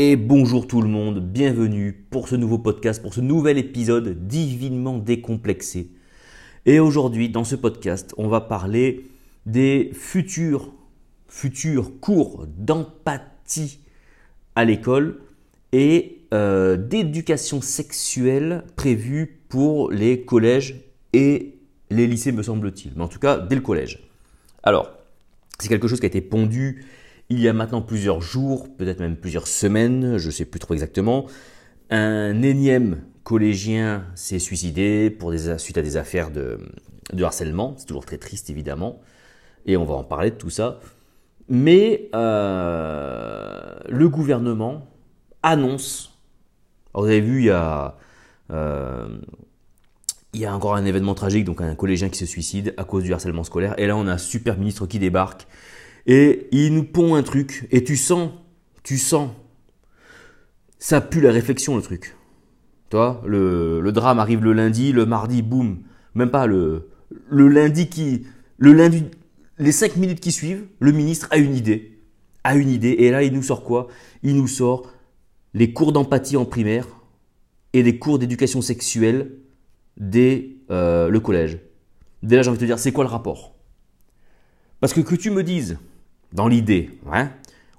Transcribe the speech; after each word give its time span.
Et 0.00 0.14
bonjour 0.14 0.68
tout 0.68 0.80
le 0.80 0.86
monde, 0.86 1.18
bienvenue 1.18 1.92
pour 1.92 2.28
ce 2.28 2.36
nouveau 2.36 2.58
podcast, 2.58 3.02
pour 3.02 3.12
ce 3.12 3.20
nouvel 3.20 3.58
épisode 3.58 4.28
divinement 4.28 4.96
décomplexé. 4.96 5.90
Et 6.66 6.78
aujourd'hui, 6.78 7.30
dans 7.30 7.42
ce 7.42 7.56
podcast, 7.56 8.14
on 8.16 8.28
va 8.28 8.40
parler 8.40 9.06
des 9.44 9.90
futurs, 9.92 10.70
cours 12.00 12.46
d'empathie 12.46 13.80
à 14.54 14.64
l'école 14.64 15.18
et 15.72 16.20
euh, 16.32 16.76
d'éducation 16.76 17.60
sexuelle 17.60 18.62
prévus 18.76 19.40
pour 19.48 19.90
les 19.90 20.20
collèges 20.20 20.76
et 21.12 21.56
les 21.90 22.06
lycées, 22.06 22.30
me 22.30 22.44
semble-t-il. 22.44 22.92
Mais 22.94 23.02
en 23.02 23.08
tout 23.08 23.18
cas, 23.18 23.38
dès 23.38 23.56
le 23.56 23.62
collège. 23.62 24.08
Alors, 24.62 24.92
c'est 25.58 25.66
quelque 25.66 25.88
chose 25.88 25.98
qui 25.98 26.06
a 26.06 26.08
été 26.08 26.20
pondu 26.20 26.84
il 27.30 27.40
y 27.40 27.48
a 27.48 27.52
maintenant 27.52 27.82
plusieurs 27.82 28.20
jours, 28.20 28.68
peut-être 28.76 29.00
même 29.00 29.16
plusieurs 29.16 29.46
semaines, 29.46 30.16
je 30.16 30.26
ne 30.26 30.32
sais 30.32 30.44
plus 30.44 30.60
trop 30.60 30.74
exactement. 30.74 31.26
Un 31.90 32.42
énième 32.42 33.02
collégien 33.22 34.04
s'est 34.14 34.38
suicidé 34.38 35.10
pour 35.10 35.30
des, 35.30 35.58
suite 35.58 35.76
à 35.76 35.82
des 35.82 35.98
affaires 35.98 36.30
de, 36.30 36.58
harcèlement. 37.22 37.74
C'est 37.76 37.86
toujours 37.86 38.06
très 38.06 38.16
triste, 38.16 38.48
évidemment. 38.48 39.00
Et 39.66 39.76
on 39.76 39.84
va 39.84 39.94
en 39.94 40.04
parler 40.04 40.30
de 40.30 40.36
tout 40.36 40.50
ça. 40.50 40.80
Mais 41.48 42.08
euh, 42.14 43.74
le 43.88 44.08
gouvernement 44.08 44.86
annonce. 45.42 46.18
vous 46.94 47.04
avez 47.04 47.20
vu, 47.20 47.50
a. 47.50 47.96
Euh, 48.50 49.18
il 50.34 50.40
y 50.40 50.46
a 50.46 50.54
encore 50.54 50.74
un 50.74 50.84
événement 50.84 51.14
tragique, 51.14 51.44
donc 51.44 51.60
un 51.60 51.74
collégien 51.74 52.08
qui 52.10 52.18
se 52.18 52.26
suicide 52.26 52.74
à 52.76 52.84
cause 52.84 53.02
du 53.02 53.12
harcèlement 53.12 53.44
scolaire. 53.44 53.74
Et 53.78 53.86
là, 53.86 53.96
on 53.96 54.06
a 54.06 54.12
un 54.12 54.18
super 54.18 54.58
ministre 54.58 54.86
qui 54.86 54.98
débarque 54.98 55.46
et 56.08 56.48
il 56.50 56.74
nous 56.74 56.84
pond 56.84 57.14
un 57.14 57.22
truc. 57.22 57.68
Et 57.70 57.84
tu 57.84 57.96
sens, 57.96 58.30
tu 58.82 58.98
sens, 58.98 59.30
ça 60.78 61.00
pue 61.00 61.20
la 61.20 61.30
réflexion 61.30 61.76
le 61.76 61.82
truc. 61.82 62.16
Toi, 62.88 63.22
le, 63.26 63.88
drame 63.92 64.18
arrive 64.18 64.42
le 64.42 64.54
lundi, 64.54 64.92
le 64.92 65.04
mardi, 65.04 65.42
boum. 65.42 65.82
Même 66.14 66.30
pas 66.30 66.46
le, 66.46 66.88
le 67.28 67.46
lundi 67.48 67.88
qui, 67.88 68.26
le 68.56 68.72
lundi, 68.72 69.04
les 69.58 69.72
cinq 69.72 69.96
minutes 69.96 70.20
qui 70.20 70.32
suivent, 70.32 70.66
le 70.80 70.92
ministre 70.92 71.28
a 71.30 71.36
une 71.36 71.54
idée, 71.54 72.00
a 72.42 72.56
une 72.56 72.70
idée. 72.70 72.96
Et 72.98 73.10
là, 73.10 73.22
il 73.22 73.34
nous 73.34 73.42
sort 73.42 73.62
quoi? 73.62 73.88
Il 74.22 74.36
nous 74.36 74.48
sort 74.48 74.90
les 75.52 75.74
cours 75.74 75.92
d'empathie 75.92 76.38
en 76.38 76.46
primaire 76.46 76.86
et 77.74 77.82
les 77.82 77.98
cours 77.98 78.18
d'éducation 78.18 78.62
sexuelle 78.62 79.32
dès 79.98 80.56
euh, 80.70 81.10
le 81.10 81.20
collège. 81.20 81.58
Déjà, 82.22 82.40
j'ai 82.40 82.48
envie 82.48 82.58
de 82.58 82.62
te 82.62 82.66
dire, 82.66 82.78
c'est 82.78 82.92
quoi 82.92 83.04
le 83.04 83.10
rapport? 83.10 83.54
Parce 84.80 84.94
que 84.94 85.00
que 85.00 85.14
tu 85.14 85.30
me 85.30 85.42
dises, 85.42 85.76
dans 86.32 86.48
l'idée, 86.48 86.98
hein, 87.10 87.30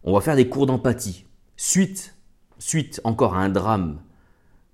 on 0.04 0.14
va 0.14 0.22
faire 0.22 0.36
des 0.36 0.48
cours 0.48 0.66
d'empathie, 0.66 1.26
suite, 1.58 2.16
suite 2.58 3.02
encore 3.04 3.36
à 3.36 3.40
un 3.40 3.50
drame, 3.50 4.00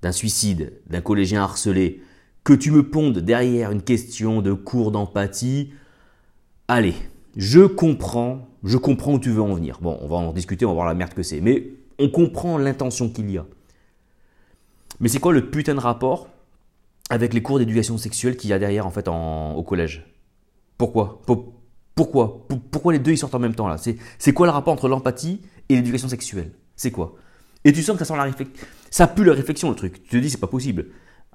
d'un 0.02 0.12
suicide, 0.12 0.74
d'un 0.88 1.02
collégien 1.02 1.42
harcelé, 1.42 2.02
que 2.44 2.54
tu 2.54 2.72
me 2.72 2.90
pondes 2.90 3.20
derrière 3.20 3.72
une 3.72 3.82
question 3.82 4.42
de 4.42 4.54
cours 4.54 4.92
d'empathie, 4.92 5.74
allez, 6.68 6.96
je 7.36 7.62
comprends, 7.62 8.48
je 8.64 8.78
comprends 8.78 9.16
où 9.16 9.20
tu 9.20 9.32
veux 9.32 9.42
en 9.42 9.54
venir. 9.54 9.80
Bon, 9.82 9.98
on 10.02 10.08
va 10.08 10.16
en 10.18 10.32
discuter, 10.32 10.66
on 10.66 10.70
va 10.70 10.76
voir 10.76 10.88
la 10.88 10.94
merde 10.94 11.14
que 11.14 11.24
c'est, 11.24 11.42
mais 11.42 11.72
on 12.00 12.10
comprend 12.10 12.58
l'intention 12.58 13.10
qu'il 13.10 13.30
y 13.32 13.38
a. 13.38 13.46
Mais 15.00 15.10
c'est 15.10 15.20
quoi 15.20 15.34
le 15.34 15.50
putain 15.50 15.76
de 15.76 15.80
rapport 15.80 16.30
avec 17.10 17.34
les 17.34 17.42
cours 17.42 17.60
d'éducation 17.60 17.98
sexuelle 17.98 18.38
qu'il 18.38 18.50
y 18.50 18.54
a 18.54 18.60
derrière 18.60 18.86
en 18.86 18.92
fait 18.92 19.08
au 19.08 19.64
collège? 19.64 20.06
Pourquoi? 20.78 21.22
Pourquoi? 21.96 22.46
Pourquoi 22.72 22.94
les 22.94 23.00
deux 23.00 23.12
ils 23.12 23.18
sortent 23.18 23.36
en 23.36 23.40
même 23.40 23.56
temps 23.56 23.68
là? 23.68 23.78
C'est 24.20 24.34
quoi 24.34 24.46
le 24.46 24.52
rapport 24.52 24.74
entre 24.74 24.90
l'empathie 24.90 25.42
et 25.70 25.76
l'éducation 25.76 26.10
sexuelle? 26.10 26.52
C'est 26.76 26.92
quoi? 26.92 27.16
Et 27.64 27.74
tu 27.74 27.82
sens 27.82 27.98
que 27.98 28.00
ça 28.00 28.14
sent 28.14 28.18
la 28.18 28.24
réflexion. 28.24 28.54
Ça 28.92 29.08
pue 29.08 29.24
la 29.24 29.34
réflexion 29.34 29.70
le 29.70 29.76
truc. 29.76 30.04
Tu 30.04 30.10
te 30.10 30.18
dis 30.18 30.30
c'est 30.30 30.40
pas 30.40 30.48
possible. 30.48 30.88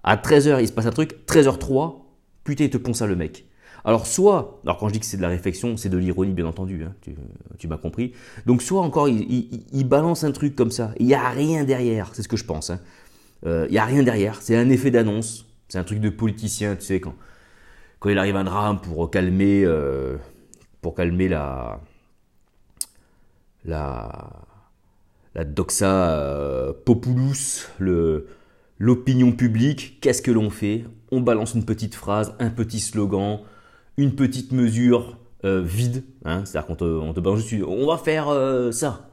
À 0.05 0.17
13h 0.17 0.61
il 0.61 0.69
se 0.69 0.72
passe 0.72 0.86
un 0.86 0.91
truc, 0.91 1.27
13h03, 1.27 1.97
putain 2.44 2.64
il 2.64 2.70
te 2.70 2.77
pond 2.77 2.94
ça 2.94 3.06
le 3.06 3.17
mec. 3.17 3.46
Alors 3.85 4.07
soit, 4.07 4.61
alors 4.64 4.79
quand 4.79 4.89
je 4.89 4.92
dis 4.92 5.01
que 5.01 5.07
c'est 5.07 5.17
de 5.17 5.23
la 5.23 5.29
réflexion, 5.29 5.77
c'est 5.77 5.89
de 5.89 5.96
l'ironie 5.96 6.33
bien 6.33 6.46
entendu, 6.46 6.85
hein, 6.85 6.95
tu, 7.58 7.68
m'as 7.68 7.79
compris. 7.79 8.12
Donc 8.46 8.62
soit 8.62 8.83
encore 8.83 9.08
il, 9.08 9.85
balance 9.89 10.24
un 10.24 10.33
truc 10.33 10.55
comme 10.55 10.70
ça, 10.70 10.92
il 10.98 11.06
n'y 11.06 11.14
a 11.14 11.29
rien 11.30 11.64
derrière, 11.64 12.11
c'est 12.12 12.23
ce 12.23 12.29
que 12.29 12.36
je 12.36 12.45
pense. 12.45 12.70
Hein. 12.70 12.80
Euh, 13.46 13.67
il 13.68 13.73
n'y 13.73 13.79
a 13.79 13.85
rien 13.86 14.02
derrière, 14.02 14.42
c'est 14.42 14.56
un 14.56 14.68
effet 14.68 14.90
d'annonce, 14.90 15.46
c'est 15.68 15.79
un 15.79 15.85
truc 15.85 16.01
de 16.01 16.11
politicien, 16.11 16.77
tu 16.77 16.85
sais, 16.85 17.01
quand, 17.01 17.14
quand 18.01 18.11
il 18.11 18.18
arrive 18.18 18.36
un 18.36 18.45
drame 18.45 18.80
pour 18.80 19.11
calmer, 19.11 19.64
euh, 19.64 20.17
pour 20.80 20.95
calmer 20.95 21.29
la, 21.29 21.80
la, 23.64 24.30
la 25.35 25.45
doxa 25.45 26.11
euh, 26.11 26.73
populus, 26.85 27.68
le, 27.79 28.29
l'opinion 28.79 29.33
publique, 29.33 29.98
qu'est-ce 30.01 30.23
que 30.23 30.30
l'on 30.30 30.51
fait? 30.51 30.85
On 31.11 31.20
balance 31.20 31.55
une 31.55 31.64
petite 31.64 31.95
phrase, 31.95 32.35
un 32.39 32.51
petit 32.51 32.80
slogan, 32.80 33.41
une 33.96 34.14
petite 34.14 34.52
mesure 34.52 35.18
euh, 35.45 35.63
vide, 35.63 36.05
hein, 36.24 36.45
c'est-à-dire 36.45 36.67
qu'on 36.67 36.77
te, 36.77 36.85
on 36.85 37.12
te 37.12 37.20
balance 37.20 37.47
juste, 37.47 37.64
on 37.67 37.86
va 37.86 37.98
faire 37.98 38.29
ça. 38.73 39.08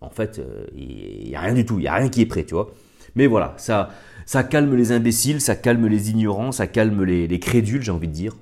En 0.00 0.10
fait, 0.10 0.40
il 0.74 1.28
n'y 1.28 1.36
a 1.36 1.40
rien 1.40 1.54
du 1.54 1.66
tout, 1.66 1.78
il 1.78 1.82
n'y 1.82 1.88
a 1.88 1.94
rien 1.94 2.08
qui 2.08 2.22
est 2.22 2.26
prêt, 2.26 2.44
tu 2.44 2.54
vois. 2.54 2.70
Mais 3.14 3.26
voilà, 3.26 3.54
ça, 3.56 3.90
ça 4.26 4.44
calme 4.44 4.74
les 4.76 4.92
imbéciles, 4.92 5.40
ça 5.40 5.56
calme 5.56 5.86
les 5.86 6.10
ignorants, 6.10 6.52
ça 6.52 6.66
calme 6.66 7.02
les, 7.04 7.40
crédules, 7.40 7.82
j'ai 7.82 7.90
envie 7.90 8.08
de 8.08 8.12
dire. 8.12 8.36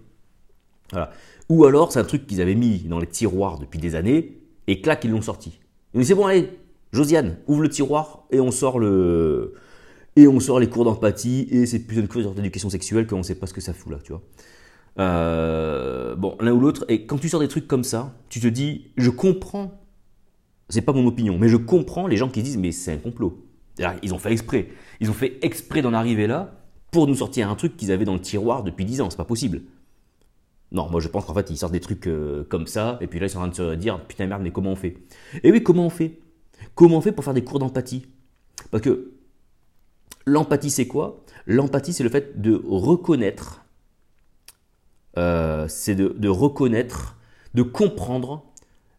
Voilà. 0.91 1.10
Ou 1.48 1.64
alors, 1.64 1.92
c'est 1.92 1.98
un 1.98 2.04
truc 2.04 2.26
qu'ils 2.26 2.41
avaient 2.41 2.54
mis 2.54 2.81
dans 2.81 2.98
les 2.98 3.06
tiroirs 3.06 3.59
depuis 3.59 3.78
des 3.78 3.94
années, 3.94 4.38
et 4.66 4.81
clac, 4.81 5.04
ils 5.04 5.10
l'ont 5.10 5.22
sorti. 5.22 5.59
Mais 5.94 6.04
c'est 6.04 6.14
bon, 6.14 6.26
allez, 6.26 6.50
Josiane, 6.92 7.38
ouvre 7.47 7.62
le 7.62 7.69
tiroir 7.69 8.26
et 8.31 8.41
on 8.41 8.50
sort 8.50 8.78
le. 8.78 9.54
Et 10.16 10.26
on 10.26 10.41
sort 10.41 10.59
les 10.59 10.69
cours 10.69 10.84
d'empathie, 10.84 11.47
et 11.50 11.64
c'est 11.64 11.78
plus 11.78 11.98
une 11.98 12.09
cours 12.09 12.34
d'éducation 12.34 12.69
sexuelle 12.70 13.06
qu'on 13.06 13.19
ne 13.19 13.22
sait 13.22 13.36
pas 13.36 13.47
ce 13.47 13.54
que 13.54 13.60
ça 13.60 13.72
fout 13.72 13.92
là, 13.92 13.98
tu 14.03 14.12
vois. 14.12 14.22
Euh, 14.98 16.16
bon, 16.16 16.36
l'un 16.41 16.53
ou 16.53 16.60
l'autre, 16.60 16.84
et 16.88 17.06
quand 17.06 17.19
tu 17.19 17.28
sors 17.28 17.41
des 17.41 17.47
trucs 17.48 17.69
comme 17.69 17.84
ça, 17.84 18.15
tu 18.28 18.41
te 18.41 18.48
dis, 18.48 18.91
je 18.97 19.10
comprends, 19.10 19.80
c'est 20.69 20.82
pas 20.82 20.92
mon 20.92 21.06
opinion, 21.06 21.38
mais 21.38 21.48
je 21.48 21.56
comprends 21.56 22.09
les 22.09 22.16
gens 22.16 22.28
qui 22.28 22.42
disent, 22.42 22.56
mais 22.56 22.72
c'est 22.72 22.92
un 22.92 22.97
complot. 22.97 23.44
Ils 24.03 24.12
ont 24.12 24.19
fait 24.19 24.32
exprès. 24.32 24.69
Ils 25.00 25.09
ont 25.09 25.15
fait 25.15 25.38
exprès 25.42 25.82
d'en 25.82 25.94
arriver 25.94 26.26
là 26.26 26.53
pour 26.91 27.06
nous 27.06 27.15
sortir 27.15 27.48
un 27.48 27.54
truc 27.54 27.76
qu'ils 27.76 27.92
avaient 27.92 28.04
dans 28.04 28.15
le 28.15 28.20
tiroir 28.20 28.65
depuis 28.65 28.84
10 28.84 29.03
ans. 29.03 29.10
C'est 29.10 29.16
pas 29.16 29.25
possible. 29.25 29.62
Non, 30.71 30.89
moi 30.91 31.01
je 31.01 31.09
pense 31.09 31.25
qu'en 31.25 31.34
fait 31.34 31.49
ils 31.51 31.56
sortent 31.56 31.73
des 31.73 31.81
trucs 31.81 32.06
euh, 32.06 32.45
comme 32.45 32.67
ça, 32.67 32.99
et 33.01 33.06
puis 33.06 33.19
là 33.19 33.27
ils 33.27 33.31
sont 33.31 33.39
en 33.39 33.49
train 33.49 33.49
de 33.49 33.73
se 33.73 33.75
dire 33.75 34.01
putain 34.06 34.27
merde, 34.27 34.43
mais 34.43 34.51
comment 34.51 34.73
on 34.73 34.77
fait? 34.77 34.99
Et 35.43 35.51
oui, 35.51 35.62
comment 35.62 35.87
on 35.87 35.91
fait? 35.91 36.19
Comment 36.75 36.99
on 36.99 37.01
fait 37.01 37.12
pour 37.12 37.25
faire 37.25 37.34
des 37.34 37.45
cours 37.45 37.59
d'empathie? 37.59 38.06
Parce 38.71 38.83
que 38.83 39.12
l'empathie 40.27 40.71
c'est 40.71 40.87
quoi? 40.87 41.25
L'empathie 41.47 41.93
c'est 41.93 42.05
le 42.05 42.11
fait 42.11 42.41
de 42.41 42.62
reconnaître, 42.69 43.65
euh, 45.17 45.67
c'est 45.69 45.95
de, 45.95 46.28
reconnaître, 46.28 47.17
de 47.55 47.62
comprendre 47.62 48.45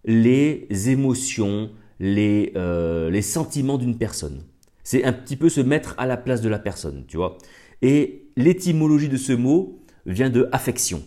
les 0.05 0.67
émotions, 0.89 1.69
euh, 2.01 3.09
les 3.11 3.21
sentiments 3.21 3.77
d'une 3.77 3.97
personne. 3.97 4.43
C'est 4.83 5.03
un 5.03 5.13
petit 5.13 5.35
peu 5.35 5.49
se 5.49 5.61
mettre 5.61 5.93
à 5.99 6.07
la 6.07 6.17
place 6.17 6.41
de 6.41 6.49
la 6.49 6.57
personne, 6.57 7.05
tu 7.07 7.17
vois? 7.17 7.37
Et 7.83 8.27
l'étymologie 8.35 9.09
de 9.09 9.17
ce 9.17 9.33
mot 9.33 9.79
vient 10.07 10.31
de 10.31 10.49
affection. 10.51 11.03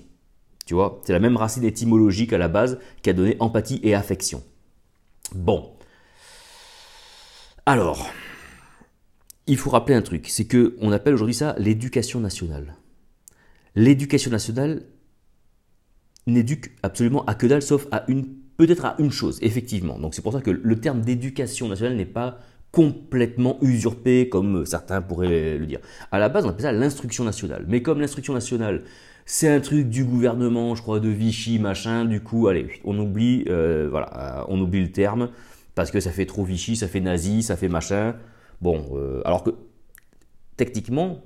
Tu 0.67 0.75
vois, 0.75 1.01
c'est 1.05 1.13
la 1.13 1.19
même 1.19 1.37
racine 1.37 1.65
étymologique 1.65 2.33
à 2.33 2.39
la 2.39 2.49
base 2.49 2.79
qui 3.03 3.11
a 3.11 3.13
donné 3.13 3.37
empathie 3.41 3.81
et 3.83 3.95
affection. 3.95 4.43
Bon. 5.35 5.73
Alors, 7.67 8.11
il 9.47 9.57
faut 9.57 9.71
rappeler 9.71 9.95
un 9.95 10.03
truc, 10.03 10.29
c'est 10.29 10.47
que 10.47 10.77
on 10.81 10.93
appelle 10.93 11.15
aujourd'hui 11.15 11.35
ça 11.35 11.55
l'éducation 11.59 12.21
nationale. 12.21 12.77
L'éducation 13.75 14.31
nationale 14.31 14.85
n'éduque 16.27 16.73
absolument 16.83 17.25
à 17.25 17.35
que 17.35 17.47
dalle, 17.47 17.63
sauf 17.63 17.87
à 17.91 18.05
une, 18.09 18.27
peut-être 18.57 18.85
à 18.85 18.97
une 18.99 19.11
chose, 19.11 19.39
effectivement. 19.43 19.99
Donc 19.99 20.15
c'est 20.15 20.23
pour 20.23 20.33
ça 20.33 20.41
que 20.41 20.51
le 20.51 20.81
terme 20.81 21.01
d'éducation 21.01 21.69
nationale 21.69 21.97
n'est 21.97 22.05
pas 22.05 22.39
complètement 22.71 23.59
usurpé, 23.61 24.29
comme 24.29 24.65
certains 24.65 25.03
pourraient 25.03 25.59
le 25.59 25.67
dire. 25.67 25.81
À 26.11 26.19
la 26.19 26.29
base, 26.29 26.47
on 26.47 26.49
appelle 26.49 26.63
ça 26.63 26.73
l'instruction 26.73 27.25
nationale. 27.25 27.65
Mais 27.69 27.83
comme 27.83 28.01
l'instruction 28.01 28.33
nationale, 28.33 28.85
c'est 29.35 29.49
un 29.49 29.61
truc 29.61 29.89
du 29.89 30.05
gouvernement, 30.05 30.75
je 30.75 30.83
crois, 30.83 31.01
de 31.01 31.09
Vichy, 31.09 31.59
machin, 31.59 32.05
du 32.05 32.21
coup, 32.21 32.49
allez, 32.49 32.69
on 32.85 32.99
oublie, 32.99 33.47
euh, 33.49 33.89
voilà, 33.91 34.41
euh, 34.41 34.45
on 34.49 34.61
oublie 34.61 34.83
le 34.83 34.93
terme, 34.93 35.31
parce 35.75 35.91
que 35.91 36.01
ça 36.01 36.11
fait 36.11 36.27
trop 36.27 36.45
Vichy, 36.45 36.77
ça 36.77 36.87
fait 36.87 37.01
nazi, 37.01 37.43
ça 37.43 37.57
fait 37.57 37.71
machin. 37.71 38.15
Bon, 38.61 38.91
euh, 38.93 39.23
alors 39.25 39.43
que, 39.43 39.53
techniquement, 40.59 41.25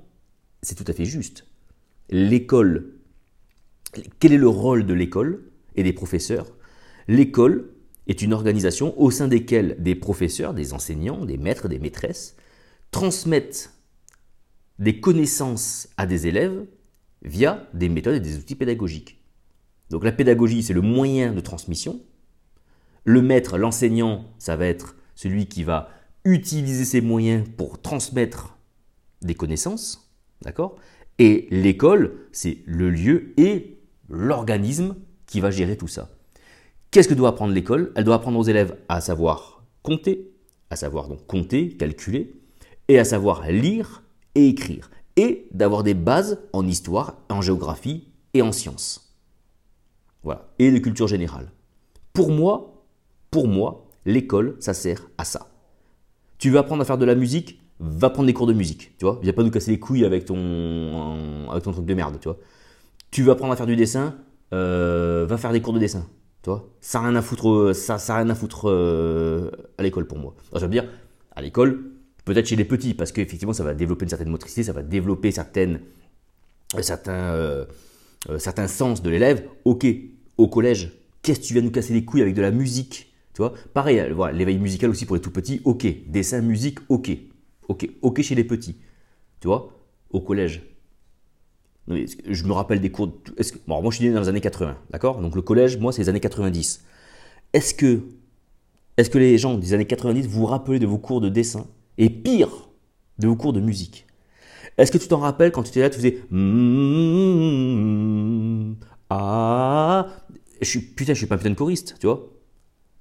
c'est 0.61 0.75
tout 0.75 0.85
à 0.87 0.93
fait 0.93 1.03
juste. 1.03 1.47
L'école, 2.09 2.93
quel 4.21 4.31
est 4.31 4.37
le 4.37 4.47
rôle 4.47 4.85
de 4.85 4.93
l'école 4.93 5.43
et 5.75 5.83
des 5.83 5.91
professeurs? 5.91 6.47
L'école, 7.09 7.73
est 8.07 8.21
une 8.21 8.31
organisation 8.31 8.97
au 8.97 9.11
sein 9.11 9.27
desquelles 9.27 9.75
des 9.79 9.95
professeurs, 9.95 10.53
des 10.53 10.71
enseignants, 10.71 11.25
des 11.25 11.35
maîtres, 11.35 11.67
des 11.67 11.77
maîtresses 11.77 12.37
transmettent 12.91 13.73
des 14.79 15.01
connaissances 15.01 15.89
à 15.97 16.05
des 16.05 16.25
élèves 16.25 16.65
via 17.23 17.67
des 17.73 17.89
méthodes 17.89 18.15
et 18.15 18.19
des 18.19 18.37
outils 18.37 18.55
pédagogiques. 18.55 19.21
Donc 19.89 20.03
la 20.03 20.11
pédagogie, 20.11 20.63
c'est 20.63 20.73
le 20.73 20.81
moyen 20.81 21.33
de 21.33 21.39
transmission. 21.39 22.01
Le 23.03 23.21
maître, 23.21 23.57
l'enseignant, 23.57 24.25
ça 24.37 24.55
va 24.55 24.65
être 24.65 24.95
celui 25.15 25.47
qui 25.47 25.63
va 25.63 25.89
utiliser 26.25 26.83
ces 26.83 27.01
moyens 27.01 27.47
pour 27.57 27.81
transmettre 27.81 28.57
des 29.21 29.33
connaissances, 29.33 30.11
d'accord? 30.41 30.75
Et 31.19 31.47
l'école, 31.49 32.27
c'est 32.31 32.59
le 32.65 32.89
lieu 32.89 33.33
et 33.37 33.79
l'organisme 34.09 34.95
qui 35.25 35.39
va 35.39 35.51
gérer 35.51 35.77
tout 35.77 35.87
ça. 35.87 36.09
Qu'est-ce 36.91 37.07
que 37.07 37.13
doit 37.13 37.29
apprendre 37.29 37.53
l'école? 37.53 37.91
Elle 37.95 38.03
doit 38.03 38.15
apprendre 38.15 38.37
aux 38.37 38.43
élèves 38.43 38.77
à 38.89 39.01
savoir 39.01 39.65
compter, 39.83 40.31
à 40.69 40.75
savoir 40.75 41.07
donc 41.07 41.25
compter, 41.25 41.69
calculer, 41.69 42.33
et 42.87 42.99
à 42.99 43.05
savoir 43.05 43.49
lire 43.49 44.03
et 44.35 44.47
écrire, 44.47 44.89
et 45.17 45.47
d'avoir 45.51 45.83
des 45.83 45.95
bases 45.95 46.39
en 46.53 46.65
histoire, 46.65 47.17
en 47.29 47.41
géographie 47.41 48.07
et 48.33 48.41
en 48.41 48.51
sciences. 48.51 49.15
Voilà, 50.23 50.47
et 50.59 50.71
de 50.71 50.77
culture 50.77 51.07
générale. 51.07 51.51
Pour 52.13 52.31
moi, 52.31 52.85
pour 53.31 53.47
moi, 53.47 53.89
l'école, 54.05 54.55
ça 54.59 54.73
sert 54.73 55.07
à 55.17 55.25
ça. 55.25 55.47
Tu 56.37 56.49
veux 56.49 56.59
apprendre 56.59 56.81
à 56.81 56.85
faire 56.85 56.97
de 56.97 57.05
la 57.05 57.15
musique 57.15 57.59
Va 57.79 58.09
prendre 58.09 58.25
des 58.25 58.33
cours 58.33 58.47
de 58.47 58.53
musique, 58.53 58.97
tu 58.97 59.05
vois. 59.05 59.19
Viens 59.21 59.33
pas 59.33 59.43
nous 59.43 59.51
casser 59.51 59.69
les 59.69 59.79
couilles 59.79 60.03
avec 60.03 60.25
ton, 60.25 61.47
avec 61.51 61.63
ton 61.63 61.71
truc 61.71 61.85
de 61.85 61.93
merde, 61.93 62.17
tu 62.19 62.27
vois. 62.27 62.37
Tu 63.11 63.21
veux 63.21 63.31
apprendre 63.31 63.53
à 63.53 63.55
faire 63.55 63.67
du 63.67 63.75
dessin 63.75 64.15
euh, 64.51 65.27
Va 65.29 65.37
faire 65.37 65.51
des 65.51 65.61
cours 65.61 65.73
de 65.73 65.79
dessin, 65.79 66.07
tu 66.41 66.49
vois. 66.49 66.67
Ça 66.81 66.99
n'a 66.99 67.09
rien 67.09 67.15
à 67.15 67.21
foutre, 67.21 67.75
ça, 67.75 67.99
ça 67.99 68.15
rien 68.15 68.29
à 68.31 68.35
foutre 68.35 68.67
euh, 68.67 69.51
à 69.77 69.83
l'école 69.83 70.07
pour 70.07 70.17
moi. 70.17 70.33
je 70.55 70.59
veux 70.59 70.67
dire, 70.69 70.85
à 71.35 71.41
l'école, 71.43 71.91
peut-être 72.27 72.47
chez 72.47 72.55
les 72.55 72.65
petits, 72.65 72.93
parce 72.93 73.11
qu'effectivement, 73.11 73.53
ça 73.53 73.63
va 73.63 73.73
développer 73.73 74.03
une 74.03 74.09
certaine 74.09 74.29
motricité, 74.29 74.63
ça 74.63 74.73
va 74.73 74.83
développer 74.83 75.31
certaines, 75.31 75.79
euh, 76.75 76.81
certains, 76.81 77.65
certains 78.37 78.67
sens 78.67 79.01
de 79.01 79.09
l'élève. 79.09 79.43
Ok, 79.65 79.87
au 80.37 80.47
collège, 80.47 80.91
qu'est-ce 81.21 81.39
que 81.39 81.45
tu 81.45 81.53
viens 81.53 81.61
nous 81.61 81.71
casser 81.71 81.93
les 81.93 82.05
couilles 82.05 82.21
avec 82.21 82.35
de 82.35 82.41
la 82.41 82.51
musique 82.51 83.07
tu 83.37 83.43
vois? 83.43 83.53
Pareil, 83.71 84.03
voilà, 84.15 84.35
l'éveil 84.35 84.57
musical 84.57 84.89
aussi 84.89 85.05
pour 85.05 85.15
les 85.15 85.21
tout 85.21 85.29
petits, 85.29 85.61
ok. 85.63 85.85
Dessin, 86.07 86.41
musique, 86.41 86.79
ok. 86.89 87.15
Ok, 87.69 88.21
chez 88.23 88.33
les 88.33 88.43
petits. 88.43 88.77
Tu 89.39 89.47
vois? 89.47 89.77
Au 90.09 90.21
collège. 90.21 90.63
Je 91.87 92.43
me 92.45 92.51
rappelle 92.51 92.81
des 92.81 92.89
cours. 92.89 93.13
moi, 93.67 93.91
je 93.91 93.97
suis 93.97 94.07
né 94.07 94.11
dans 94.11 94.21
les 94.21 94.27
années 94.27 94.41
80, 94.41 94.75
d'accord? 94.89 95.21
Donc 95.21 95.35
le 95.35 95.43
collège, 95.43 95.77
moi, 95.77 95.91
c'est 95.91 96.01
les 96.01 96.09
années 96.09 96.19
90. 96.19 96.83
Est-ce 97.53 97.75
que, 97.75 98.01
est 98.97 99.07
que 99.07 99.19
les 99.19 99.37
gens 99.37 99.55
des 99.55 99.75
années 99.75 99.85
90 99.85 100.25
vous, 100.25 100.39
vous 100.39 100.45
rappelez 100.47 100.79
de 100.79 100.87
vos 100.87 100.97
cours 100.97 101.21
de 101.21 101.29
dessin? 101.29 101.67
Et 101.97 102.09
pire, 102.09 102.69
de 103.19 103.27
vos 103.27 103.35
cours 103.35 103.53
de 103.53 103.59
musique 103.59 104.05
Est-ce 104.77 104.91
que 104.91 104.97
tu 104.97 105.07
t'en 105.07 105.19
rappelles 105.19 105.51
quand 105.51 105.63
tu 105.63 105.69
étais 105.69 105.81
là, 105.81 105.89
tu 105.89 105.97
faisais. 105.97 106.21
Ah. 109.09 110.07
Je 110.61 110.67
suis, 110.67 110.81
putain, 110.81 111.13
je 111.13 111.19
suis 111.19 111.27
pas 111.27 111.35
un 111.35 111.37
putain 111.37 111.51
de 111.51 111.55
choriste, 111.55 111.95
tu 111.99 112.07
vois 112.07 112.37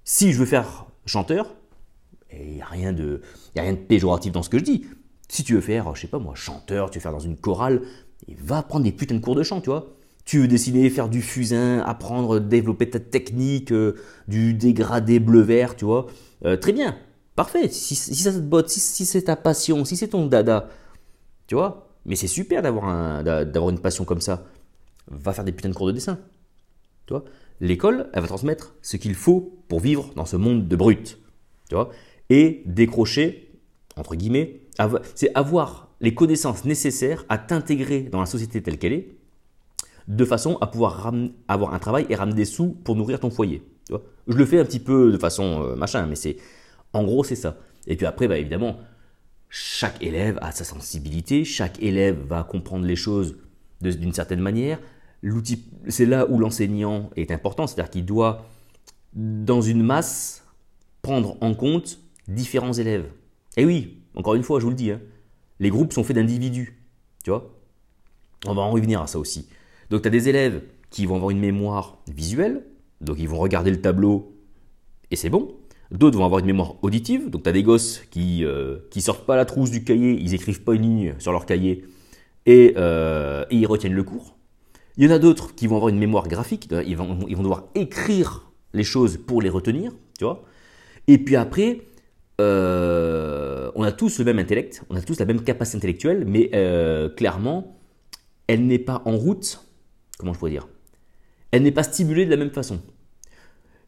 si 0.07 0.33
je 0.33 0.39
veux 0.39 0.47
faire 0.47 0.87
chanteur, 1.05 1.53
il 2.33 2.55
n'y 2.55 2.63
a, 2.63 2.67
rien 2.67 2.93
de, 2.93 3.21
a 3.57 3.61
rien 3.61 3.73
de 3.73 3.79
péjoratif 3.79 4.33
dans 4.33 4.43
ce 4.43 4.49
que 4.49 4.59
je 4.59 4.65
dis. 4.65 4.87
Si 5.29 5.43
tu 5.43 5.55
veux 5.55 5.61
faire, 5.61 5.95
je 5.95 6.03
sais 6.03 6.07
pas 6.07 6.21
moi, 6.21 6.35
chanteur, 6.37 6.91
tu 6.91 6.99
veux 6.99 7.03
faire 7.03 7.13
dans 7.13 7.19
une 7.19 7.37
chorale, 7.37 7.83
va 8.39 8.63
prendre 8.63 8.85
des 8.85 8.93
putains 8.93 9.17
de 9.17 9.21
cours 9.21 9.35
de 9.35 9.43
chant, 9.43 9.61
tu 9.61 9.69
vois. 9.69 9.97
Tu 10.25 10.39
veux 10.39 10.49
dessiner, 10.49 10.89
faire 10.91 11.09
du 11.09 11.23
fusain, 11.23 11.81
apprendre, 11.81 12.39
développer 12.39 12.89
ta 12.89 13.01
technique, 13.01 13.73
euh, 13.73 13.97
du 14.29 14.55
dégradé 14.55 15.19
bleu-vert, 15.19 15.75
tu 15.75 15.85
vois. 15.85 16.07
Euh, 16.45 16.57
très 16.57 16.73
bien, 16.73 16.97
parfait. 17.37 17.69
Si, 17.69 17.95
ça 17.95 18.33
te 18.33 18.39
botte, 18.39 18.69
si, 18.69 19.07
c'est 19.07 19.23
ta 19.23 19.37
passion, 19.37 19.85
si 19.85 19.97
c'est 19.97 20.09
ton 20.09 20.27
dada, 20.27 20.69
tu 21.47 21.55
vois. 21.55 21.89
Mais 22.05 22.17
c'est 22.17 22.27
super 22.27 22.63
d'avoir 22.63 22.85
un, 22.87 23.25
une 23.25 23.79
passion 23.81 24.05
comme 24.05 24.21
ça. 24.21 24.45
Va 25.09 25.33
faire 25.33 25.45
des 25.45 25.53
putains 25.53 25.69
de 25.69 25.75
cours 25.75 25.87
de 25.87 25.93
dessin, 25.93 26.19
tu 27.07 27.15
vois. 27.15 27.25
L'école, 27.61 28.11
elle 28.13 28.21
va 28.21 28.29
transmettre 28.29 28.75
ce 28.83 28.97
qu'il 28.97 29.15
faut 29.15 29.63
pour 29.69 29.81
vivre 29.81 30.13
dans 30.15 30.27
ce 30.27 30.37
monde 30.37 30.69
de 30.69 30.77
brut. 30.77 31.19
Tu 31.69 31.75
vois 31.75 31.91
Et 32.29 32.63
décrocher, 32.67 33.61
entre 33.97 34.15
guillemets, 34.15 34.61
c'est 35.15 35.31
avoir 35.35 35.89
les 36.01 36.15
connaissances 36.15 36.65
nécessaires 36.65 37.25
à 37.29 37.39
t'intégrer 37.39 38.03
dans 38.03 38.21
la 38.21 38.27
société 38.27 38.63
telle 38.63 38.79
qu'elle 38.79 38.93
est, 38.93 39.17
de 40.09 40.25
façon 40.25 40.59
à 40.61 40.67
pouvoir 40.67 41.13
avoir 41.49 41.75
un 41.75 41.79
travail 41.79 42.07
et 42.09 42.15
ramener 42.15 42.37
des 42.37 42.45
sous 42.45 42.69
pour 42.69 42.95
nourrir 42.95 43.21
ton 43.21 43.31
foyer. 43.31 43.63
Tu 43.87 43.93
vois 43.93 44.03
Je 44.29 44.37
le 44.37 44.45
fais 44.45 44.59
un 44.61 44.65
petit 44.65 44.79
peu 44.79 45.11
de 45.11 45.19
façon 45.19 45.63
euh, 45.63 45.77
machin, 45.77 46.07
mais 46.07 46.17
c'est 46.17 46.37
en 46.97 47.05
gros 47.05 47.25
c'est 47.25 47.37
ça. 47.37 47.59
Et 47.87 47.97
puis 47.97 48.07
après, 48.07 48.29
bah, 48.29 48.39
évidemment, 48.39 48.79
chaque 49.49 50.03
élève 50.03 50.39
a 50.43 50.53
sa 50.53 50.65
sensibilité, 50.65 51.45
chaque 51.45 51.83
élève 51.83 52.19
va 52.27 52.43
comprendre 52.43 52.85
les 52.85 52.97
choses 52.97 53.37
d'une 53.81 54.13
certaine 54.13 54.41
manière, 54.41 54.81
l'outil, 55.23 55.65
c'est 55.89 56.07
là 56.07 56.27
où 56.29 56.39
l'enseignant 56.39 57.11
est 57.17 57.31
important, 57.31 57.67
c'est-à-dire 57.67 57.91
qu'il 57.91 58.05
doit, 58.05 58.47
dans 59.15 59.61
une 59.61 59.83
masse, 59.83 60.45
prendre 61.03 61.37
en 61.41 61.55
compte 61.55 62.01
différents 62.27 62.73
élèves. 62.73 63.07
Et 63.57 63.65
oui, 63.65 63.99
encore 64.15 64.35
une 64.35 64.43
fois, 64.43 64.59
je 64.61 64.65
vous 64.65 64.71
le 64.71 64.77
dis, 64.77 64.91
hein, 64.91 65.01
les 65.61 65.71
groupes 65.71 65.93
sont 65.93 66.05
faits 66.05 66.17
d'individus, 66.17 66.83
tu 67.23 67.31
vois. 67.31 67.55
On 68.47 68.55
va 68.55 68.63
en 68.63 68.71
revenir 68.71 69.01
à 69.01 69.07
ça 69.07 69.19
aussi. 69.19 69.49
Donc 69.91 70.03
tu 70.03 70.09
as 70.09 70.11
des 70.11 70.29
élèves 70.29 70.63
qui 70.91 71.07
vont 71.07 71.17
avoir 71.17 71.31
une 71.31 71.39
mémoire 71.39 71.99
visuelle, 72.09 72.65
donc 73.01 73.19
ils 73.19 73.29
vont 73.29 73.39
regarder 73.39 73.71
le 73.71 73.81
tableau 73.81 74.35
et 75.11 75.17
c'est 75.17 75.31
bon. 75.31 75.55
D'autres 75.91 76.19
vont 76.19 76.25
avoir 76.25 76.41
une 76.41 76.47
mémoire 76.47 76.75
auditive, 76.83 77.31
donc 77.31 77.45
tu 77.45 77.49
as 77.49 77.53
des 77.53 77.63
gosses 77.63 78.03
qui 78.11 78.45
euh, 78.45 78.79
qui 78.91 79.01
sortent 79.01 79.25
pas 79.25 79.37
la 79.37 79.45
trousse 79.45 79.71
du 79.71 79.85
cahier, 79.85 80.19
ils 80.21 80.35
écrivent 80.35 80.63
pas 80.63 80.75
une 80.75 80.83
ligne 80.83 81.15
sur 81.19 81.33
leur 81.33 81.47
cahier 81.47 81.85
et, 82.45 82.75
euh, 82.77 83.45
et 83.51 83.57
ils 83.57 83.67
retiennent 83.67 83.95
le 83.95 84.03
cours. 84.03 84.37
Il 84.97 85.05
y 85.05 85.09
en 85.09 85.15
a 85.15 85.19
d'autres 85.19 85.55
qui 85.55 85.67
vont 85.67 85.77
avoir 85.77 85.91
une 85.91 85.99
mémoire 85.99 86.27
graphique, 86.27 86.69
ils 86.87 86.97
vont, 86.97 87.19
ils 87.29 87.37
vont 87.37 87.43
devoir 87.43 87.65
écrire 87.75 88.51
les 88.73 88.85
choses 88.85 89.17
pour 89.17 89.43
les 89.43 89.49
retenir, 89.49 89.93
tu 90.19 90.25
vois. 90.25 90.43
Et 91.07 91.19
puis 91.19 91.37
après, 91.37 91.83
euh, 92.41 93.71
on 93.75 93.83
a 93.83 93.93
tous 93.93 94.19
le 94.19 94.25
même 94.25 94.39
intellect, 94.39 94.85
on 94.91 94.97
a 94.97 95.03
tous 95.03 95.19
la 95.19 95.27
même 95.27 95.43
capacité 95.43 95.79
intellectuelle, 95.79 96.25
mais 96.27 96.51
euh, 96.55 97.09
clairement, 97.09 97.79
elle 98.47 98.67
n'est 98.67 98.79
pas 98.79 99.03
en 99.05 99.17
route, 99.17 99.65
comment 100.19 100.33
je 100.33 100.39
pourrais 100.39 100.51
dire? 100.51 100.69
Elle 101.51 101.63
n'est 101.63 101.73
pas 101.73 101.83
stimulée 101.83 102.25
de 102.25 102.31
la 102.31 102.37
même 102.37 102.51
façon. 102.51 102.81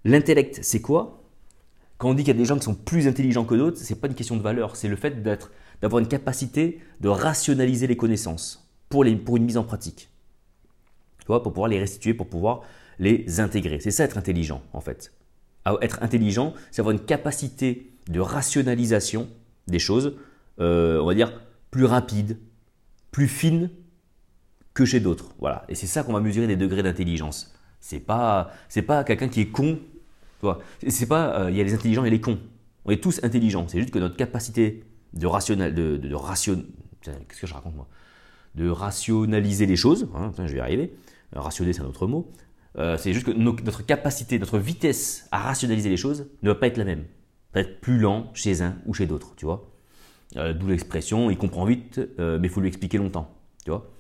L'intellect, 0.05 0.61
c'est 0.63 0.81
quoi? 0.81 1.23
Quand 1.99 2.11
on 2.11 2.15
dit 2.15 2.23
qu'il 2.23 2.33
y 2.33 2.37
a 2.37 2.41
des 2.41 2.45
gens 2.45 2.57
qui 2.57 2.65
sont 2.65 2.75
plus 2.75 3.09
intelligents 3.09 3.45
que 3.45 3.55
d'autres, 3.55 3.79
c'est 3.79 4.01
pas 4.01 4.07
une 4.07 4.15
question 4.15 4.37
de 4.37 4.43
valeur, 4.43 4.77
c'est 4.77 4.89
le 4.89 4.97
fait 4.97 5.23
d'être, 5.23 5.51
d'avoir 5.83 6.01
une 6.01 6.09
capacité 6.09 6.81
de 7.01 7.09
rationaliser 7.09 7.87
les 7.87 7.97
connaissances 7.97 8.71
pour, 8.89 9.05
les, 9.05 9.17
pour 9.17 9.37
une 9.37 9.45
mise 9.45 9.57
en 9.57 9.65
pratique 9.65 10.09
pour 11.39 11.53
pouvoir 11.53 11.69
les 11.69 11.79
restituer, 11.79 12.15
pour 12.15 12.29
pouvoir 12.29 12.63
les 12.99 13.41
intégrer. 13.41 13.81
C'est 13.81 13.91
ça 13.91 14.05
être 14.05 14.17
intelligent, 14.17 14.63
en 14.73 14.81
fait. 14.81 15.13
Être 15.83 16.03
intelligent, 16.03 16.55
c'est 16.71 16.81
avoir 16.81 16.93
une 16.93 17.05
capacité 17.05 17.93
de 18.09 18.21
rationalisation 18.21 19.29
des 19.67 19.79
choses, 19.79 20.17
euh, 20.61 20.99
on 21.01 21.07
va 21.07 21.15
dire, 21.15 21.43
plus 21.71 21.85
rapide, 21.85 22.39
plus 23.11 23.29
fine 23.29 23.69
que 24.73 24.87
chez 24.87 25.01
d'autres. 25.01 25.35
Voilà. 25.39 25.65
Et 25.69 25.75
c'est 25.75 25.87
ça 25.87 26.03
qu'on 26.03 26.15
va 26.15 26.21
mesurer 26.21 26.47
des 26.47 26.57
degrés 26.57 26.83
d'intelligence. 26.83 27.55
C'est 27.81 28.01
pas, 28.01 28.51
c'est 28.71 28.83
pas 28.83 29.05
quelqu'un 29.05 29.29
qui 29.29 29.43
est 29.43 29.51
con. 29.51 29.79
C'est 30.87 31.07
pas, 31.07 31.41
euh, 31.41 31.51
il 31.51 31.57
y 31.57 31.61
a 31.61 31.65
les 31.65 31.75
intelligents 31.75 32.05
et 32.05 32.11
les 32.11 32.21
cons. 32.21 32.39
On 32.85 32.91
est 32.91 33.03
tous 33.03 33.21
intelligents. 33.23 33.67
C'est 33.69 33.79
juste 33.79 33.93
que 33.93 33.99
notre 33.99 34.17
capacité 34.17 34.85
de 35.13 35.27
rationnel, 35.27 35.75
de, 35.75 36.15
ration, 36.15 36.65
qu'est-ce 37.03 37.41
que 37.41 37.47
je 37.47 37.55
raconte 37.55 37.75
moi, 37.75 37.89
de 38.55 38.69
rationaliser 38.69 39.67
les 39.67 39.77
choses. 39.77 40.09
Hein, 40.15 40.33
je 40.39 40.53
vais 40.53 40.59
y 40.59 40.61
arriver. 40.61 40.95
Euh, 41.37 41.41
rationner, 41.41 41.73
c'est 41.73 41.83
un 41.83 41.87
autre 41.87 42.07
mot. 42.07 42.31
Euh, 42.77 42.97
c'est 42.97 43.13
juste 43.13 43.27
que 43.27 43.33
notre 43.33 43.85
capacité, 43.85 44.39
notre 44.39 44.59
vitesse 44.59 45.27
à 45.33 45.39
rationaliser 45.39 45.89
les 45.89 45.97
choses 45.97 46.29
ne 46.43 46.51
va 46.51 46.55
pas 46.55 46.69
être 46.69 46.77
la 46.77 46.85
même. 46.85 47.05
Va 47.55 47.61
être 47.61 47.81
plus 47.81 47.99
lent 47.99 48.31
chez 48.35 48.63
un 48.63 48.77
ou 48.87 48.95
chez 48.95 49.07
d'autres, 49.07 49.35
tu 49.37 49.45
vois. 49.45 49.71
Euh, 50.37 50.53
d'où 50.53 50.69
l'expression, 50.69 51.31
il 51.31 51.39
comprend 51.39 51.65
vite, 51.65 52.01
mais 52.19 52.47
il 52.47 52.51
faut 52.51 52.61
lui 52.61 52.69
expliquer 52.69 52.99
longtemps, 52.99 53.35
tu 53.65 53.71
vois. 53.71 53.91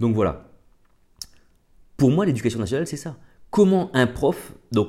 donc 0.00 0.14
voilà. 0.14 0.46
Pour 1.96 2.10
moi, 2.10 2.24
l'éducation 2.24 2.58
nationale, 2.58 2.86
c'est 2.86 2.96
ça. 2.96 3.16
Comment 3.50 3.90
un 3.94 4.06
prof, 4.06 4.54
donc, 4.72 4.88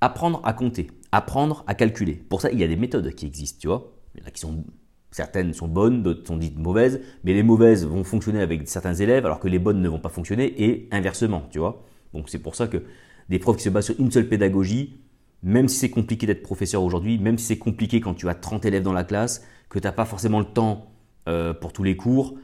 apprendre 0.00 0.40
à 0.44 0.52
compter, 0.52 0.90
apprendre 1.12 1.64
à 1.66 1.74
calculer. 1.74 2.14
Pour 2.14 2.40
ça, 2.40 2.50
il 2.50 2.58
y 2.58 2.64
a 2.64 2.68
des 2.68 2.76
méthodes 2.76 3.14
qui 3.14 3.26
existent, 3.26 3.58
tu 3.60 3.68
vois. 3.68 3.92
Qui 4.32 4.40
sont 4.40 4.64
Certaines 5.10 5.54
sont 5.54 5.68
bonnes, 5.68 6.02
d'autres 6.02 6.26
sont 6.26 6.36
dites 6.36 6.58
mauvaises, 6.58 7.00
mais 7.24 7.32
les 7.32 7.42
mauvaises 7.42 7.86
vont 7.86 8.04
fonctionner 8.04 8.42
avec 8.42 8.68
certains 8.68 8.92
élèves 8.92 9.24
alors 9.24 9.40
que 9.40 9.48
les 9.48 9.58
bonnes 9.58 9.80
ne 9.80 9.88
vont 9.88 9.98
pas 9.98 10.10
fonctionner 10.10 10.62
et 10.62 10.88
inversement, 10.90 11.46
tu 11.50 11.58
vois. 11.58 11.84
Donc 12.12 12.28
c'est 12.28 12.38
pour 12.38 12.54
ça 12.54 12.66
que 12.66 12.82
des 13.30 13.38
profs 13.38 13.56
qui 13.56 13.62
se 13.62 13.70
basent 13.70 13.86
sur 13.86 13.98
une 13.98 14.10
seule 14.10 14.28
pédagogie, 14.28 14.98
même 15.42 15.68
si 15.68 15.78
c'est 15.78 15.88
compliqué 15.88 16.26
d'être 16.26 16.42
professeur 16.42 16.82
aujourd'hui, 16.82 17.18
même 17.18 17.38
si 17.38 17.46
c'est 17.46 17.56
compliqué 17.56 17.98
quand 18.00 18.12
tu 18.12 18.28
as 18.28 18.34
30 18.34 18.66
élèves 18.66 18.82
dans 18.82 18.92
la 18.92 19.04
classe, 19.04 19.42
que 19.70 19.78
tu 19.78 19.86
n'as 19.86 19.92
pas 19.92 20.04
forcément 20.04 20.38
le 20.38 20.44
temps 20.44 20.90
euh, 21.28 21.54
pour 21.54 21.72
tous 21.72 21.82
les 21.82 21.96
cours, 21.96 22.34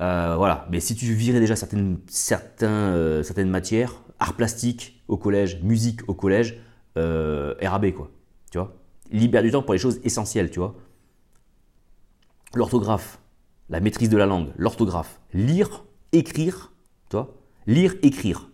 euh, 0.00 0.34
voilà. 0.36 0.66
Mais 0.70 0.80
si 0.80 0.96
tu 0.96 1.12
virais 1.12 1.38
déjà 1.38 1.54
certaines, 1.54 1.98
euh, 2.62 3.22
certaines 3.22 3.50
matières, 3.50 4.02
art 4.20 4.34
plastique 4.34 5.02
au 5.08 5.16
collège, 5.16 5.60
musique 5.62 6.08
au 6.08 6.14
collège, 6.14 6.58
RAB 6.96 7.92
quoi, 7.92 8.10
tu 8.50 8.58
vois? 8.58 8.74
Libère 9.10 9.42
du 9.42 9.50
temps 9.50 9.62
pour 9.62 9.72
les 9.72 9.80
choses 9.80 10.00
essentielles, 10.04 10.50
tu 10.50 10.60
vois 10.60 10.76
l'orthographe, 12.54 13.20
la 13.68 13.80
maîtrise 13.80 14.08
de 14.08 14.16
la 14.16 14.26
langue, 14.26 14.48
l'orthographe, 14.56 15.20
lire, 15.32 15.84
écrire, 16.12 16.72
toi, 17.08 17.34
lire, 17.66 17.94
écrire. 18.02 18.48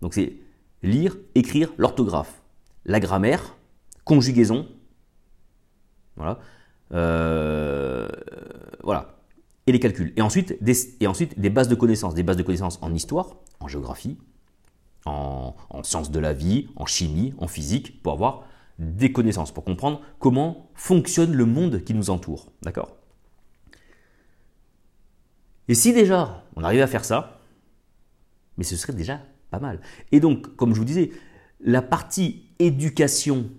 Donc 0.00 0.14
c'est 0.14 0.34
lire, 0.82 1.16
écrire, 1.34 1.72
l'orthographe, 1.78 2.42
la 2.84 3.00
grammaire, 3.00 3.56
conjugaison, 4.04 4.66
Voilà. 6.16 6.38
Euh, 6.92 8.08
voilà. 8.82 9.16
Et 9.66 9.72
les 9.72 9.78
calculs. 9.78 10.12
Et 10.16 10.22
ensuite, 10.22 10.62
des 10.62 11.50
bases 11.50 11.68
de 11.68 11.74
connaissances. 11.74 12.14
Des 12.14 12.24
bases 12.24 12.36
de 12.36 12.42
connaissances 12.42 12.78
en 12.82 12.92
histoire, 12.92 13.36
en 13.60 13.68
géographie, 13.68 14.18
en, 15.04 15.54
en 15.70 15.82
sciences 15.82 16.10
de 16.10 16.18
la 16.18 16.32
vie, 16.32 16.68
en 16.76 16.86
chimie, 16.86 17.34
en 17.38 17.48
physique, 17.48 18.02
pour 18.02 18.12
avoir 18.12 18.44
des 18.78 19.12
connaissances, 19.12 19.52
pour 19.52 19.64
comprendre 19.64 20.00
comment 20.18 20.70
fonctionne 20.74 21.32
le 21.32 21.44
monde 21.44 21.84
qui 21.84 21.94
nous 21.94 22.10
entoure. 22.10 22.50
D'accord? 22.62 22.96
Et 25.68 25.74
si 25.74 25.92
déjà 25.92 26.44
on 26.56 26.64
arrivait 26.64 26.82
à 26.82 26.86
faire 26.86 27.04
ça, 27.04 27.40
mais 28.56 28.64
ce 28.64 28.76
serait 28.76 28.92
déjà 28.92 29.20
pas 29.50 29.60
mal. 29.60 29.80
Et 30.12 30.20
donc, 30.20 30.56
comme 30.56 30.74
je 30.74 30.78
vous 30.78 30.84
disais, 30.84 31.10
la 31.60 31.82
partie 31.82 32.46
éducation, 32.58 33.50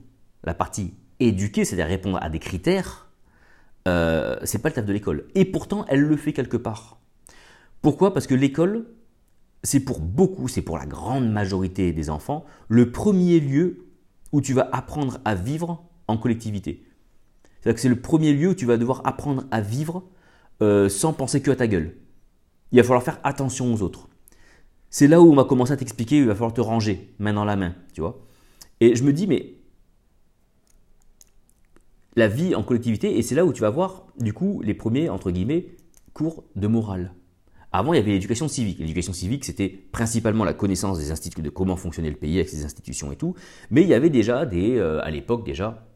la 0.43 0.53
partie 0.53 0.93
éduquer, 1.19 1.65
c'est-à-dire 1.65 1.87
répondre 1.87 2.17
à 2.21 2.29
des 2.29 2.39
critères, 2.39 3.09
euh, 3.87 4.37
c'est 4.43 4.59
pas 4.59 4.69
le 4.69 4.75
taf 4.75 4.85
de 4.85 4.93
l'école. 4.93 5.27
Et 5.35 5.45
pourtant, 5.45 5.85
elle 5.87 6.01
le 6.01 6.17
fait 6.17 6.33
quelque 6.33 6.57
part. 6.57 6.99
Pourquoi? 7.81 8.13
Parce 8.13 8.27
que 8.27 8.35
l'école, 8.35 8.87
c'est 9.63 9.79
pour 9.79 9.99
beaucoup, 9.99 10.47
c'est 10.47 10.61
pour 10.61 10.77
la 10.77 10.85
grande 10.85 11.29
majorité 11.31 11.93
des 11.93 12.09
enfants, 12.09 12.45
le 12.67 12.91
premier 12.91 13.39
lieu 13.39 13.85
où 14.31 14.41
tu 14.41 14.53
vas 14.53 14.69
apprendre 14.71 15.19
à 15.25 15.35
vivre 15.35 15.83
en 16.07 16.17
collectivité. 16.17 16.83
C'est-à-dire 17.59 17.75
que 17.75 17.81
c'est 17.81 17.89
le 17.89 18.01
premier 18.01 18.33
lieu 18.33 18.49
où 18.49 18.55
tu 18.55 18.65
vas 18.65 18.77
devoir 18.77 19.01
apprendre 19.05 19.45
à 19.51 19.61
vivre 19.61 20.03
euh, 20.61 20.89
sans 20.89 21.13
penser 21.13 21.41
que 21.41 21.51
à 21.51 21.55
ta 21.55 21.67
gueule. 21.67 21.95
Il 22.71 22.77
va 22.77 22.83
falloir 22.83 23.03
faire 23.03 23.19
attention 23.23 23.73
aux 23.73 23.81
autres. 23.81 24.09
C'est 24.89 25.07
là 25.07 25.21
où 25.21 25.31
on 25.31 25.35
va 25.35 25.43
commencer 25.43 25.73
à 25.73 25.77
t'expliquer, 25.77 26.17
il 26.17 26.25
va 26.25 26.33
falloir 26.33 26.53
te 26.53 26.61
ranger, 26.61 27.13
main 27.19 27.33
dans 27.33 27.45
la 27.45 27.55
main, 27.55 27.75
tu 27.93 28.01
vois. 28.01 28.25
Et 28.79 28.95
je 28.95 29.03
me 29.03 29.13
dis, 29.13 29.27
mais 29.27 29.55
la 32.15 32.27
vie 32.27 32.55
en 32.55 32.63
collectivité, 32.63 33.17
et 33.17 33.21
c'est 33.21 33.35
là 33.35 33.45
où 33.45 33.53
tu 33.53 33.61
vas 33.61 33.69
voir, 33.69 34.07
du 34.19 34.33
coup, 34.33 34.61
les 34.63 34.73
premiers, 34.73 35.09
entre 35.09 35.31
guillemets, 35.31 35.67
cours 36.13 36.43
de 36.55 36.67
morale. 36.67 37.13
Avant, 37.73 37.93
il 37.93 37.97
y 37.97 37.99
avait 37.99 38.11
l'éducation 38.11 38.47
civique. 38.47 38.79
L'éducation 38.79 39.13
civique, 39.13 39.45
c'était 39.45 39.69
principalement 39.69 40.43
la 40.43 40.53
connaissance 40.53 40.99
des 40.99 41.11
instituts, 41.11 41.41
de 41.41 41.49
comment 41.49 41.77
fonctionnait 41.77 42.09
le 42.09 42.17
pays 42.17 42.35
avec 42.35 42.49
ses 42.49 42.65
institutions 42.65 43.11
et 43.11 43.15
tout. 43.15 43.33
Mais 43.69 43.81
il 43.81 43.87
y 43.87 43.93
avait 43.93 44.09
déjà 44.09 44.45
des, 44.45 44.77
euh, 44.77 45.01
à 45.03 45.09
l'époque 45.09 45.45
déjà, 45.45 45.87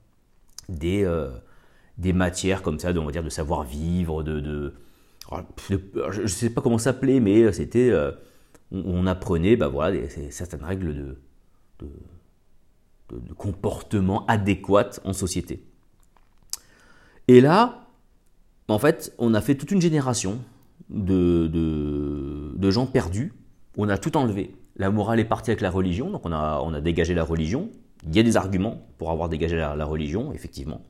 des, 0.70 1.04
euh, 1.04 1.30
des 1.98 2.14
matières 2.14 2.62
comme 2.62 2.80
ça, 2.80 2.94
de, 2.94 3.00
on 3.00 3.06
va 3.06 3.12
dire, 3.12 3.24
de 3.24 3.30
savoir-vivre, 3.30 4.24
de, 4.24 4.74
oh, 5.32 5.38
je 6.12 6.22
ne 6.22 6.28
sais 6.28 6.50
pas 6.50 6.62
comment 6.62 6.78
s'appelait, 6.78 7.20
mais 7.20 7.52
c'était, 7.52 7.90
euh, 7.90 8.12
on, 8.72 9.06
apprenait, 9.06 9.58
bah 9.58 9.68
voilà, 9.68 10.00
certaines 10.30 10.64
règles 10.64 10.96
de, 10.96 11.18
de 13.12 13.34
comportement 13.34 14.26
adéquat 14.28 14.92
en 15.04 15.12
société. 15.12 15.62
Et 17.28 17.42
là, 17.42 17.90
en 18.70 18.80
fait, 18.80 19.14
on 19.18 19.34
a 19.34 19.42
fait 19.42 19.56
toute 19.56 19.72
une 19.72 19.82
génération 19.82 20.40
de, 20.90 22.70
gens 22.70 22.86
perdus. 22.86 23.34
On 23.78 23.90
a 23.90 23.98
tout 23.98 24.16
enlevé. 24.18 24.56
La 24.78 24.90
morale 24.92 25.20
est 25.20 25.26
partie 25.26 25.52
avec 25.52 25.62
la 25.62 25.72
religion, 25.72 26.10
donc 26.10 26.26
on 26.26 26.32
a, 26.32 26.82
dégagé 26.82 27.14
la 27.14 27.24
religion. 27.24 27.70
Il 28.06 28.16
y 28.16 28.20
a 28.20 28.24
des 28.24 28.38
arguments 28.38 28.86
pour 28.98 29.12
avoir 29.12 29.30
dégagé 29.30 29.56
la, 29.56 29.86
religion, 29.86 30.34
effectivement. 30.34 30.82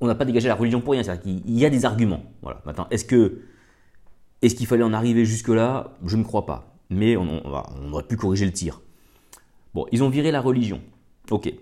on 0.00 0.06
n'a 0.06 0.14
pas 0.14 0.24
dégagé 0.24 0.48
la 0.48 0.54
religion 0.54 0.80
pour 0.80 0.92
rien, 0.92 1.02
c'est-à-dire 1.02 1.22
qu'il 1.22 1.58
y 1.58 1.64
a 1.64 1.70
des 1.70 1.84
arguments. 1.84 2.22
Voilà. 2.42 2.60
Maintenant, 2.66 2.86
est-ce 2.90 3.04
qu'il 3.04 4.66
fallait 4.66 4.82
en 4.82 4.92
arriver 4.92 5.24
jusque-là? 5.24 5.96
Je 6.04 6.16
ne 6.16 6.24
crois 6.24 6.46
pas. 6.46 6.74
Mais 6.90 7.16
on, 7.16 7.42
on, 7.44 7.92
aurait 7.92 8.04
pu 8.04 8.16
corriger 8.16 8.44
le 8.44 8.52
tir. 8.52 8.80
Bon, 9.74 9.86
ils 9.92 10.02
ont 10.02 10.08
viré 10.08 10.30
la 10.30 10.40
religion. 10.40 10.80
Ok. 11.30 11.52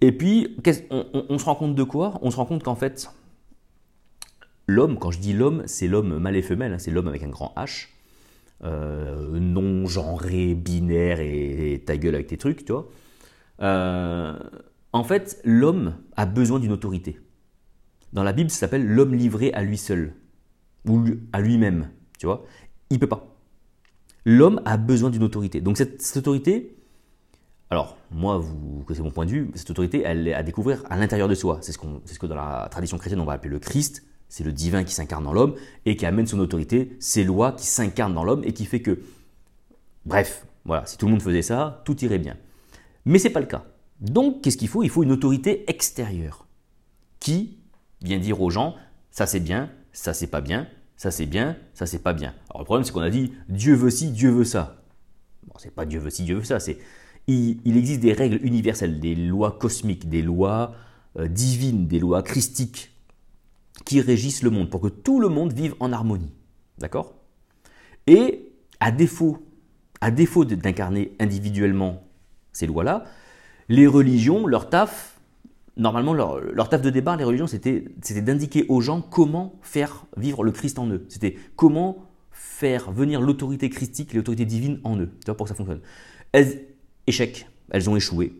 Et 0.00 0.12
puis, 0.12 0.56
on, 0.90 1.38
se 1.38 1.44
rend 1.44 1.54
compte 1.54 1.74
de 1.74 1.82
quoi? 1.82 2.18
On 2.22 2.30
se 2.30 2.36
rend 2.36 2.46
compte 2.46 2.62
qu'en 2.62 2.74
fait, 2.74 3.10
l'homme, 4.70 4.98
quand 4.98 5.10
je 5.10 5.18
dis 5.18 5.32
l'homme, 5.32 5.62
c'est 5.66 5.88
l'homme 5.88 6.18
mâle 6.18 6.36
et 6.36 6.42
femelle, 6.42 6.72
hein, 6.72 6.78
c'est 6.78 6.90
l'homme 6.90 7.08
avec 7.08 7.22
un 7.22 7.28
grand 7.28 7.52
H, 7.56 7.88
euh, 8.64 9.38
non 9.38 9.86
genré, 9.86 10.54
binaire 10.54 11.20
et, 11.20 11.82
ta 11.84 11.96
gueule 11.96 12.14
avec 12.14 12.28
tes 12.28 12.36
trucs, 12.36 12.64
tu 12.64 12.72
vois. 12.72 12.88
Euh, 13.60 14.38
en 14.92 15.04
fait, 15.04 15.40
l'homme 15.44 15.96
a 16.16 16.26
besoin 16.26 16.58
d'une 16.58 16.72
autorité. 16.72 17.20
Dans 18.12 18.22
la 18.22 18.32
Bible, 18.32 18.50
ça 18.50 18.58
s'appelle 18.58 18.86
l'homme 18.86 19.14
livré 19.14 19.52
à 19.52 19.62
lui 19.62 19.76
seul, 19.76 20.14
ou 20.86 21.04
à 21.32 21.40
lui-même, 21.40 21.90
tu 22.18 22.26
vois. 22.26 22.44
Il 22.90 22.98
peut 22.98 23.06
pas. 23.06 23.36
L'homme 24.24 24.60
a 24.64 24.76
besoin 24.76 25.10
d'une 25.10 25.22
autorité. 25.22 25.60
Donc 25.60 25.76
cette 25.76 26.16
autorité, 26.16 26.76
alors, 27.70 27.96
moi, 28.10 28.42
c'est 28.92 29.00
mon 29.00 29.12
point 29.12 29.26
de 29.26 29.30
vue, 29.30 29.50
cette 29.54 29.70
autorité, 29.70 30.02
elle 30.04 30.26
est 30.26 30.34
à 30.34 30.42
découvrir 30.42 30.82
à 30.90 30.96
l'intérieur 30.96 31.28
de 31.28 31.34
soi. 31.34 31.58
C'est 31.62 31.72
ce, 31.72 31.78
ce 32.04 32.18
que 32.18 32.26
dans 32.26 32.34
la 32.34 32.68
tradition 32.70 32.98
chrétienne, 32.98 33.20
on 33.20 33.24
va 33.24 33.34
appeler 33.34 33.50
le 33.50 33.60
Christ. 33.60 34.04
C'est 34.30 34.44
le 34.44 34.52
divin 34.52 34.84
qui 34.84 34.94
s'incarne 34.94 35.24
dans 35.24 35.34
l'homme 35.34 35.56
et 35.84 35.96
qui 35.96 36.06
amène 36.06 36.26
son 36.26 36.38
autorité, 36.38 36.96
ses 37.00 37.24
lois 37.24 37.52
qui 37.52 37.66
s'incarnent 37.66 38.14
dans 38.14 38.24
l'homme 38.24 38.42
et 38.44 38.52
qui 38.52 38.64
fait 38.64 38.80
que, 38.80 39.00
bref, 40.06 40.46
voilà, 40.64 40.86
si 40.86 40.96
tout 40.96 41.06
le 41.06 41.12
monde 41.12 41.22
faisait 41.22 41.42
ça, 41.42 41.82
tout 41.84 42.02
irait 42.02 42.18
bien. 42.18 42.36
Mais 43.04 43.18
ce 43.18 43.24
n'est 43.24 43.34
pas 43.34 43.40
le 43.40 43.46
cas. 43.46 43.64
Donc, 44.00 44.40
qu'est-ce 44.40 44.56
qu'il 44.56 44.68
faut? 44.68 44.82
Il 44.82 44.88
faut 44.88 45.02
une 45.02 45.12
autorité 45.12 45.68
extérieure 45.68 46.46
qui 47.18 47.58
vient 48.02 48.18
dire 48.18 48.40
aux 48.40 48.50
gens, 48.50 48.76
ça 49.10 49.26
c'est 49.26 49.40
bien, 49.40 49.68
ça 49.92 50.14
c'est 50.14 50.28
pas 50.28 50.40
bien, 50.40 50.68
ça 50.96 51.10
c'est 51.10 51.26
bien, 51.26 51.56
ça 51.74 51.86
c'est 51.86 51.98
pas 51.98 52.12
bien. 52.12 52.32
Alors 52.50 52.60
le 52.60 52.64
problème 52.64 52.84
c'est 52.84 52.92
qu'on 52.92 53.00
a 53.00 53.10
dit 53.10 53.32
Dieu 53.48 53.74
veut 53.74 53.90
ci, 53.90 54.10
Dieu 54.10 54.30
veut 54.30 54.44
ça. 54.44 54.82
Bon, 55.46 55.54
c'est 55.58 55.74
pas 55.74 55.84
Dieu 55.84 55.98
veut 55.98 56.10
ci, 56.10 56.22
Dieu 56.22 56.36
veut 56.36 56.44
ça, 56.44 56.60
c'est 56.60 56.78
il, 57.26 57.76
existe 57.76 58.00
des 58.00 58.12
règles 58.12 58.44
universelles, 58.44 59.00
des 59.00 59.14
lois 59.14 59.52
cosmiques, 59.52 60.08
des 60.08 60.22
lois 60.22 60.74
euh, 61.18 61.28
divines, 61.28 61.86
des 61.86 61.98
lois 61.98 62.22
christiques 62.22 62.89
qui 63.84 64.00
régissent 64.00 64.42
le 64.42 64.50
monde 64.50 64.70
pour 64.70 64.80
que 64.80 64.88
tout 64.88 65.20
le 65.20 65.28
monde 65.28 65.52
vive 65.52 65.74
en 65.80 65.92
harmonie. 65.92 66.32
D'accord? 66.78 67.14
Et 68.06 68.52
à 68.80 68.90
défaut, 68.90 69.38
à 70.00 70.10
défaut 70.10 70.44
d'incarner 70.44 71.12
individuellement 71.20 72.02
ces 72.52 72.66
lois-là, 72.66 73.04
les 73.68 73.86
religions, 73.86 74.46
leur 74.46 74.68
taf, 74.68 75.20
normalement 75.76 76.12
leur, 76.12 76.40
leur 76.40 76.68
taf 76.68 76.82
de 76.82 76.90
débat, 76.90 77.16
les 77.16 77.24
religions, 77.24 77.46
c'était 77.46 77.84
d'indiquer 78.20 78.66
aux 78.68 78.80
gens 78.80 79.00
comment 79.00 79.58
faire 79.62 80.04
vivre 80.16 80.42
le 80.42 80.52
Christ 80.52 80.78
en 80.78 80.88
eux. 80.88 81.06
C'était 81.08 81.36
comment 81.56 82.06
faire 82.32 82.90
venir 82.90 83.20
l'autorité 83.20 83.70
christique, 83.70 84.14
l'autorité 84.14 84.44
divine 84.44 84.80
en 84.84 84.98
eux. 84.98 85.10
Tu 85.20 85.26
vois, 85.26 85.36
pour 85.36 85.44
que 85.44 85.50
ça 85.50 85.54
fonctionne. 85.54 85.80
Elles, 86.32 86.66
échec, 87.06 87.46
elles 87.70 87.88
ont 87.88 87.96
échoué. 87.96 88.32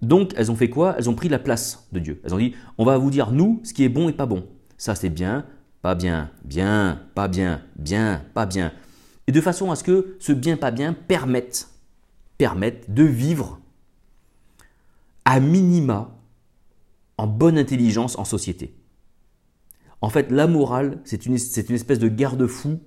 Donc 0.00 0.32
elles 0.36 0.50
ont 0.50 0.56
fait 0.56 0.68
quoi? 0.68 0.96
Elles 0.98 1.08
ont 1.08 1.14
pris 1.14 1.28
la 1.28 1.38
place 1.38 1.86
de 1.92 2.00
Dieu. 2.00 2.20
Elles 2.24 2.34
ont 2.34 2.38
dit, 2.38 2.54
on 2.76 2.84
va 2.84 2.98
vous 2.98 3.10
dire, 3.10 3.30
nous, 3.30 3.60
ce 3.62 3.72
qui 3.72 3.84
est 3.84 3.88
bon 3.88 4.08
et 4.08 4.12
pas 4.12 4.26
bon. 4.26 4.46
Ça 4.82 4.96
c'est 4.96 5.10
bien, 5.10 5.46
pas 5.80 5.94
bien, 5.94 6.32
bien, 6.42 7.00
pas 7.14 7.28
bien, 7.28 7.62
bien, 7.76 8.24
pas 8.34 8.46
bien. 8.46 8.72
Et 9.28 9.30
de 9.30 9.40
façon 9.40 9.70
à 9.70 9.76
ce 9.76 9.84
que 9.84 10.16
ce 10.18 10.32
bien, 10.32 10.56
pas 10.56 10.72
bien 10.72 10.92
permette, 10.92 11.68
permette 12.36 12.92
de 12.92 13.04
vivre 13.04 13.60
à 15.24 15.38
minima 15.38 16.18
en 17.16 17.28
bonne 17.28 17.58
intelligence 17.58 18.18
en 18.18 18.24
société. 18.24 18.74
En 20.00 20.08
fait, 20.08 20.32
la 20.32 20.48
morale, 20.48 20.98
c'est 21.04 21.26
une, 21.26 21.36
une 21.36 21.74
espèce 21.76 22.00
de 22.00 22.08
garde-fou 22.08 22.80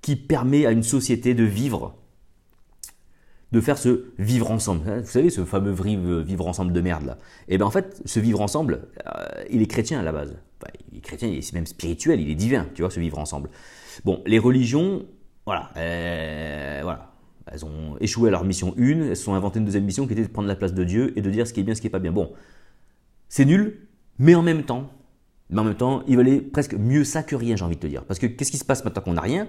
qui 0.00 0.14
permet 0.14 0.64
à 0.64 0.70
une 0.70 0.84
société 0.84 1.34
de 1.34 1.42
vivre 1.42 1.96
de 3.50 3.60
faire 3.60 3.78
ce 3.78 4.12
vivre 4.16 4.50
ensemble. 4.50 4.88
Hein, 4.88 5.00
vous 5.00 5.10
savez, 5.10 5.28
ce 5.28 5.44
fameux 5.44 5.74
vivre 6.22 6.46
ensemble 6.46 6.72
de 6.72 6.80
merde 6.80 7.04
là. 7.04 7.18
Et 7.48 7.54
eh 7.54 7.58
bien 7.58 7.66
en 7.66 7.70
fait, 7.70 8.00
ce 8.04 8.20
vivre 8.20 8.40
ensemble, 8.40 8.88
euh, 9.06 9.44
il 9.50 9.60
est 9.60 9.66
chrétien 9.66 9.98
à 9.98 10.02
la 10.02 10.12
base. 10.12 10.36
Il 10.90 10.98
est 10.98 11.00
chrétien, 11.00 11.28
il 11.28 11.38
est 11.38 11.52
même 11.52 11.66
spirituel, 11.66 12.20
il 12.20 12.30
est 12.30 12.34
divin, 12.34 12.66
tu 12.74 12.82
vois, 12.82 12.90
ce 12.90 13.00
vivre 13.00 13.18
ensemble. 13.18 13.50
Bon, 14.04 14.22
les 14.26 14.38
religions, 14.38 15.04
voilà, 15.46 15.70
euh, 15.76 16.80
voilà. 16.82 17.08
Elles 17.46 17.64
ont 17.64 17.96
échoué 18.00 18.28
à 18.28 18.30
leur 18.30 18.44
mission 18.44 18.72
une, 18.76 19.02
elles 19.02 19.16
se 19.16 19.24
sont 19.24 19.34
inventées 19.34 19.58
une 19.58 19.64
deuxième 19.64 19.84
mission 19.84 20.06
qui 20.06 20.12
était 20.12 20.22
de 20.22 20.28
prendre 20.28 20.48
la 20.48 20.54
place 20.54 20.74
de 20.74 20.84
Dieu 20.84 21.12
et 21.18 21.22
de 21.22 21.30
dire 21.30 21.46
ce 21.46 21.52
qui 21.52 21.60
est 21.60 21.64
bien, 21.64 21.74
ce 21.74 21.80
qui 21.80 21.88
est 21.88 21.90
pas 21.90 21.98
bien. 21.98 22.12
Bon, 22.12 22.32
c'est 23.28 23.44
nul, 23.44 23.88
mais 24.18 24.34
en 24.34 24.42
même 24.42 24.62
temps, 24.62 24.90
mais 25.50 25.60
en 25.60 25.64
même 25.64 25.74
temps, 25.74 26.02
il 26.06 26.16
valait 26.16 26.40
presque 26.40 26.74
mieux 26.74 27.04
ça 27.04 27.22
que 27.22 27.36
rien, 27.36 27.56
j'ai 27.56 27.64
envie 27.64 27.76
de 27.76 27.80
te 27.80 27.86
dire. 27.86 28.04
Parce 28.04 28.18
que 28.18 28.26
qu'est-ce 28.26 28.50
qui 28.50 28.58
se 28.58 28.64
passe 28.64 28.84
maintenant 28.84 29.02
qu'on 29.02 29.12
n'a 29.14 29.20
rien? 29.20 29.48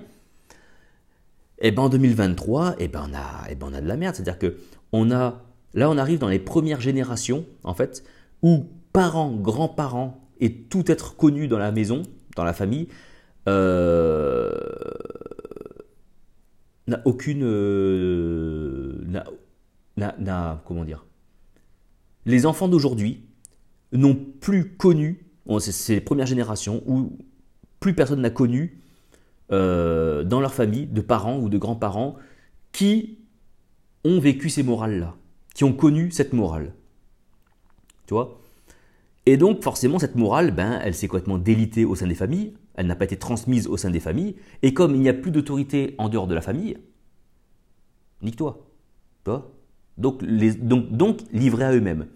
Eh 1.60 1.72
ben 1.72 1.84
en 1.84 1.89
2023, 1.89 2.72
et 2.72 2.75
eh 2.79 2.88
ben 2.88 3.08
on 3.10 3.13
a, 3.13 3.48
eh 3.50 3.55
ben 3.55 3.67
on 3.70 3.74
a 3.74 3.79
de 3.79 3.88
la 3.88 3.96
merde. 3.96 4.15
C'est-à-dire 4.15 4.39
que 4.39 4.58
on 4.91 5.12
a, 5.12 5.43
là 5.74 5.89
on 5.89 5.98
arrive 5.98 6.20
dans 6.20 6.27
les 6.27 6.39
premières 6.39 6.82
générations, 6.82 7.46
en 7.63 7.74
fait, 7.74 8.03
où 8.41 8.65
parents, 8.91 9.32
grands-parents 9.32 10.22
et 10.43 10.53
tout 10.53 10.91
être 10.91 11.15
connu 11.15 11.47
dans 11.47 11.57
la 11.57 11.71
maison, 11.71 12.03
dans 12.35 12.43
la 12.43 12.51
famille, 12.51 12.89
euh, 13.47 14.51
n'a 16.85 17.01
aucune, 17.05 17.43
euh, 17.43 19.23
n'a, 19.95 20.62
comment 20.65 20.83
dire, 20.83 21.05
les 22.25 22.45
enfants 22.45 22.67
d'aujourd'hui 22.67 23.23
n'ont 23.93 24.15
plus 24.15 24.75
connu, 24.75 25.25
c'est 25.59 25.95
les 25.95 26.01
premières 26.01 26.25
générations 26.25 26.83
où 26.88 27.17
plus 27.79 27.93
personne 27.93 28.19
n'a 28.19 28.29
connu 28.29 28.81
euh, 29.53 30.25
dans 30.25 30.41
leur 30.41 30.53
famille, 30.53 30.88
de 30.88 31.00
parents 31.00 31.39
ou 31.39 31.47
de 31.47 31.57
grands-parents, 31.57 32.17
qui 32.73 33.19
ont 34.03 34.19
vécu 34.19 34.50
ces 34.50 34.63
morales-là, 34.63 35.15
qui 35.55 35.63
ont 35.63 35.73
connu 35.73 36.12
cette 36.12 36.33
morale. 36.33 36.73
Tu 38.07 38.13
vois? 38.13 38.42
Et 39.25 39.37
donc, 39.37 39.63
forcément, 39.63 39.99
cette 39.99 40.15
morale, 40.15 40.51
ben, 40.51 40.79
elle 40.83 40.93
s'est 40.93 41.07
complètement 41.07 41.37
délitée 41.37 41.85
au 41.85 41.95
sein 41.95 42.07
des 42.07 42.15
familles, 42.15 42.53
elle 42.75 42.87
n'a 42.87 42.95
pas 42.95 43.05
été 43.05 43.17
transmise 43.17 43.67
au 43.67 43.77
sein 43.77 43.89
des 43.89 43.99
familles, 43.99 44.35
et 44.61 44.73
comme 44.73 44.95
il 44.95 45.01
n'y 45.01 45.09
a 45.09 45.13
plus 45.13 45.31
d'autorité 45.31 45.95
en 45.97 46.09
dehors 46.09 46.27
de 46.27 46.35
la 46.35 46.41
famille, 46.41 46.77
nique-toi. 48.21 48.65
Toi 49.23 49.51
donc, 49.97 50.21
les, 50.23 50.53
donc, 50.53 50.91
donc, 50.91 51.19
livrés 51.31 51.65
à 51.65 51.71
eux-mêmes. 51.71 52.07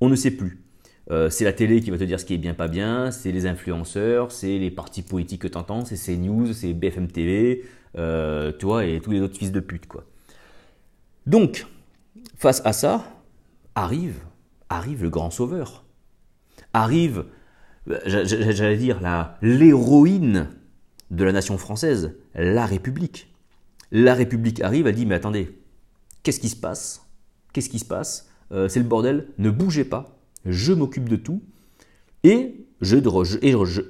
On 0.00 0.08
ne 0.08 0.16
sait 0.16 0.32
plus. 0.32 0.62
Euh, 1.10 1.30
c'est 1.30 1.44
la 1.44 1.52
télé 1.52 1.80
qui 1.80 1.90
va 1.90 1.98
te 1.98 2.04
dire 2.04 2.20
ce 2.20 2.24
qui 2.24 2.34
est 2.34 2.38
bien, 2.38 2.54
pas 2.54 2.68
bien, 2.68 3.10
c'est 3.10 3.32
les 3.32 3.46
influenceurs, 3.46 4.30
c'est 4.30 4.58
les 4.58 4.70
partis 4.70 5.02
politiques 5.02 5.42
que 5.42 5.48
tu 5.48 5.58
entends, 5.58 5.84
c'est 5.84 5.96
CNews, 5.96 6.52
c'est 6.52 6.72
BFM 6.74 7.08
TV, 7.08 7.64
euh, 7.98 8.52
tu 8.58 8.66
vois, 8.66 8.84
et 8.84 9.00
tous 9.00 9.10
les 9.10 9.20
autres 9.20 9.36
fils 9.36 9.50
de 9.50 9.60
pute, 9.60 9.86
quoi. 9.86 10.04
Donc, 11.26 11.66
face 12.36 12.62
à 12.64 12.72
ça, 12.72 13.04
arrive, 13.74 14.20
arrive 14.68 15.02
le 15.02 15.10
grand 15.10 15.30
sauveur. 15.30 15.81
Arrive, 16.72 17.24
j'allais 18.06 18.76
dire, 18.76 19.00
l'héroïne 19.42 20.48
de 21.10 21.24
la 21.24 21.32
nation 21.32 21.58
française, 21.58 22.14
la 22.34 22.66
République. 22.66 23.32
La 23.90 24.14
République 24.14 24.60
arrive, 24.62 24.86
elle 24.86 24.94
dit, 24.94 25.06
mais 25.06 25.14
attendez, 25.14 25.58
qu'est-ce 26.22 26.40
qui 26.40 26.48
se 26.48 26.56
passe? 26.56 27.06
Qu'est-ce 27.52 27.68
qui 27.68 27.78
se 27.78 27.84
passe? 27.84 28.30
Euh, 28.52 28.68
C'est 28.68 28.80
le 28.80 28.86
bordel, 28.86 29.28
ne 29.38 29.50
bougez 29.50 29.84
pas, 29.84 30.16
je 30.46 30.72
m'occupe 30.72 31.08
de 31.08 31.16
tout, 31.16 31.42
et, 32.24 32.64
je, 32.80 32.96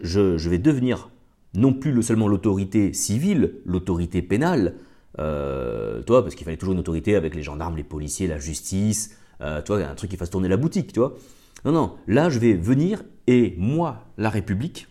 je, 0.03 0.49
vais 0.49 0.59
devenir 0.59 1.11
non 1.55 1.73
plus 1.73 2.03
seulement 2.03 2.29
l'autorité 2.29 2.93
civile, 2.93 3.55
l'autorité 3.65 4.23
pénale, 4.23 4.75
euh, 5.19 6.03
toi, 6.03 6.23
parce 6.23 6.35
qu'il 6.35 6.45
fallait 6.45 6.57
toujours 6.57 6.73
une 6.73 6.81
autorité 6.81 7.15
avec 7.15 7.35
les 7.35 7.43
gendarmes, 7.43 7.77
les 7.77 7.85
policiers, 7.85 8.27
la 8.27 8.39
justice, 8.39 9.17
euh, 9.41 9.61
toi, 9.63 9.85
un 9.85 9.95
truc 9.95 10.11
qui 10.11 10.17
fasse 10.17 10.31
tourner 10.31 10.49
la 10.49 10.57
boutique, 10.57 10.93
tu 10.93 11.01
vois. 11.01 11.17
Non, 11.65 11.73
non, 11.73 11.95
là, 12.07 12.29
je 12.31 12.39
vais 12.39 12.55
venir 12.55 13.03
et 13.27 13.55
moi, 13.59 14.07
la 14.19 14.31
République, 14.31 14.89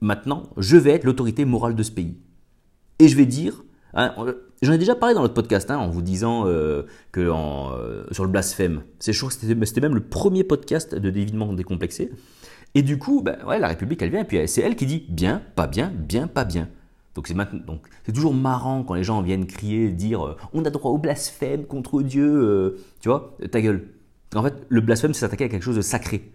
maintenant, 0.00 0.44
je 0.56 0.76
vais 0.76 0.90
être 0.90 1.04
l'autorité 1.04 1.44
morale 1.44 1.74
de 1.74 1.82
ce 1.82 1.90
pays. 1.90 2.16
Et 3.00 3.08
je 3.08 3.16
vais 3.16 3.26
dire, 3.26 3.64
hein, 3.94 4.14
J'en 4.64 4.72
ai 4.72 4.78
déjà 4.78 4.94
parlé 4.94 5.14
dans 5.14 5.20
notre 5.20 5.34
podcast 5.34 5.70
hein, 5.70 5.76
en 5.76 5.90
vous 5.90 6.00
disant 6.00 6.46
euh, 6.46 6.84
que 7.12 7.20
euh, 7.20 8.10
sur 8.12 8.24
le 8.24 8.30
blasphème, 8.30 8.82
c'est 8.98 9.12
c'était 9.12 9.80
même 9.82 9.94
le 9.94 10.00
premier 10.00 10.42
podcast 10.42 10.94
de 10.94 11.10
dévidement 11.10 11.52
décomplexé. 11.52 12.10
Et 12.74 12.80
du 12.80 12.98
coup, 12.98 13.20
ben, 13.20 13.36
ouais, 13.46 13.58
la 13.58 13.68
République, 13.68 14.00
elle 14.00 14.08
vient, 14.08 14.22
et 14.22 14.24
puis 14.24 14.38
c'est 14.48 14.62
elle 14.62 14.74
qui 14.74 14.86
dit 14.86 15.04
bien, 15.10 15.42
pas 15.54 15.66
bien, 15.66 15.92
bien, 15.94 16.28
pas 16.28 16.46
bien. 16.46 16.70
Donc 17.14 17.28
c'est 17.28 18.12
toujours 18.12 18.32
marrant 18.32 18.84
quand 18.84 18.94
les 18.94 19.04
gens 19.04 19.20
viennent 19.20 19.46
crier, 19.46 19.90
dire 19.90 20.26
euh, 20.26 20.36
on 20.54 20.64
a 20.64 20.70
droit 20.70 20.90
au 20.90 20.98
blasphème 20.98 21.66
contre 21.66 22.00
Dieu, 22.00 22.78
tu 23.00 23.10
vois, 23.10 23.36
ta 23.50 23.60
gueule. 23.60 23.88
En 24.34 24.42
fait, 24.42 24.54
le 24.68 24.80
blasphème, 24.80 25.14
c'est 25.14 25.20
s'attaquer 25.20 25.44
à 25.44 25.48
quelque 25.48 25.62
chose 25.62 25.76
de 25.76 25.82
sacré. 25.82 26.32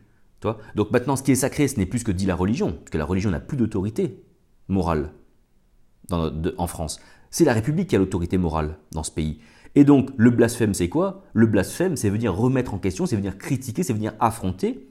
Donc 0.75 0.91
maintenant, 0.91 1.15
ce 1.15 1.23
qui 1.23 1.31
est 1.31 1.35
sacré, 1.35 1.67
ce 1.67 1.77
n'est 1.77 1.85
plus 1.85 1.99
ce 1.99 2.05
que 2.05 2.11
dit 2.11 2.25
la 2.25 2.35
religion, 2.35 2.71
parce 2.71 2.91
que 2.91 2.97
la 2.97 3.05
religion 3.05 3.29
n'a 3.29 3.41
plus 3.41 3.57
d'autorité 3.57 4.23
morale 4.67 5.11
en 6.11 6.67
France. 6.67 6.99
C'est 7.29 7.45
la 7.45 7.53
République 7.53 7.89
qui 7.89 7.95
a 7.95 7.99
l'autorité 7.99 8.37
morale 8.37 8.77
dans 8.91 9.03
ce 9.03 9.11
pays. 9.11 9.39
Et 9.75 9.83
donc, 9.83 10.09
le 10.17 10.31
blasphème, 10.31 10.73
c'est 10.73 10.89
quoi? 10.89 11.23
Le 11.33 11.45
blasphème, 11.45 11.95
c'est 11.95 12.09
venir 12.09 12.33
remettre 12.33 12.73
en 12.73 12.79
question, 12.79 13.05
c'est 13.05 13.15
venir 13.15 13.37
critiquer, 13.37 13.83
c'est 13.83 13.93
venir 13.93 14.13
affronter 14.19 14.87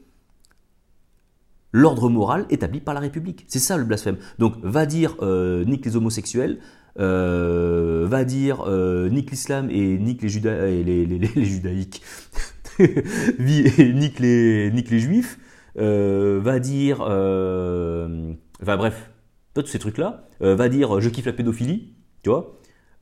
l'ordre 1.72 2.08
moral 2.08 2.46
établi 2.50 2.80
par 2.80 2.94
la 2.94 3.00
République. 3.00 3.44
C'est 3.48 3.58
ça 3.58 3.76
le 3.76 3.84
blasphème. 3.84 4.16
Donc, 4.38 4.54
va 4.62 4.86
dire 4.86 5.16
euh, 5.20 5.64
nique 5.64 5.84
les 5.84 5.96
homosexuels, 5.96 6.60
euh, 6.98 8.06
va 8.08 8.24
dire 8.24 8.64
euh, 8.66 9.08
nique 9.08 9.30
l'islam 9.30 9.68
et 9.70 9.98
nique 9.98 10.22
les, 10.22 11.44
judaïques, 11.44 12.02
nique, 13.38 14.18
les, 14.20 14.70
les 14.70 14.99
juifs, 14.99 15.38
va 15.76 16.58
dire, 16.58 17.00
enfin 17.00 18.76
bref, 18.76 19.11
tous 19.54 19.67
ces 19.67 19.78
trucs-là, 19.78 20.28
va 20.41 20.69
dire 20.69 21.00
je 21.00 21.08
kiffe 21.08 21.26
la 21.26 21.32
pédophilie, 21.32 21.95
tu 22.23 22.30
vois 22.30 22.58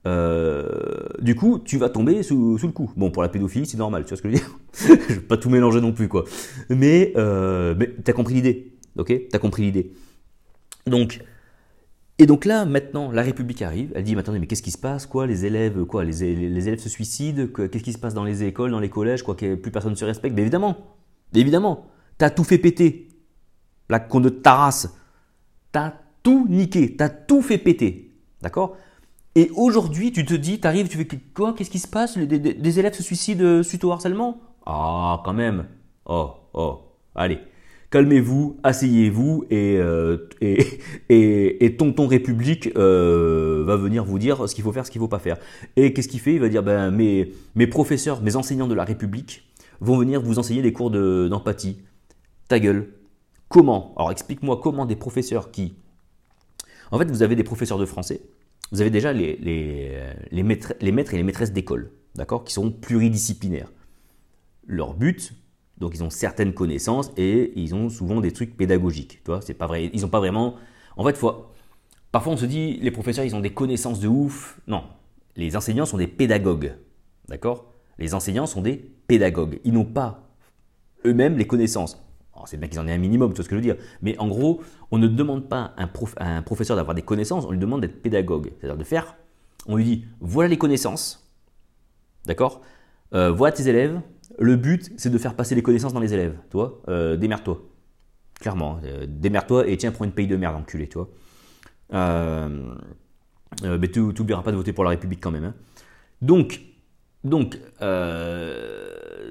euh, 0.06 0.64
du 1.20 1.34
coup, 1.34 1.58
tu 1.58 1.78
vas 1.78 1.88
tomber 1.88 2.22
sous, 2.22 2.58
le 2.62 2.68
coup. 2.68 2.90
Bon, 2.96 3.10
pour 3.10 3.22
la 3.22 3.28
pédophilie, 3.28 3.66
c'est 3.66 3.76
normal, 3.76 4.04
tu 4.04 4.10
vois 4.10 4.16
ce 4.16 4.22
que 4.22 4.30
je 4.30 4.34
veux 4.34 4.40
dire? 4.40 4.58
Je 5.08 5.14
vais 5.14 5.20
pas 5.20 5.36
tout 5.36 5.50
mélanger 5.50 5.80
non 5.80 5.92
plus, 5.92 6.08
quoi. 6.08 6.24
Mais, 6.70 7.12
euh, 7.16 7.74
mais 7.76 7.88
t'as 8.04 8.12
compris 8.12 8.34
l'idée, 8.34 8.72
ok? 8.96 9.12
T'as 9.30 9.38
compris 9.38 9.62
l'idée. 9.62 9.92
Donc, 10.86 11.20
et 12.18 12.26
donc 12.26 12.46
là, 12.46 12.64
maintenant, 12.64 13.10
la 13.12 13.22
République 13.22 13.60
arrive, 13.60 13.92
elle 13.94 14.02
dit, 14.02 14.14
mais 14.14 14.20
attendez, 14.20 14.38
mais 14.38 14.46
qu'est-ce 14.46 14.62
qui 14.62 14.70
se 14.70 14.78
passe, 14.78 15.06
quoi 15.06 15.26
Les 15.26 15.44
élèves, 15.44 15.84
quoi 15.84 16.02
les, 16.02 16.24
élèves 16.24 16.78
se 16.78 16.88
suicident? 16.88 17.46
Qu'est-ce 17.46 17.84
qui 17.84 17.92
se 17.92 17.98
passe 17.98 18.14
dans 18.14 18.24
les 18.24 18.42
écoles, 18.42 18.70
dans 18.70 18.80
les 18.80 18.88
collèges, 18.88 19.22
quoi 19.22 19.34
que 19.34 19.54
Plus 19.54 19.70
personne 19.70 19.90
ne 19.90 19.96
se 19.96 20.04
respecte? 20.04 20.34
Mais 20.34 20.42
évidemment, 20.42 20.76
évidemment, 21.34 21.86
t'as 22.16 22.30
tout 22.30 22.44
fait 22.44 22.58
péter. 22.58 23.08
La 23.90 24.00
con 24.00 24.20
de 24.20 24.30
ta 24.30 24.54
race. 24.54 24.96
T'as 25.72 25.92
tout 26.22 26.46
niqué, 26.48 26.96
t'as 26.96 27.10
tout 27.10 27.42
fait 27.42 27.58
péter. 27.58 28.14
D'accord? 28.40 28.76
Et 29.34 29.50
aujourd'hui, 29.54 30.10
tu 30.10 30.24
te 30.24 30.32
dis, 30.32 30.58
tu 30.58 30.66
arrives, 30.66 30.88
tu 30.88 30.96
fais 30.96 31.06
quoi? 31.34 31.52
Qu'est-ce 31.52 31.70
qui 31.70 31.78
se 31.78 31.86
passe? 31.86 32.16
Des, 32.16 32.78
élèves 32.78 32.94
se 32.94 33.02
suicident 33.02 33.44
euh, 33.44 33.62
suite 33.62 33.84
au 33.84 33.92
harcèlement? 33.92 34.40
Ah, 34.64 35.20
quand 35.22 35.34
même. 35.34 35.66
Oh, 36.06 36.30
oh, 36.54 36.80
allez. 37.14 37.38
Calmez-vous, 37.90 38.58
asseyez-vous 38.62 39.44
et, 39.50 39.76
euh, 39.78 40.28
et, 40.40 41.64
et, 41.64 41.76
tonton 41.76 42.06
République 42.06 42.70
euh, 42.76 43.64
va 43.64 43.76
venir 43.76 44.04
vous 44.04 44.18
dire 44.18 44.48
ce 44.48 44.54
qu'il 44.54 44.64
faut 44.64 44.72
faire, 44.72 44.84
ce 44.86 44.90
qu'il 44.90 45.00
ne 45.00 45.04
faut 45.04 45.08
pas 45.08 45.18
faire. 45.18 45.36
Et 45.76 45.92
qu'est-ce 45.92 46.08
qu'il 46.08 46.20
fait? 46.20 46.34
Il 46.34 46.40
va 46.40 46.48
dire 46.48 46.62
ben, 46.62 46.90
mes, 46.90 47.32
mes 47.54 47.66
professeurs, 47.66 48.22
mes 48.22 48.36
enseignants 48.36 48.68
de 48.68 48.74
la 48.74 48.84
République 48.84 49.48
vont 49.80 49.98
venir 49.98 50.20
vous 50.20 50.38
enseigner 50.38 50.62
des 50.62 50.72
cours 50.72 50.90
d'empathie. 50.90 51.78
Ta 52.48 52.58
gueule. 52.58 52.88
Comment? 53.48 53.94
Alors 53.96 54.10
explique-moi 54.10 54.60
comment 54.62 54.86
des 54.86 54.96
professeurs 54.96 55.50
qui... 55.50 55.76
En 56.90 56.98
fait, 56.98 57.10
vous 57.10 57.22
avez 57.22 57.36
des 57.36 57.44
professeurs 57.44 57.78
de 57.78 57.86
français 57.86 58.20
vous 58.72 58.80
avez 58.80 58.90
déjà 58.90 59.12
les, 59.12 59.36
les, 60.30 60.42
maîtres, 60.42 60.74
les 60.80 60.92
maîtres 60.92 61.14
et 61.14 61.16
les 61.16 61.22
maîtresses 61.22 61.52
d'école, 61.52 61.92
d'accord, 62.14 62.44
qui 62.44 62.52
sont 62.52 62.70
pluridisciplinaires. 62.72 63.72
Leur 64.66 64.94
but, 64.94 65.32
donc 65.78 65.94
ils 65.94 66.02
ont 66.02 66.10
certaines 66.10 66.54
connaissances 66.54 67.10
et 67.16 67.52
ils 67.56 67.74
ont 67.74 67.88
souvent 67.88 68.20
des 68.20 68.32
trucs 68.32 68.56
pédagogiques. 68.56 69.20
Tu 69.24 69.30
vois, 69.30 69.40
c'est 69.40 69.54
pas 69.54 69.66
vrai. 69.66 69.90
Ils 69.92 70.00
n'ont 70.00 70.08
pas 70.08 70.20
vraiment. 70.20 70.54
En 70.96 71.04
fait, 71.04 71.16
fois, 71.16 71.52
parfois 72.12 72.32
on 72.32 72.36
se 72.36 72.46
dit 72.46 72.78
les 72.80 72.90
professeurs 72.90 73.24
ils 73.24 73.36
ont 73.36 73.40
des 73.40 73.52
connaissances 73.52 74.00
de 74.00 74.08
ouf. 74.08 74.60
Non, 74.66 74.84
les 75.36 75.56
enseignants 75.56 75.86
sont 75.86 75.98
des 75.98 76.06
pédagogues, 76.06 76.74
d'accord? 77.28 77.72
Les 77.98 78.14
enseignants 78.14 78.46
sont 78.46 78.62
des 78.62 78.76
pédagogues. 79.06 79.60
Ils 79.64 79.72
n'ont 79.72 79.84
pas 79.84 80.22
eux-mêmes 81.04 81.36
les 81.36 81.46
connaissances 81.46 81.98
c'est 82.44 82.58
bien 82.58 82.68
qu'ils 82.68 82.80
en 82.80 82.86
aient 82.86 82.92
un 82.92 82.98
minimum, 82.98 83.32
tu 83.32 83.36
vois 83.36 83.44
ce 83.44 83.48
que 83.48 83.56
je 83.56 83.60
veux 83.60 83.74
dire. 83.74 83.76
Mais 84.02 84.18
en 84.18 84.28
gros, 84.28 84.60
on 84.90 84.98
ne 84.98 85.08
demande 85.08 85.48
pas 85.48 85.72
à 85.76 85.88
un, 86.18 86.42
professeur 86.42 86.76
d'avoir 86.76 86.94
des 86.94 87.02
connaissances, 87.02 87.46
on 87.46 87.50
lui 87.50 87.58
demande 87.58 87.80
d'être 87.80 88.02
pédagogue. 88.02 88.52
C'est-à-dire 88.58 88.76
de 88.76 88.84
faire, 88.84 89.16
on 89.66 89.76
lui 89.76 89.84
dit, 89.84 90.04
voilà 90.20 90.48
les 90.48 90.58
connaissances, 90.58 91.28
d'accord? 92.26 92.60
Euh, 93.14 93.30
Voilà 93.30 93.54
tes 93.54 93.68
élèves. 93.68 94.00
Le 94.38 94.56
but, 94.56 94.92
c'est 94.96 95.10
de 95.10 95.18
faire 95.18 95.34
passer 95.34 95.54
les 95.54 95.62
connaissances 95.62 95.92
dans 95.92 96.00
les 96.00 96.12
élèves, 96.12 96.36
toi. 96.50 96.82
Euh, 96.88 97.16
démerde-toi. 97.16 97.62
Clairement, 98.40 98.80
euh, 98.84 99.06
démerde-toi 99.08 99.66
et 99.66 99.76
tiens, 99.76 99.92
prends 99.92 100.04
une 100.04 100.12
paye 100.12 100.26
de 100.26 100.36
merde, 100.36 100.56
enculé, 100.56 100.88
tu 100.88 100.98
vois. 100.98 101.08
mais 103.62 103.88
tu 103.88 104.00
n'oublieras 104.00 104.42
pas 104.42 104.52
de 104.52 104.56
voter 104.56 104.72
pour 104.72 104.84
la 104.84 104.90
République 104.90 105.20
quand 105.22 105.30
même. 105.30 105.44
Hein. 105.44 105.54
Donc, 106.20 106.60
donc, 107.24 107.58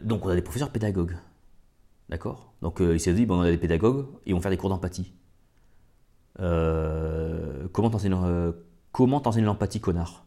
donc, 0.03 0.25
on 0.25 0.29
a 0.29 0.35
des 0.35 0.41
professeurs 0.41 0.71
pédagogues. 0.71 1.15
D'accord? 2.09 2.53
Donc 2.61 2.81
euh, 2.81 2.93
il 2.95 2.99
s'est 2.99 3.13
dit, 3.13 3.25
bon, 3.25 3.39
on 3.39 3.41
a 3.41 3.51
des 3.51 3.57
pédagogues, 3.57 4.05
ils 4.25 4.33
vont 4.33 4.41
faire 4.41 4.51
des 4.51 4.57
cours 4.57 4.69
d'empathie. 4.69 5.13
Euh, 6.39 7.67
comment 7.71 7.89
t'enseignes 7.89 8.13
euh, 8.23 8.51
l'empathie, 9.41 9.81
connard? 9.81 10.25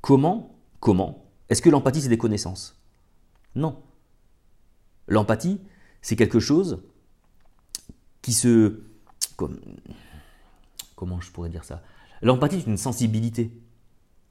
Comment? 0.00 0.58
Comment? 0.80 1.30
Est-ce 1.48 1.62
que 1.62 1.70
l'empathie, 1.70 2.02
c'est 2.02 2.08
des 2.08 2.18
connaissances? 2.18 2.81
Non. 3.54 3.82
L'empathie, 5.08 5.60
c'est 6.00 6.16
quelque 6.16 6.40
chose 6.40 6.82
qui 8.22 8.32
se... 8.32 8.80
comment 10.96 11.20
je 11.20 11.30
pourrais 11.30 11.50
dire 11.50 11.64
ça? 11.64 11.82
L'empathie, 12.22 12.60
c'est 12.60 12.70
une 12.70 12.76
sensibilité. 12.76 13.50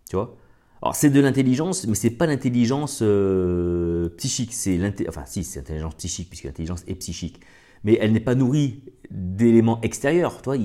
Tu 0.10 0.16
vois? 0.16 0.36
Alors 0.82 0.96
c'est 0.96 1.12
de 1.12 1.20
l'intelligence, 1.20 1.86
mais 1.86 1.94
c'est 1.94 2.10
pas 2.10 2.26
l'intelligence 2.26 3.00
euh, 3.04 4.10
psychique. 4.18 4.54
C'est 4.54 4.80
enfin 5.08 5.26
si, 5.26 5.44
c'est 5.44 5.60
l'intelligence 5.60 5.96
psychique 5.96 6.30
puisque 6.30 6.46
l'intelligence 6.46 6.84
est 6.88 6.96
psychique, 6.96 7.42
mais 7.84 7.98
elle 8.02 8.14
n'est 8.14 8.20
pas 8.20 8.34
nourrie 8.34 8.84
d'éléments 9.12 9.80
extérieurs. 9.82 10.42
Toi, 10.42 10.58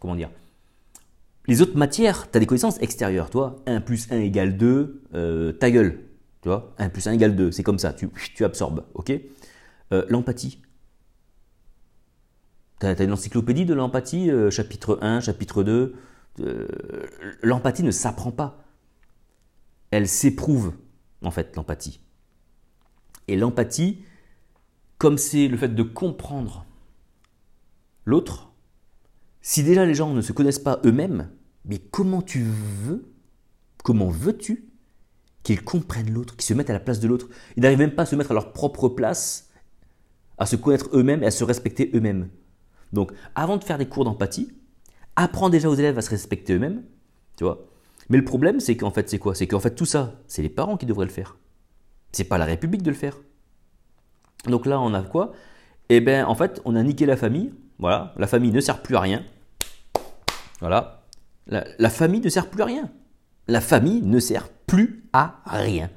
comment 0.00 0.16
dire? 0.16 0.30
Les 1.46 1.62
autres 1.62 1.76
matières, 1.76 2.30
tu 2.30 2.36
as 2.36 2.40
des 2.40 2.46
connaissances 2.46 2.80
extérieures. 2.80 3.30
Toi, 3.30 3.62
1 3.66 3.80
plus 3.82 4.10
1 4.10 4.18
égale 4.20 4.56
2, 4.56 5.02
euh, 5.14 5.52
ta 5.52 5.70
gueule. 5.70 6.00
Tu 6.44 6.50
vois 6.50 6.74
1 6.76 6.90
plus 6.90 7.06
1 7.06 7.12
égale 7.12 7.34
2, 7.34 7.50
c'est 7.50 7.62
comme 7.62 7.78
ça, 7.78 7.94
tu, 7.94 8.44
absorbes. 8.44 8.84
ok? 8.92 9.12
Euh, 9.92 10.04
L'empathie. 10.10 10.60
Tu 12.80 12.86
as, 12.86 13.02
une 13.02 13.12
encyclopédie 13.12 13.64
de 13.64 13.72
l'empathie, 13.72 14.30
chapitre 14.50 14.98
1, 15.00 15.20
chapitre 15.20 15.64
2. 15.64 15.94
l'empathie 17.42 17.82
ne 17.82 17.90
s'apprend 17.90 18.30
pas 18.30 18.64
elle 19.94 20.08
s'éprouve, 20.08 20.74
en 21.22 21.30
fait, 21.30 21.54
l'empathie. 21.54 22.00
Et 23.28 23.36
l'empathie, 23.36 24.02
comme 24.98 25.18
c'est 25.18 25.46
le 25.46 25.56
fait 25.56 25.68
de 25.68 25.82
comprendre 25.84 26.66
l'autre, 28.04 28.52
si 29.40 29.62
déjà 29.62 29.86
les 29.86 29.94
gens 29.94 30.12
ne 30.12 30.20
se 30.20 30.32
connaissent 30.32 30.58
pas 30.58 30.80
eux-mêmes, 30.84 31.30
mais 31.64 31.78
comment 31.78 32.22
tu 32.22 32.42
veux, 32.42 33.12
comment 33.84 34.08
veux-tu 34.08 34.68
qu'ils 35.44 35.62
comprennent 35.62 36.12
l'autre, 36.12 36.34
qu'ils 36.34 36.46
se 36.46 36.54
mettent 36.54 36.70
à 36.70 36.72
la 36.72 36.80
place 36.80 36.98
de 36.98 37.06
l'autre 37.06 37.28
Ils 37.56 37.62
n'arrivent 37.62 37.78
même 37.78 37.94
pas 37.94 38.02
à 38.02 38.06
se 38.06 38.16
mettre 38.16 38.32
à 38.32 38.34
leur 38.34 38.52
propre 38.52 38.88
place, 38.88 39.50
à 40.38 40.46
se 40.46 40.56
connaître 40.56 40.88
eux-mêmes 40.92 41.22
et 41.22 41.26
à 41.26 41.30
se 41.30 41.44
respecter 41.44 41.90
eux-mêmes. 41.94 42.28
Donc, 42.92 43.12
avant 43.36 43.56
de 43.56 43.62
faire 43.64 43.78
des 43.78 43.86
cours 43.86 44.04
d'empathie, 44.04 44.52
apprends 45.14 45.50
déjà 45.50 45.68
aux 45.68 45.74
élèves 45.74 45.98
à 45.98 46.02
se 46.02 46.10
respecter 46.10 46.54
eux-mêmes, 46.54 46.82
tu 47.36 47.44
vois. 47.44 47.66
Mais 48.08 48.18
le 48.18 48.24
problème, 48.24 48.58
c'est 48.58 48.76
qu'en 48.76 48.90
fait, 48.90 49.08
c'est 49.08 49.18
quoi? 49.18 49.34
C'est 49.34 49.46
qu'en 49.46 49.60
fait, 49.60 49.74
tout 49.74 49.86
ça, 49.86 50.20
c'est 50.26 50.42
les 50.42 50.48
parents 50.48 50.76
qui 50.76 50.86
devraient 50.86 51.06
le 51.06 51.12
faire. 51.12 51.36
C'est 52.12 52.24
pas 52.24 52.38
la 52.38 52.44
République 52.44 52.82
de 52.82 52.90
le 52.90 52.96
faire. 52.96 53.16
Donc 54.46 54.66
là, 54.66 54.80
on 54.80 54.92
a 54.94 55.02
quoi? 55.02 55.32
Eh 55.88 56.00
bien, 56.00 56.26
en 56.26 56.34
fait, 56.34 56.60
on 56.64 56.74
a 56.76 56.82
niqué 56.82 57.06
la 57.06 57.16
famille. 57.16 57.52
Voilà, 57.78 58.14
la 58.16 58.26
famille 58.26 58.52
ne 58.52 58.60
sert 58.60 58.82
plus 58.82 58.96
à 58.96 59.00
rien. 59.00 59.24
Voilà, 60.60 61.04
la, 61.46 61.90
famille 61.90 62.20
ne 62.20 62.28
sert 62.28 62.48
plus 62.48 62.62
à 62.62 62.66
rien. 62.66 62.90
La 63.48 63.60
famille 63.60 64.00
ne 64.02 64.18
sert 64.18 64.48
plus 64.74 65.04
à 65.12 65.40
rien. 65.44 65.88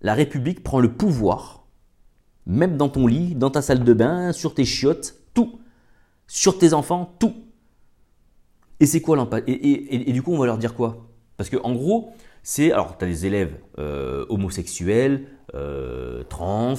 La 0.00 0.14
République 0.14 0.64
prend 0.64 0.80
le 0.80 0.92
pouvoir, 0.92 1.68
même 2.46 2.76
dans 2.76 2.88
ton 2.88 3.06
lit, 3.06 3.36
dans 3.36 3.50
ta 3.50 3.62
salle 3.62 3.84
de 3.84 3.92
bain, 3.92 4.32
sur 4.32 4.54
tes 4.54 4.64
chiottes, 4.64 5.14
tout. 5.34 5.60
Sur 6.26 6.58
tes 6.58 6.72
enfants, 6.72 7.14
tout. 7.20 7.32
Et 8.80 8.86
c'est 8.86 9.00
quoi 9.00 9.14
l'empathie 9.14 9.52
et, 9.52 10.12
du 10.12 10.20
coup, 10.20 10.32
on 10.32 10.38
va 10.38 10.46
leur 10.46 10.58
dire 10.58 10.74
quoi? 10.74 11.06
Parce 11.36 11.48
que 11.48 11.56
en 11.62 11.74
gros, 11.74 12.12
c'est. 12.42 12.72
Alors, 12.72 12.98
tu 12.98 13.04
as 13.04 13.08
des 13.08 13.24
élèves 13.24 13.56
euh, 13.78 14.26
homosexuels, 14.28 15.28
euh, 15.54 16.24
trans, 16.24 16.74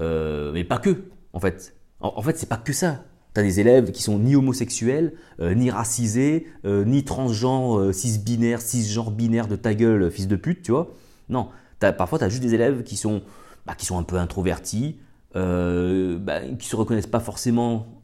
euh, 0.00 0.52
mais 0.52 0.64
pas 0.64 0.78
que, 0.78 1.04
en 1.34 1.38
fait. 1.38 1.76
En 2.00 2.22
fait, 2.22 2.38
c'est 2.38 2.48
pas 2.48 2.56
que 2.56 2.72
ça. 2.72 3.04
Tu 3.34 3.40
as 3.40 3.42
des 3.42 3.58
élèves 3.58 3.90
qui 3.90 4.02
sont 4.02 4.18
ni 4.20 4.36
homosexuels, 4.36 5.14
euh, 5.40 5.54
ni 5.54 5.68
racisés, 5.68 6.46
euh, 6.64 6.84
ni 6.84 7.02
transgenres, 7.02 7.78
euh, 7.78 7.92
cis-binaires, 7.92 8.60
cisgenres 8.60 9.10
binaires 9.10 9.48
de 9.48 9.56
ta 9.56 9.74
gueule, 9.74 10.10
fils 10.10 10.28
de 10.28 10.36
pute, 10.36 10.62
tu 10.62 10.70
vois. 10.70 10.92
Non, 11.28 11.48
parfois 11.80 12.18
tu 12.18 12.24
as 12.24 12.28
juste 12.28 12.42
des 12.42 12.54
élèves 12.54 12.84
qui 12.84 12.96
sont, 12.96 13.22
bah, 13.66 13.74
qui 13.74 13.86
sont 13.86 13.98
un 13.98 14.04
peu 14.04 14.16
introvertis, 14.16 14.98
bah, 15.34 16.40
qui 16.58 16.68
se 16.68 16.76
reconnaissent 16.76 17.08
pas 17.08 17.20
forcément. 17.20 18.02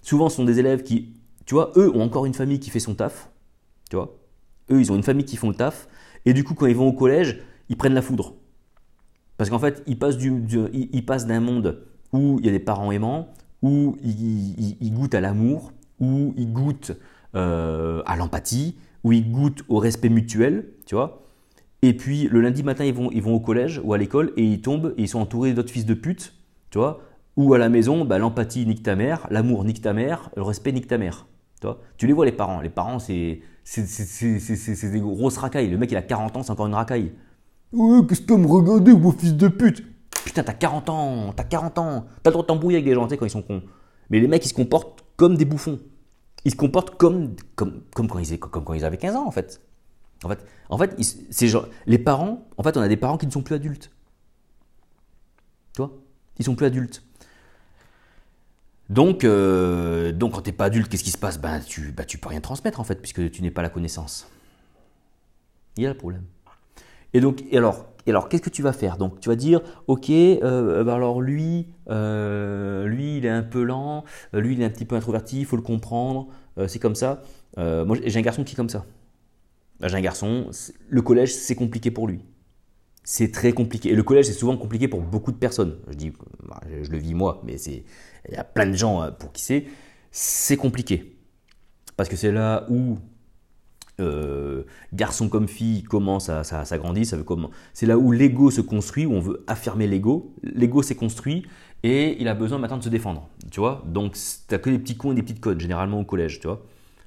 souvent, 0.00 0.30
ce 0.30 0.36
sont 0.36 0.44
des 0.44 0.58
élèves 0.58 0.82
qui, 0.82 1.16
tu 1.44 1.54
vois, 1.54 1.72
eux 1.76 1.94
ont 1.94 2.02
encore 2.02 2.24
une 2.24 2.34
famille 2.34 2.60
qui 2.60 2.70
fait 2.70 2.80
son 2.80 2.94
taf, 2.94 3.30
tu 3.90 3.96
vois. 3.96 4.16
Eux, 4.70 4.80
ils 4.80 4.90
ont 4.90 4.96
une 4.96 5.02
famille 5.02 5.26
qui 5.26 5.36
font 5.36 5.50
le 5.50 5.54
taf, 5.54 5.86
et 6.24 6.32
du 6.32 6.44
coup, 6.44 6.54
quand 6.54 6.66
ils 6.66 6.76
vont 6.76 6.88
au 6.88 6.92
collège, 6.92 7.42
ils 7.68 7.76
prennent 7.76 7.94
la 7.94 8.02
foudre. 8.02 8.36
Parce 9.36 9.50
qu'en 9.50 9.58
fait, 9.58 9.82
ils 9.86 9.98
passent, 9.98 10.16
du, 10.16 10.32
ils 10.72 11.04
passent 11.04 11.26
d'un 11.26 11.40
monde 11.40 11.84
où 12.12 12.38
il 12.40 12.46
y 12.46 12.48
a 12.48 12.52
des 12.52 12.60
parents 12.60 12.90
aimants, 12.92 13.34
où 13.62 13.96
il, 14.02 14.92
goûte 14.92 15.14
à 15.14 15.20
l'amour, 15.20 15.72
où 16.00 16.34
il 16.36 16.52
goûte 16.52 16.92
euh, 17.34 18.02
à 18.06 18.16
l'empathie, 18.16 18.76
où 19.04 19.12
il 19.12 19.30
goûte 19.30 19.62
au 19.68 19.78
respect 19.78 20.08
mutuel, 20.08 20.66
tu 20.86 20.94
vois. 20.94 21.22
Et 21.82 21.96
puis 21.96 22.28
le 22.28 22.40
lundi 22.40 22.62
matin, 22.62 22.84
ils 22.84 22.94
vont, 22.94 23.10
ils 23.12 23.26
au 23.26 23.40
collège 23.40 23.80
ou 23.82 23.92
à 23.92 23.98
l'école 23.98 24.32
et 24.36 24.44
ils 24.44 24.60
tombent 24.60 24.94
et 24.96 25.02
ils 25.02 25.08
sont 25.08 25.20
entourés 25.20 25.52
d'autres 25.52 25.72
fils 25.72 25.86
de 25.86 25.94
pute, 25.94 26.34
tu 26.70 26.78
vois. 26.78 27.00
Ou 27.36 27.54
à 27.54 27.58
la 27.58 27.68
maison, 27.68 28.04
bah, 28.04 28.18
l'empathie 28.18 28.66
nique 28.66 28.82
ta 28.82 28.94
mère, 28.94 29.26
l'amour 29.30 29.64
nique 29.64 29.80
ta 29.80 29.92
mère, 29.92 30.30
le 30.36 30.42
respect 30.42 30.72
nique 30.72 30.86
ta 30.86 30.98
mère. 30.98 31.26
Tu, 31.60 31.66
vois 31.66 31.80
tu 31.96 32.06
les 32.06 32.12
vois 32.12 32.26
les 32.26 32.32
parents. 32.32 32.60
Les 32.60 32.68
parents, 32.68 32.98
c'est 32.98 33.40
des 33.76 35.00
grosses 35.00 35.38
racailles. 35.38 35.70
Le 35.70 35.78
mec, 35.78 35.90
il 35.90 35.96
a 35.96 36.02
40 36.02 36.36
ans, 36.36 36.42
c'est 36.42 36.50
encore 36.50 36.66
une 36.66 36.74
racaille. 36.74 37.12
Ouais, 37.72 38.00
qu'est-ce 38.06 38.20
que 38.20 38.34
me 38.34 38.46
regarder, 38.46 38.92
vos 38.92 39.12
fils 39.12 39.34
de 39.34 39.48
pute? 39.48 39.82
Putain, 40.24 40.42
t'as 40.42 40.54
40 40.54 40.88
ans, 40.88 41.32
t'as 41.32 41.44
40 41.44 41.78
ans, 41.78 42.06
t'as 42.22 42.30
le 42.30 42.32
droit 42.32 42.42
de 42.42 42.48
t'embrouiller 42.48 42.78
avec 42.78 42.86
des 42.86 42.94
gens, 42.94 43.04
tu 43.04 43.10
sais, 43.10 43.16
quand 43.16 43.26
ils 43.26 43.30
sont 43.30 43.42
cons. 43.42 43.62
Mais 44.10 44.20
les 44.20 44.28
mecs, 44.28 44.44
ils 44.44 44.48
se 44.48 44.54
comportent 44.54 45.04
comme 45.16 45.36
des 45.36 45.44
bouffons. 45.44 45.80
Ils 46.44 46.50
se 46.50 46.56
comportent 46.56 46.96
comme, 46.96 47.36
comme, 47.54 47.82
comme, 47.94 48.08
quand, 48.08 48.18
ils, 48.18 48.38
comme 48.38 48.64
quand 48.64 48.74
ils 48.74 48.84
avaient 48.84 48.98
15 48.98 49.16
ans, 49.16 49.26
en 49.26 49.30
fait. 49.30 49.60
En 50.24 50.28
fait, 50.28 50.44
en 50.68 50.78
fait 50.78 50.96
les 51.86 51.98
parents, 51.98 52.46
en 52.56 52.62
fait, 52.62 52.76
on 52.76 52.80
a 52.80 52.88
des 52.88 52.96
parents 52.96 53.18
qui 53.18 53.26
ne 53.26 53.32
sont 53.32 53.42
plus 53.42 53.54
adultes. 53.54 53.90
Tu 55.74 55.82
vois? 55.82 55.90
Ils 56.38 56.44
sont 56.44 56.54
plus 56.54 56.66
adultes. 56.66 57.02
Donc, 58.88 59.24
euh, 59.24 60.12
donc 60.12 60.34
quand 60.34 60.42
t'es 60.42 60.52
pas 60.52 60.66
adulte, 60.66 60.88
qu'est-ce 60.88 61.04
qui 61.04 61.10
se 61.10 61.18
passe? 61.18 61.40
Ben, 61.40 61.60
tu, 61.60 61.92
ben, 61.92 62.04
tu 62.04 62.18
peux 62.18 62.28
rien 62.28 62.40
transmettre, 62.40 62.80
en 62.80 62.84
fait, 62.84 62.96
puisque 62.96 63.30
tu 63.30 63.42
n'es 63.42 63.50
pas 63.50 63.62
la 63.62 63.70
connaissance. 63.70 64.28
Il 65.76 65.82
y 65.82 65.86
a 65.86 65.88
le 65.88 65.96
problème. 65.96 66.24
Et 67.14 67.20
donc, 67.20 67.42
et 67.50 67.56
alors, 67.56 67.86
et 68.06 68.10
alors, 68.10 68.28
qu'est-ce 68.28 68.42
que 68.42 68.50
tu 68.50 68.62
vas 68.62 68.72
faire? 68.72 68.96
Donc, 68.96 69.20
tu 69.20 69.28
vas 69.28 69.36
dire, 69.36 69.60
ok, 69.86 70.10
euh, 70.10 70.82
bah 70.84 70.94
alors 70.94 71.20
lui, 71.20 71.68
euh, 71.88 72.86
lui, 72.86 73.18
il 73.18 73.26
est 73.26 73.30
un 73.30 73.42
peu 73.42 73.62
lent, 73.62 74.04
euh, 74.34 74.40
lui, 74.40 74.54
il 74.54 74.62
est 74.62 74.64
un 74.64 74.70
petit 74.70 74.84
peu 74.84 74.96
introverti, 74.96 75.40
il 75.40 75.46
faut 75.46 75.56
le 75.56 75.62
comprendre, 75.62 76.28
c'est 76.66 76.78
comme 76.78 76.94
ça. 76.94 77.22
moi, 77.56 77.96
j'ai 78.04 78.18
un 78.18 78.22
garçon 78.22 78.44
qui 78.44 78.54
est 78.54 78.56
comme 78.56 78.68
ça. 78.68 78.84
Bah, 79.80 79.88
j'ai 79.88 79.96
un 79.96 80.00
garçon, 80.00 80.50
le 80.88 81.02
collège, 81.02 81.34
c'est 81.34 81.54
compliqué 81.54 81.90
pour 81.90 82.08
lui. 82.08 82.20
C'est 83.04 83.32
très 83.32 83.52
compliqué. 83.52 83.90
Et 83.90 83.94
le 83.94 84.02
collège, 84.02 84.26
c'est 84.26 84.32
souvent 84.32 84.56
compliqué 84.56 84.86
pour 84.86 85.00
beaucoup 85.00 85.32
de 85.32 85.36
personnes. 85.36 85.78
Je 85.88 85.94
dis, 85.94 86.12
bah, 86.46 86.60
je 86.82 86.90
le 86.90 86.98
vis 86.98 87.14
moi, 87.14 87.40
mais 87.44 87.58
c'est, 87.58 87.84
il 88.28 88.34
y 88.34 88.36
a 88.36 88.44
plein 88.44 88.66
de 88.66 88.74
gens 88.74 89.10
pour 89.18 89.32
qui 89.32 89.42
c'est. 89.42 89.64
C'est 90.10 90.56
compliqué. 90.56 91.16
Parce 91.96 92.08
que 92.08 92.16
c'est 92.16 92.32
là 92.32 92.66
où 92.70 92.98
euh, 94.02 94.64
garçon 94.92 95.28
comme 95.28 95.48
fille 95.48 95.82
commence 95.82 96.28
à, 96.28 96.44
s'agrandir. 96.44 97.06
C'est 97.72 97.86
là 97.86 97.98
où 97.98 98.12
l'ego 98.12 98.50
se 98.50 98.60
construit, 98.60 99.06
où 99.06 99.12
on 99.12 99.20
veut 99.20 99.44
affirmer 99.46 99.86
l'ego. 99.86 100.34
L'ego 100.42 100.82
s'est 100.82 100.94
construit 100.94 101.46
et 101.82 102.20
il 102.20 102.28
a 102.28 102.34
besoin 102.34 102.58
maintenant 102.58 102.78
de 102.78 102.84
se 102.84 102.88
défendre. 102.88 103.28
Tu 103.50 103.60
vois 103.60 103.82
Donc, 103.86 104.14
tu 104.14 104.58
que 104.58 104.70
des 104.70 104.78
petits 104.78 104.96
cons 104.96 105.12
et 105.12 105.14
des 105.14 105.22
petites 105.22 105.40
connes, 105.40 105.60
généralement 105.60 106.00
au 106.00 106.04
collège. 106.04 106.40
Tu 106.40 106.46
vois 106.46 106.64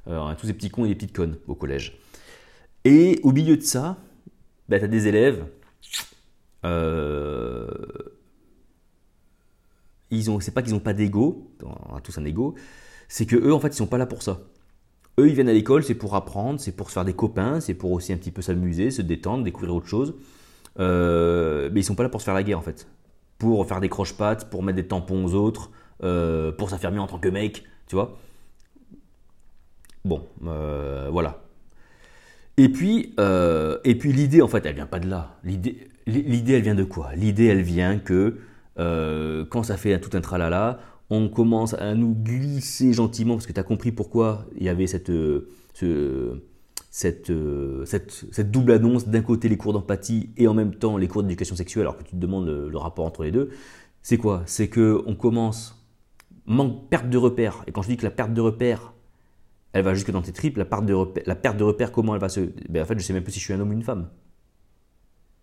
euh, 0.08 0.34
tous 0.38 0.48
ces 0.48 0.54
petits 0.54 0.70
cons 0.70 0.86
et 0.86 0.90
des 0.90 0.96
petites 0.96 1.16
connes 1.16 1.38
au 1.48 1.56
collège. 1.56 1.98
Et 2.84 3.20
au 3.24 3.32
milieu 3.32 3.58
de 3.58 3.64
ça, 3.64 3.98
bah, 4.70 4.80
tu 4.80 4.86
as 4.86 4.88
des 4.88 5.08
élèves. 5.08 5.46
Euh, 6.66 7.68
ils 10.12 10.30
ont, 10.30 10.40
c'est 10.40 10.52
pas 10.52 10.62
qu'ils 10.62 10.74
n'ont 10.74 10.80
pas 10.80 10.94
d'ego, 10.94 11.52
on 11.64 11.96
a 11.96 12.02
tous 12.02 12.18
un 12.18 12.26
ego, 12.26 12.56
c'est 13.08 13.26
que 13.26 13.36
eux 13.36 13.54
en 13.54 13.60
fait 13.60 13.70
ils 13.70 13.76
sont 13.76 13.88
pas 13.88 13.98
là 13.98 14.06
pour 14.06 14.24
ça. 14.24 14.40
Eux, 15.18 15.30
ils 15.30 15.34
viennent 15.34 15.50
à 15.50 15.54
l'école, 15.54 15.84
c'est 15.84 15.96
pour 15.96 16.16
apprendre, 16.16 16.60
c'est 16.60 16.74
pour 16.74 16.90
se 16.90 16.94
faire 16.94 17.06
des 17.06 17.14
copains, 17.14 17.62
c'est 17.62 17.74
pour 17.74 17.92
aussi 17.92 18.12
un 18.12 18.18
petit 18.18 18.32
peu 18.32 18.42
s'amuser, 18.42 18.92
se 18.92 19.02
détendre, 19.02 19.44
découvrir 19.44 19.74
autre 19.74 19.88
chose. 19.88 20.16
Euh, 20.78 21.70
mais 21.72 21.80
ils 21.80 21.84
sont 21.84 21.96
pas 21.96 22.04
là 22.04 22.10
pour 22.10 22.20
se 22.20 22.26
faire 22.26 22.34
la 22.34 22.44
guerre 22.44 22.60
en 22.60 22.64
fait. 22.64 22.88
Pour 23.38 23.66
faire 23.66 23.80
des 23.80 23.90
croche-pattes, 23.90 24.50
pour 24.50 24.62
mettre 24.62 24.76
des 24.76 24.88
tampons 24.88 25.24
aux 25.24 25.34
autres, 25.34 25.72
euh, 26.04 26.52
pour 26.52 26.70
s'affirmer 26.70 27.00
en 27.00 27.08
tant 27.08 27.18
que 27.18 27.30
mec, 27.30 27.64
tu 27.88 27.96
vois. 27.96 28.18
Bon, 30.04 30.28
euh, 30.46 31.08
voilà. 31.12 31.42
Et 32.58 32.70
puis, 32.70 33.16
et 33.18 33.96
puis 33.96 34.14
l'idée, 34.14 34.42
en 34.42 34.48
fait, 34.48 34.66
elle 34.66 34.76
vient 34.76 34.86
pas 34.86 35.00
de 35.00 35.10
là. 35.10 35.38
L'idée, 35.44 35.90
l'idée, 36.08 36.54
elle 36.54 36.62
vient 36.62 36.76
de 36.76 36.86
quoi? 36.86 37.14
L'idée, 37.16 37.46
elle 37.46 37.62
vient 37.62 38.00
que 38.00 38.38
quand 38.78 39.64
ça 39.64 39.76
fait 39.78 40.00
tout 40.00 40.16
un 40.16 40.22
tralala, 40.22 40.80
on 41.10 41.30
commence 41.30 41.74
à 41.76 41.94
nous 41.94 42.16
glisser 42.16 42.94
gentiment, 42.94 43.36
parce 43.36 43.46
que 43.46 43.54
tu 43.54 43.60
as 43.60 43.64
compris 43.64 43.92
pourquoi 43.92 44.46
il 44.56 44.64
y 44.64 44.70
avait 44.70 44.88
cette, 44.88 45.10
euh, 45.10 45.50
cette, 46.90 47.30
euh, 47.30 47.86
cette, 47.86 48.26
cette, 48.32 48.52
double 48.52 48.72
annonce, 48.72 49.08
d'un 49.08 49.22
côté 49.22 49.50
les 49.50 49.58
cours 49.58 49.74
d'empathie 49.74 50.30
et 50.38 50.48
en 50.48 50.54
même 50.54 50.74
temps 50.74 50.98
les 50.98 51.08
cours 51.08 51.24
d'éducation 51.24 51.56
sexuelle, 51.56 51.84
alors 51.84 51.98
que 51.98 52.04
tu 52.04 52.12
te 52.12 52.16
demandes 52.16 52.48
le, 52.48 52.78
rapport 52.78 53.06
entre 53.06 53.24
les 53.24 53.32
deux. 53.32 53.50
C'est 54.02 54.18
quoi? 54.18 54.44
C'est 54.46 54.70
qu'on 54.70 55.16
commence, 55.16 55.86
manque, 56.46 56.90
perte 56.90 57.10
de 57.10 57.18
repère, 57.18 57.64
et 57.68 57.72
quand 57.72 57.82
je 57.82 57.90
dis 57.90 57.98
que 57.98 58.06
la 58.06 58.12
perte 58.12 58.34
de 58.34 58.42
repère, 58.42 58.94
elle 59.74 59.84
va 59.84 59.94
jusque 59.94 60.12
dans 60.12 60.22
tes 60.22 60.32
tripes, 60.32 60.58
la 60.58 60.66
perte 60.66 60.86
de 60.86 60.94
repère, 60.94 61.24
la 61.28 61.36
perte 61.36 61.58
de 61.58 61.64
repère 61.64 61.92
comment 61.92 62.16
elle 62.16 62.22
va 62.22 62.30
se... 62.30 62.40
Ben 62.70 62.84
en 62.84 62.86
fait, 62.86 62.98
je 62.98 63.04
sais 63.04 63.12
même 63.12 63.26
pas 63.26 63.32
si 63.32 63.40
je 63.40 63.44
suis 63.44 63.54
un 63.54 63.60
homme 63.60 63.72
ou 63.72 63.74
une 63.74 63.84
femme. 63.84 64.10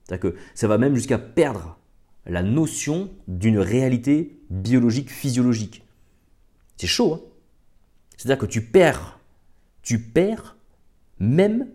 C'est-à-dire 0.04 0.32
que 0.32 0.38
ça 0.54 0.68
va 0.68 0.78
même 0.78 0.94
jusqu'à 0.94 1.18
perdre 1.18 1.78
la 2.26 2.42
notion 2.42 3.10
d'une 3.28 3.58
réalité 3.58 4.40
biologique, 4.50 5.10
physiologique. 5.10 5.84
C'est 6.76 6.86
chaud. 6.86 7.14
Hein 7.14 7.20
C'est-à-dire 8.16 8.38
que 8.38 8.50
tu 8.50 8.62
perds, 8.62 9.20
tu 9.82 9.98
perds 10.00 10.56
même 11.18 11.68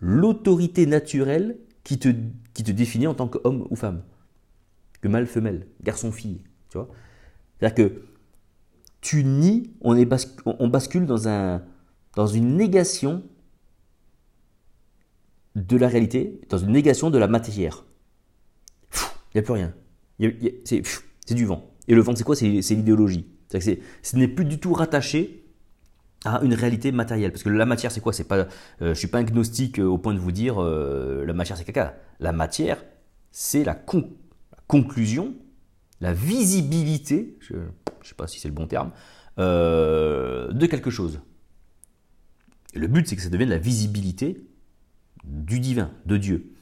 l'autorité 0.00 0.86
naturelle 0.86 1.58
qui 1.84 1.98
te, 1.98 2.08
qui 2.54 2.62
te 2.62 2.70
définit 2.70 3.06
en 3.06 3.14
tant 3.14 3.28
qu'homme 3.28 3.66
ou 3.70 3.76
femme. 3.76 4.02
Que 5.00 5.08
mâle, 5.08 5.26
femelle, 5.26 5.66
garçon, 5.82 6.12
fille. 6.12 6.42
Tu 6.68 6.78
vois 6.78 6.88
C'est-à-dire 7.58 7.74
que 7.74 8.02
tu 9.00 9.24
nies, 9.24 9.72
on, 9.80 9.96
on 10.44 10.68
bascule 10.68 11.06
dans, 11.06 11.26
un, 11.26 11.62
dans 12.16 12.26
une 12.26 12.56
négation 12.56 13.22
de 15.56 15.76
la 15.76 15.88
réalité, 15.88 16.40
dans 16.48 16.58
une 16.58 16.72
négation 16.72 17.10
de 17.10 17.18
la 17.18 17.26
matière. 17.26 17.84
Il 19.32 19.38
n'y 19.38 19.40
a 19.40 19.42
plus 19.42 19.52
rien. 19.52 19.72
C'est 20.64 21.34
du 21.34 21.44
vent. 21.44 21.70
Et 21.88 21.94
le 21.94 22.02
vent, 22.02 22.14
c'est 22.14 22.24
quoi? 22.24 22.36
C'est 22.36 22.46
l'idéologie. 22.46 23.26
Ce 23.52 24.16
n'est 24.16 24.28
plus 24.28 24.44
du 24.44 24.58
tout 24.58 24.72
rattaché 24.72 25.44
à 26.24 26.40
une 26.42 26.54
réalité 26.54 26.92
matérielle. 26.92 27.32
Parce 27.32 27.42
que 27.42 27.48
la 27.48 27.66
matière, 27.66 27.92
c'est 27.92 28.00
quoi? 28.00 28.12
C'est 28.12 28.24
pas, 28.24 28.36
euh, 28.36 28.46
Je 28.80 28.94
suis 28.94 29.08
pas 29.08 29.18
un 29.18 29.24
gnostique 29.24 29.78
euh, 29.78 29.84
au 29.84 29.98
point 29.98 30.14
de 30.14 30.18
vous 30.18 30.32
dire 30.32 30.62
euh, 30.62 31.24
la 31.24 31.32
matière, 31.32 31.56
c'est 31.56 31.64
caca. 31.64 31.96
La 32.18 32.32
matière, 32.32 32.84
c'est 33.32 33.64
la, 33.64 33.80
conclusion 34.66 35.34
la 36.00 36.14
visibilité, 36.14 37.36
je 37.40 37.54
ne 37.54 37.60
sais 38.02 38.14
pas 38.14 38.26
si 38.26 38.40
c'est 38.40 38.48
le 38.48 38.54
bon 38.54 38.66
terme, 38.66 38.90
de 39.36 40.66
quelque 40.66 40.90
chose. 40.90 41.20
Et 42.72 42.78
le 42.78 42.86
but, 42.86 43.06
c'est 43.06 43.16
que 43.16 43.22
ça 43.22 43.28
devienne 43.28 43.50
la 43.50 43.58
visibilité 43.58 44.46
du 45.24 45.60
divin, 45.60 45.90
de 46.06 46.16
Dieu. 46.16 46.54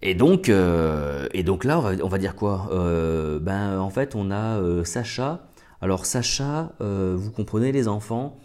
Et 0.00 0.14
donc, 0.14 0.48
euh, 0.48 1.26
et 1.32 1.42
donc 1.42 1.64
là, 1.64 1.80
on 2.02 2.08
va, 2.08 2.18
dire 2.18 2.36
quoi? 2.36 2.68
Euh, 2.72 3.38
Ben, 3.40 3.80
en 3.80 3.90
fait, 3.90 4.14
on 4.14 4.30
a 4.30 4.60
Sacha. 4.84 5.48
Alors 5.80 6.06
Sacha, 6.06 6.72
vous 6.80 7.30
comprenez 7.30 7.72
les 7.72 7.88
enfants, 7.88 8.38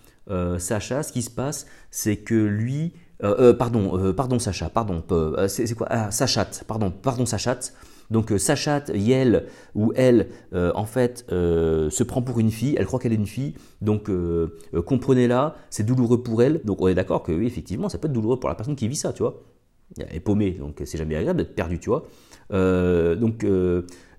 Sacha, 0.57 1.03
ce 1.03 1.11
qui 1.11 1.21
se 1.21 1.31
passe, 1.31 1.65
c'est 1.91 2.17
que 2.17 2.35
lui, 2.35 2.93
pardon, 3.57 4.13
pardon 4.13 4.39
Sacha, 4.39 4.69
pardon, 4.69 5.03
c'est 5.47 5.75
quoi? 5.75 5.87
Ah, 5.89 6.11
Sachat, 6.11 6.63
pardon, 6.67 6.91
pardon 6.91 7.25
Sachat. 7.25 7.59
Donc 8.13 8.31
euh, 8.31 8.37
Sachat, 8.37 8.85
Yel 8.93 9.47
ou 9.75 9.91
elle, 9.95 10.27
euh, 10.53 10.71
en 10.75 10.85
fait, 10.85 11.25
euh, 11.31 11.89
se 11.89 12.03
prend 12.03 12.21
pour 12.21 12.39
une 12.39 12.51
fille, 12.51 12.75
elle 12.77 12.85
croit 12.85 12.99
qu'elle 12.99 13.13
est 13.13 13.17
une 13.17 13.27
fille, 13.27 13.55
donc 13.81 14.09
comprenez-la, 14.85 15.55
c'est 15.69 15.83
douloureux 15.83 16.23
pour 16.23 16.41
elle. 16.43 16.61
Donc 16.63 16.81
on 16.81 16.87
est 16.87 16.95
d'accord 16.95 17.23
que 17.23 17.31
oui, 17.31 17.45
effectivement, 17.45 17.89
ça 17.89 17.97
peut 17.97 18.07
être 18.07 18.13
douloureux 18.13 18.39
pour 18.39 18.49
la 18.49 18.55
personne 18.55 18.75
qui 18.75 18.87
vit 18.87 18.95
ça, 18.95 19.11
tu 19.13 19.23
vois. 19.23 19.41
Est 19.97 20.19
paumée, 20.19 20.51
donc 20.51 20.81
c'est 20.85 20.97
jamais 20.97 21.15
agréable 21.15 21.37
d'être 21.37 21.55
perdu, 21.55 21.79
tu 21.79 21.89
vois. 21.89 22.07
donc 22.49 23.45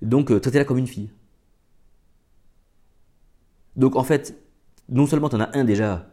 donc 0.03 0.41
traitez-la 0.41 0.65
comme 0.65 0.79
une 0.79 0.87
fille. 0.87 1.11
Donc 3.77 3.97
en 3.97 4.05
fait, 4.05 4.37
non 4.89 5.07
seulement 5.07 5.29
tu 5.29 5.37
en 5.37 5.41
as 5.41 5.57
un 5.57 5.65
déjà 5.65 6.11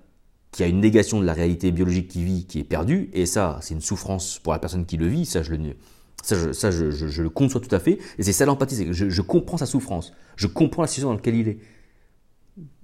qui 0.52 0.64
a 0.64 0.68
une 0.68 0.80
négation 0.80 1.20
de 1.20 1.26
la 1.26 1.34
réalité 1.34 1.72
biologique 1.72 2.08
qui 2.10 2.24
vit, 2.24 2.46
qui 2.46 2.60
est 2.60 2.64
perdu, 2.64 3.10
et 3.14 3.26
ça, 3.26 3.60
c'est 3.62 3.74
une 3.74 3.82
souffrance 3.82 4.40
pour 4.40 4.52
la 4.52 4.60
personne 4.60 4.86
qui 4.86 4.98
le 4.98 5.08
vit, 5.08 5.26
ça 5.26 5.44
je 5.44 5.54
le, 5.54 5.76
ça, 6.24 6.72
je, 6.72 7.22
le 7.22 7.30
conçois 7.30 7.62
tout 7.62 7.74
à 7.74 7.80
fait. 7.80 8.00
Et 8.18 8.24
c'est 8.24 8.34
ça 8.34 8.46
l'empathie, 8.46 8.76
c'est 8.76 8.86
que 8.86 8.94
je, 8.94 9.22
comprends 9.22 9.58
sa 9.58 9.66
souffrance. 9.66 10.14
Je 10.36 10.48
comprends 10.48 10.82
la 10.82 10.88
situation 10.88 11.10
dans 11.10 11.16
laquelle 11.16 11.36
il 11.36 11.48
est. 11.48 11.60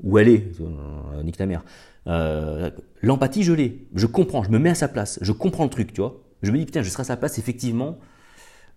Où 0.01 0.17
elle 0.17 0.29
est, 0.29 0.47
euh, 0.61 1.23
nique 1.23 1.37
ta 1.37 1.45
mère. 1.45 1.63
Euh, 2.07 2.71
l'empathie, 3.01 3.43
je 3.43 3.53
l'ai. 3.53 3.85
Je 3.93 4.07
comprends, 4.07 4.43
je 4.43 4.49
me 4.49 4.59
mets 4.59 4.69
à 4.69 4.75
sa 4.75 4.87
place. 4.87 5.19
Je 5.21 5.31
comprends 5.33 5.65
le 5.65 5.69
truc, 5.69 5.93
tu 5.93 6.01
vois. 6.01 6.23
Je 6.43 6.51
me 6.51 6.57
dis, 6.57 6.65
putain, 6.65 6.81
je 6.81 6.89
serai 6.89 7.01
à 7.01 7.05
sa 7.05 7.17
place, 7.17 7.37
effectivement. 7.37 7.97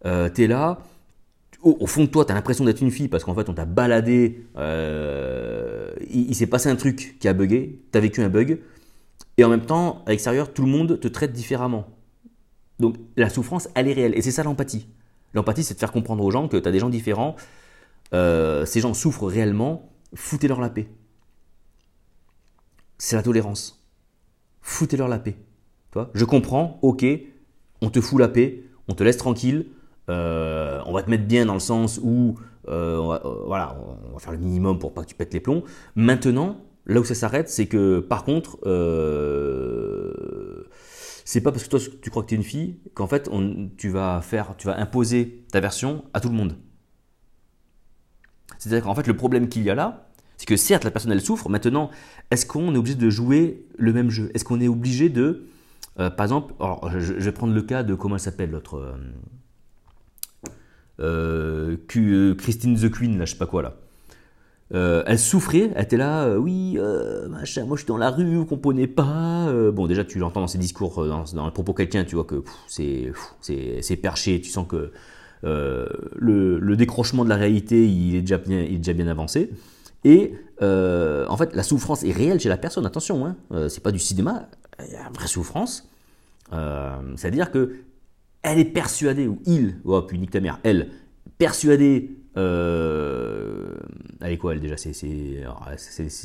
Euh, 0.07 0.29
t'es 0.29 0.46
là. 0.46 0.79
Au, 1.62 1.87
fond 1.87 2.05
de 2.05 2.09
toi, 2.09 2.25
t'as 2.25 2.33
l'impression 2.33 2.64
d'être 2.64 2.81
une 2.81 2.90
fille 2.90 3.09
parce 3.09 3.23
qu'en 3.23 3.35
fait, 3.35 3.51
on 3.51 3.55
t'a 3.55 3.66
baladé. 3.66 4.46
il, 4.57 6.31
il 6.31 6.35
s'est 6.35 6.46
passé 6.46 6.70
un 6.70 6.77
truc 6.77 7.18
qui 7.20 7.29
a 7.29 7.35
bugué. 7.35 7.83
T'as 7.92 8.01
vécu 8.01 8.23
un 8.23 8.31
bug. 8.31 8.61
Et 9.37 9.44
en 9.44 9.51
même 9.51 9.66
temps, 9.66 10.03
à 10.07 10.11
l'extérieur, 10.11 10.53
tout 10.53 10.62
le 10.62 10.68
monde 10.68 10.99
te 10.99 11.09
traite 11.09 11.33
différemment. 11.33 11.87
Donc 12.79 12.96
la 13.16 13.29
souffrance, 13.29 13.68
elle 13.75 13.88
est 13.88 13.92
réelle. 13.92 14.16
Et 14.16 14.23
c'est 14.23 14.33
ça 14.33 14.42
l'empathie. 14.42 14.88
L'empathie, 15.35 15.62
c'est 15.62 15.75
de 15.75 15.79
faire 15.79 15.92
comprendre 15.92 16.25
aux 16.25 16.31
gens 16.31 16.49
que 16.49 16.57
tu 16.57 16.68
as 16.68 16.73
des 16.73 16.81
gens 16.81 16.88
différents, 16.88 17.37
euh, 18.12 18.66
ces 18.66 18.81
gens 18.81 18.94
souffrent 18.94 19.27
réellement, 19.27 19.88
foutez-leur 20.14 20.61
la 20.61 20.70
paix. 20.70 20.88
C'est 22.99 23.16
la 23.16 23.23
tolérance. 23.23 23.87
Foutez-leur 24.61 25.09
la 25.09 25.18
paix. 25.18 25.37
Toi, 25.92 26.11
je 26.14 26.25
comprends, 26.25 26.79
ok, 26.83 27.05
on 27.83 27.90
te 27.90 28.01
fout 28.01 28.19
la 28.19 28.29
paix, 28.29 28.64
on 28.88 28.95
te 28.95 29.03
laisse 29.03 29.16
tranquille, 29.16 29.66
euh, 30.09 30.81
on 30.87 30.93
va 30.93 31.03
te 31.03 31.11
mettre 31.11 31.25
bien 31.25 31.47
dans 31.47 31.55
le 31.55 31.61
sens 31.61 32.01
où 32.03 32.37
euh, 32.69 32.99
on, 32.99 33.09
va, 33.09 33.23
voilà, 33.47 33.77
on 34.09 34.12
va 34.12 34.19
faire 34.19 34.33
le 34.33 34.38
minimum 34.38 34.79
pour 34.79 34.93
pas 34.93 35.03
que 35.03 35.09
tu 35.09 35.14
pètes 35.14 35.35
les 35.35 35.40
plombs. 35.40 35.62
Maintenant, 35.95 36.59
là 36.87 37.01
où 37.01 37.05
ça 37.05 37.14
s'arrête, 37.14 37.49
c'est 37.49 37.66
que 37.66 38.01
par 38.01 38.25
contre, 38.25 38.59
c'est 41.25 41.40
pas 41.40 41.53
parce 41.53 41.64
que 41.64 41.71
toi 41.71 41.79
tu 42.03 42.11
crois 42.11 42.25
que 42.25 42.29
tu 42.29 42.35
es 42.35 42.38
une 42.38 42.43
fille 42.43 42.81
qu'en 42.95 43.07
fait 43.07 43.31
tu 43.77 43.88
vas 43.88 44.21
faire, 44.21 44.55
tu 44.59 44.66
vas 44.66 44.79
imposer 44.79 45.45
ta 45.53 45.61
version 45.61 46.05
à 46.12 46.21
tout 46.21 46.29
le 46.29 46.35
monde. 46.35 46.57
C'est-à-dire 48.59 48.85
qu'en 48.85 48.95
fait 48.95 49.07
le 49.07 49.16
problème 49.16 49.49
qu'il 49.49 49.62
y 49.62 49.71
a 49.71 49.75
là, 49.75 50.11
c'est 50.37 50.47
que 50.47 50.57
certes 50.57 50.85
la 50.85 50.90
personne 50.90 51.12
elle 51.12 51.21
souffre. 51.21 51.49
Maintenant, 51.49 51.90
est-ce 52.31 52.47
qu'on 52.47 52.75
est 52.75 52.79
obligé 52.79 52.97
de 52.97 53.11
jouer 53.11 53.66
le 53.77 53.93
même 53.93 54.11
jeu? 54.11 54.31
Est-ce 54.35 54.45
qu'on 54.45 54.61
est 54.61 54.69
obligé 54.69 55.09
de, 55.09 55.47
euh, 56.01 56.11
par 56.11 56.25
exemple, 56.25 56.55
alors 56.61 56.91
je, 56.99 57.13
vais 57.13 57.33
prendre 57.33 57.55
le 57.55 57.63
cas 57.63 57.83
de 57.83 57.95
comment 57.95 58.17
elle 58.17 58.21
s'appelle 58.21 58.51
l'autre, 58.51 58.95
euh, 61.01 61.77
euh, 61.89 62.35
Christine 62.35 62.77
the 62.77 62.91
Queen 62.91 63.19
là, 63.19 63.25
je 63.25 63.33
sais 63.33 63.39
pas 63.39 63.47
quoi 63.47 63.63
là. 63.63 63.77
Euh, 64.73 65.03
elle 65.07 65.19
souffrait, 65.19 65.73
elle 65.75 65.83
était 65.83 65.97
là, 65.97 66.27
euh, 66.27 66.37
oui, 66.37 66.77
euh, 66.79 67.29
machin, 67.29 67.65
moi 67.65 67.77
je 67.77 67.81
suis 67.83 67.89
dans 67.89 67.97
la 67.97 68.11
rue, 68.11 68.37
vous 68.37 68.47
comprenez 68.47 68.87
pas. 68.87 69.53
bon, 69.73 69.87
déjà 69.87 70.05
tu 70.05 70.19
l'entends 70.19 70.41
dans 70.41 70.47
ses 70.47 70.59
discours, 70.59 71.07
dans, 71.07 71.25
dans 71.35 71.47
le 71.47 71.53
propos 71.53 71.75
quelqu'un, 71.75 72.05
tu 72.05 72.15
vois 72.15 72.25
que 72.25 72.45
c'est, 72.69 73.13
c'est, 73.41 73.97
perché, 73.97 74.41
tu 74.41 74.51
sens 74.51 74.67
que 74.69 74.93
le, 75.43 76.75
décrochement 76.77 77.25
de 77.25 77.31
la 77.31 77.37
réalité, 77.37 77.87
il 77.87 78.15
est 78.15 78.21
déjà 78.21 78.39
bien, 78.39 78.61
il 78.61 78.75
est 78.75 78.79
déjà 78.79 78.93
bien 78.93 79.09
avancé. 79.09 79.51
Et 80.05 80.35
en 80.61 81.37
fait, 81.37 81.55
la 81.55 81.63
souffrance 81.65 82.05
est 82.05 82.13
réelle 82.13 82.39
chez 82.39 82.49
la 82.49 82.57
personne. 82.57 82.87
Attention, 82.87 83.27
hein, 83.27 83.37
c'est 83.69 83.83
pas 83.83 83.93
du 83.93 83.99
cinéma, 83.99 84.49
il 84.87 84.93
y 84.93 84.97
a 84.97 85.07
une 85.07 85.14
vraie 85.14 85.29
souffrance. 85.29 85.90
c'est-à-dire 86.51 87.51
que 87.51 87.77
elle 88.43 88.59
est 88.59 88.64
persuadée, 88.64 89.27
ou 89.27 89.40
il, 89.45 89.81
oh 89.85 90.01
puis 90.03 90.19
nique 90.19 90.31
ta 90.31 90.40
mère, 90.40 90.61
elle, 90.62 90.90
persuadée 91.37 92.21
euh, 92.37 93.75
elle 94.21 94.33
est 94.33 94.38
quoi 94.38 94.53
elle 94.53 94.61
déjà 94.61 94.77
C'est 94.77 94.93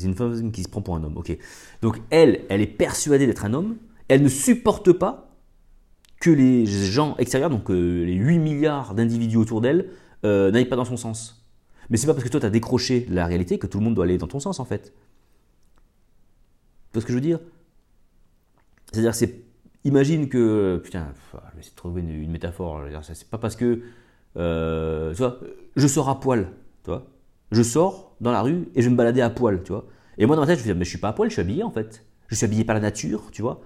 une 0.03 0.15
femme 0.15 0.51
qui 0.51 0.63
se 0.63 0.69
prend 0.69 0.81
pour 0.81 0.95
un 0.95 1.03
homme. 1.03 1.17
Ok. 1.17 1.35
Donc 1.81 2.01
elle, 2.09 2.45
elle 2.49 2.61
est 2.61 2.67
persuadée 2.67 3.27
d'être 3.27 3.45
un 3.45 3.53
homme. 3.53 3.77
Elle 4.07 4.21
ne 4.21 4.29
supporte 4.29 4.91
pas 4.91 5.31
que 6.19 6.29
les 6.29 6.65
gens 6.65 7.15
extérieurs, 7.17 7.49
donc 7.49 7.69
euh, 7.69 8.03
les 8.05 8.13
8 8.13 8.39
milliards 8.39 8.93
d'individus 8.95 9.37
autour 9.37 9.61
d'elle, 9.61 9.89
euh, 10.23 10.51
n'aillent 10.51 10.65
pas 10.65 10.75
dans 10.75 10.85
son 10.85 10.97
sens. 10.97 11.45
Mais 11.89 11.97
c'est 11.97 12.07
pas 12.07 12.13
parce 12.13 12.23
que 12.23 12.29
toi 12.29 12.39
tu 12.39 12.45
as 12.45 12.51
décroché 12.51 13.05
la 13.09 13.25
réalité 13.25 13.59
que 13.59 13.67
tout 13.67 13.79
le 13.79 13.83
monde 13.83 13.95
doit 13.95 14.05
aller 14.05 14.17
dans 14.17 14.27
ton 14.27 14.39
sens 14.39 14.59
en 14.59 14.65
fait. 14.65 14.93
Tu 16.91 16.93
vois 16.93 17.01
ce 17.01 17.05
que 17.05 17.11
je 17.11 17.17
veux 17.17 17.21
dire? 17.21 17.39
C'est-à-dire, 18.95 19.13
c'est 19.13 19.41
imagine 19.83 20.29
que 20.29 20.81
putain, 20.83 21.07
je 21.33 21.37
vais 21.37 21.59
essayer 21.59 21.75
trouver 21.75 22.01
une, 22.01 22.09
une 22.09 22.31
métaphore. 22.31 22.81
C'est 23.03 23.29
pas 23.29 23.37
parce 23.37 23.55
que 23.55 23.81
euh, 24.37 25.11
tu 25.11 25.17
vois, 25.17 25.39
je 25.75 25.87
sors 25.87 26.09
à 26.09 26.19
poil, 26.19 26.49
tu 26.83 26.89
vois. 26.89 27.05
Je 27.51 27.61
sors 27.61 28.15
dans 28.21 28.31
la 28.31 28.41
rue 28.41 28.67
et 28.75 28.81
je 28.81 28.87
vais 28.87 28.91
me 28.91 28.97
balader 28.97 29.21
à 29.21 29.29
poil, 29.29 29.63
tu 29.63 29.71
vois. 29.71 29.85
Et 30.17 30.25
moi 30.25 30.35
dans 30.35 30.41
ma 30.41 30.47
tête, 30.47 30.59
je 30.59 30.63
me 30.63 30.73
dis, 30.73 30.79
mais 30.79 30.85
je 30.85 30.89
suis 30.89 30.99
pas 30.99 31.09
à 31.09 31.13
poil, 31.13 31.29
je 31.29 31.33
suis 31.33 31.41
habillé 31.41 31.63
en 31.63 31.71
fait. 31.71 32.05
Je 32.27 32.35
suis 32.35 32.45
habillé 32.45 32.63
par 32.63 32.75
la 32.75 32.81
nature, 32.81 33.23
tu 33.31 33.41
vois. 33.41 33.61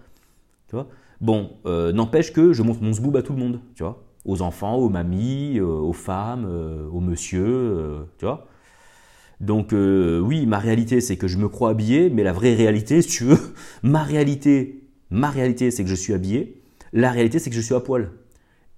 Tu 0.67 0.75
vois 0.75 0.87
bon, 1.21 1.51
euh, 1.65 1.91
n'empêche 1.91 2.31
que 2.31 2.53
je 2.53 2.63
montre 2.63 2.81
mon 2.81 2.93
zboob 2.93 3.17
à 3.17 3.21
tout 3.21 3.33
le 3.33 3.39
monde, 3.39 3.59
tu 3.75 3.83
vois. 3.83 4.03
Aux 4.25 4.41
enfants, 4.41 4.75
aux 4.75 4.89
mamies, 4.89 5.59
euh, 5.59 5.65
aux 5.65 5.93
femmes, 5.93 6.45
aux 6.91 6.99
monsieur, 6.99 8.07
tu 8.17 8.25
vois. 8.25 8.47
Donc 9.39 9.71
oui, 9.71 10.45
ma 10.45 10.59
réalité, 10.59 10.99
c'est 11.01 11.17
que 11.17 11.27
je 11.27 11.37
me 11.37 11.47
crois 11.47 11.71
habillé, 11.71 12.09
mais 12.09 12.23
la 12.23 12.33
vraie 12.33 12.53
réalité, 12.55 13.01
si 13.01 13.09
tu 13.09 13.23
veux, 13.23 13.39
ma 13.83 14.03
réalité, 14.03 14.83
ma 15.09 15.29
réalité, 15.29 15.71
c'est 15.71 15.83
que 15.83 15.89
je 15.89 15.95
suis 15.95 16.13
habillé. 16.13 16.61
La 16.93 17.11
réalité, 17.11 17.39
c'est 17.39 17.49
que 17.49 17.55
je 17.55 17.61
suis 17.61 17.75
à 17.75 17.79
poil. 17.79 18.11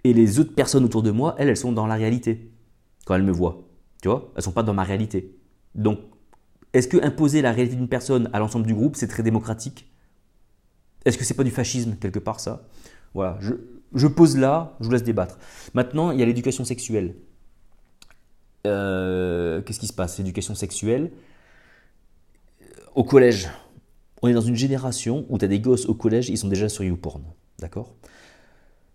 Et 0.04 0.13
les 0.13 0.39
autres 0.39 0.54
personnes 0.54 0.84
autour 0.84 1.04
de 1.04 1.12
moi, 1.12 1.36
elles, 1.38 1.50
elles 1.50 1.58
sont 1.58 1.72
dans 1.72 1.88
la 1.88 1.96
réalité 1.96 2.52
quand 3.06 3.15
elles 3.15 3.24
me 3.24 3.32
voient. 3.32 3.67
Tu 4.02 4.08
vois? 4.08 4.32
Elles 4.36 4.44
sont 4.44 4.52
pas 4.52 4.63
dans 4.63 4.74
ma 4.74 4.84
réalité. 4.84 5.38
Donc, 5.76 6.00
est-ce 6.74 6.88
que 6.88 6.98
imposer 7.04 7.41
la 7.41 7.52
réalité 7.52 7.76
d'une 7.76 7.88
personne 7.89 8.30
à 8.34 8.39
l'ensemble 8.39 8.65
du 8.65 8.74
groupe, 8.74 8.96
c'est 8.96 9.08
très 9.08 9.24
démocratique? 9.24 9.91
Est-ce 11.06 11.17
que 11.17 11.24
c'est 11.24 11.34
pas 11.34 11.44
du 11.44 11.52
fascisme 11.52 11.96
quelque 12.00 12.20
part 12.20 12.39
ça? 12.39 12.67
Voilà, 13.13 13.38
je, 13.94 14.08
pose 14.08 14.38
là, 14.38 14.78
je 14.80 14.86
vous 14.86 14.91
laisse 14.91 15.04
débattre. 15.04 15.38
Maintenant, 15.74 16.12
il 16.12 16.20
y 16.20 16.24
a 16.24 16.26
l'éducation 16.26 16.63
sexuelle. 16.63 17.15
Euh, 18.65 19.62
qu'est-ce 19.62 19.80
qui 19.80 19.88
se 19.88 19.94
passe? 19.94 20.17
L'éducation 20.17 20.56
sexuelle. 20.56 21.12
Au 22.96 23.04
collège, 23.04 23.50
on 24.21 24.27
est 24.27 24.34
dans 24.34 24.41
une 24.41 24.55
génération 24.55 25.25
où 25.29 25.38
tu 25.38 25.45
as 25.45 25.47
des 25.47 25.60
gosses 25.60 25.86
au 25.88 25.93
collège, 25.93 26.29
ils 26.29 26.38
sont 26.38 26.47
déjà 26.47 26.69
sur 26.69 26.84
YouPorn. 26.84 27.23
D'accord? 27.60 27.93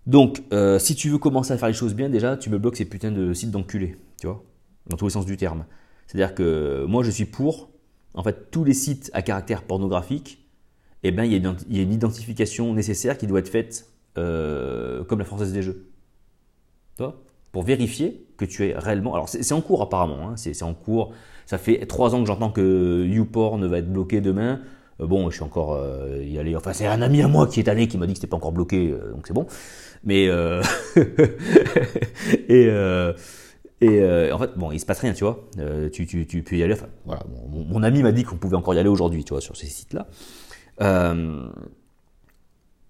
Donc, 0.07 0.43
euh, 0.53 0.79
si 0.79 0.95
tu 0.95 1.11
veux 1.11 1.19
commencer 1.19 1.53
à 1.53 1.59
faire 1.59 1.69
les 1.69 1.75
choses 1.75 1.95
bien, 1.95 2.09
déjà, 2.09 2.37
tu 2.37 2.49
me 2.49 2.59
bloques 2.59 2.77
ces 2.77 2.85
putains 2.85 3.11
de 3.11 3.33
sites 3.33 3.51
d'enculés, 3.51 3.97
tu 4.21 4.27
vois, 4.27 4.43
dans 4.89 4.97
tous 4.97 5.07
les 5.07 5.13
sens 5.13 5.27
du 5.27 5.37
terme. 5.37 5.65
C'est-à-dire 6.07 6.35
que 6.35 6.85
moi, 6.87 7.03
je 7.03 7.11
suis 7.11 7.25
pour, 7.25 7.71
en 8.15 8.23
fait, 8.23 8.51
tous 8.53 8.63
les 8.63 8.75
sites 8.75 9.11
à 9.15 9.23
caractère 9.23 9.63
pornographique, 9.65 10.47
eh 11.03 11.11
ben, 11.11 11.25
il 11.25 11.33
y, 11.33 11.79
a 11.79 11.83
une 11.83 11.93
identification 11.93 12.73
nécessaire 12.73 13.19
qui 13.19 13.27
doit 13.27 13.41
être 13.41 13.49
faite 13.49 13.91
euh, 14.17 15.05
comme 15.05 15.19
la 15.19 15.25
française 15.25 15.53
des 15.53 15.63
jeux. 15.63 15.91
Tu 16.97 17.03
vois? 17.03 17.23
Pour 17.53 17.63
vérifier 17.63 18.27
que 18.37 18.45
tu 18.45 18.67
es 18.67 18.77
réellement. 18.77 19.15
Alors, 19.15 19.29
c'est 19.29 19.53
en 19.53 19.61
cours 19.61 19.83
apparemment, 19.83 20.31
hein, 20.31 20.37
c'est 20.37 20.63
en 20.63 20.75
cours. 20.75 21.13
Ça 21.47 21.59
fait 21.59 21.87
trois 21.87 22.15
ans 22.15 22.21
que 22.21 22.27
j'entends 22.27 22.51
que 22.51 23.05
YouPorn 23.07 23.65
va 23.67 23.79
être 23.79 23.93
bloqué 23.93 24.21
demain. 24.21 24.61
Euh, 25.01 25.07
bon, 25.07 25.31
je 25.31 25.37
suis 25.37 25.45
encore 25.45 25.79
y 26.23 26.39
allé. 26.39 26.57
Enfin, 26.57 26.73
c'est 26.73 26.87
un 26.87 27.03
ami 27.03 27.23
à 27.23 27.29
moi 27.29 27.47
qui 27.47 27.61
est 27.61 27.69
allé 27.69 27.89
qui 27.89 27.99
m'a 27.99 28.07
dit 28.07 28.13
que 28.13 28.19
c'était 28.19 28.31
pas 28.31 28.37
encore 28.37 28.53
bloqué, 28.53 28.95
donc 29.13 29.27
c'est 29.27 29.35
bon. 29.35 29.47
Mais 30.07 30.29
euh, 30.29 30.63
et 32.49 32.67
euh, 32.69 33.13
euh, 33.83 34.33
en 34.33 34.39
fait, 34.39 34.53
bon, 34.57 34.73
il 34.73 34.81
se 34.81 34.87
passe 34.87 35.01
rien, 35.01 35.13
tu 35.13 35.25
vois. 35.25 35.49
tu, 35.93 36.43
peux 36.43 36.57
y 36.57 36.63
aller. 36.63 36.75
Enfin, 36.75 36.87
voilà, 37.05 37.23
mon, 37.51 37.83
ami 37.83 38.03
m'a 38.03 38.13
dit 38.13 38.23
qu'on 38.25 38.37
pouvait 38.37 38.57
encore 38.57 38.75
y 38.75 38.79
aller 38.79 38.89
aujourd'hui, 38.89 39.25
tu 39.25 39.35
vois, 39.35 39.41
sur 39.41 39.57
ces 39.57 39.67
sites-là. 39.67 40.07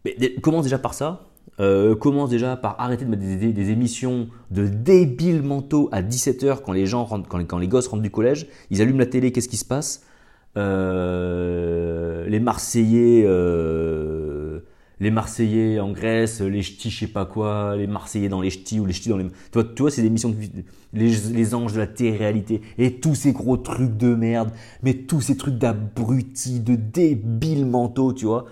mais 0.05 0.35
commence 0.43 0.65
déjà 0.65 0.79
par 0.79 0.95
ça. 0.95 1.23
euh, 1.59 1.95
commence 1.97 2.29
déjà 2.29 2.57
par 2.57 2.79
arrêter 2.81 3.07
de 3.07 3.11
mettre 3.11 3.23
des, 3.23 3.71
émissions 3.71 4.29
de 4.51 4.67
débiles 4.67 5.43
mentaux 5.43 5.89
à 5.93 6.03
17h 6.03 6.61
quand 6.63 6.73
les 6.73 6.85
gens 6.87 7.07
quand 7.07 7.59
les 7.59 7.69
gosses 7.69 7.89
rentrent 7.89 8.03
du 8.03 8.11
collège. 8.11 8.47
Ils 8.71 8.83
allument 8.83 8.99
la 8.99 9.07
télé, 9.07 9.33
qu'est-ce 9.33 9.49
qui 9.49 9.57
se 9.57 9.65
passe? 9.65 10.03
Euh, 10.57 12.27
Les 12.27 12.41
Marseillais, 12.41 13.25
euh, 13.27 14.61
les 15.01 15.11
Marseillais 15.11 15.79
en 15.81 15.93
Grèce, 15.93 16.41
les 16.41 16.63
ch'tis, 16.63 16.91
je 16.91 17.01
sais 17.01 17.07
pas 17.07 17.27
quoi, 17.27 17.77
les 17.77 17.87
Marseillais 17.87 18.29
dans 18.29 18.41
les 18.41 18.51
ch'tis 18.51 18.81
ou 18.81 18.87
les 18.87 18.93
ch'tis 18.93 19.11
dans 19.11 19.19
les. 19.19 19.27
Tu 19.53 19.83
vois, 19.83 19.91
c'est 19.91 20.01
des 20.01 20.09
émissions, 20.09 20.31
de, 20.31 20.37
les, 20.95 21.11
les 21.33 21.55
anges 21.55 21.75
de 21.75 21.79
la 21.79 21.87
télé-réalité 21.87 22.63
et 22.79 22.99
tous 23.01 23.15
ces 23.15 23.33
gros 23.33 23.57
trucs 23.57 23.97
de 23.97 24.15
merde, 24.15 24.51
mais 24.83 24.95
tous 24.95 25.21
ces 25.21 25.37
trucs 25.37 25.59
d'abrutis, 25.59 26.61
de 26.61 26.77
débiles 26.77 27.67
mentaux, 27.67 28.13
tu 28.13 28.25
vois. 28.25 28.47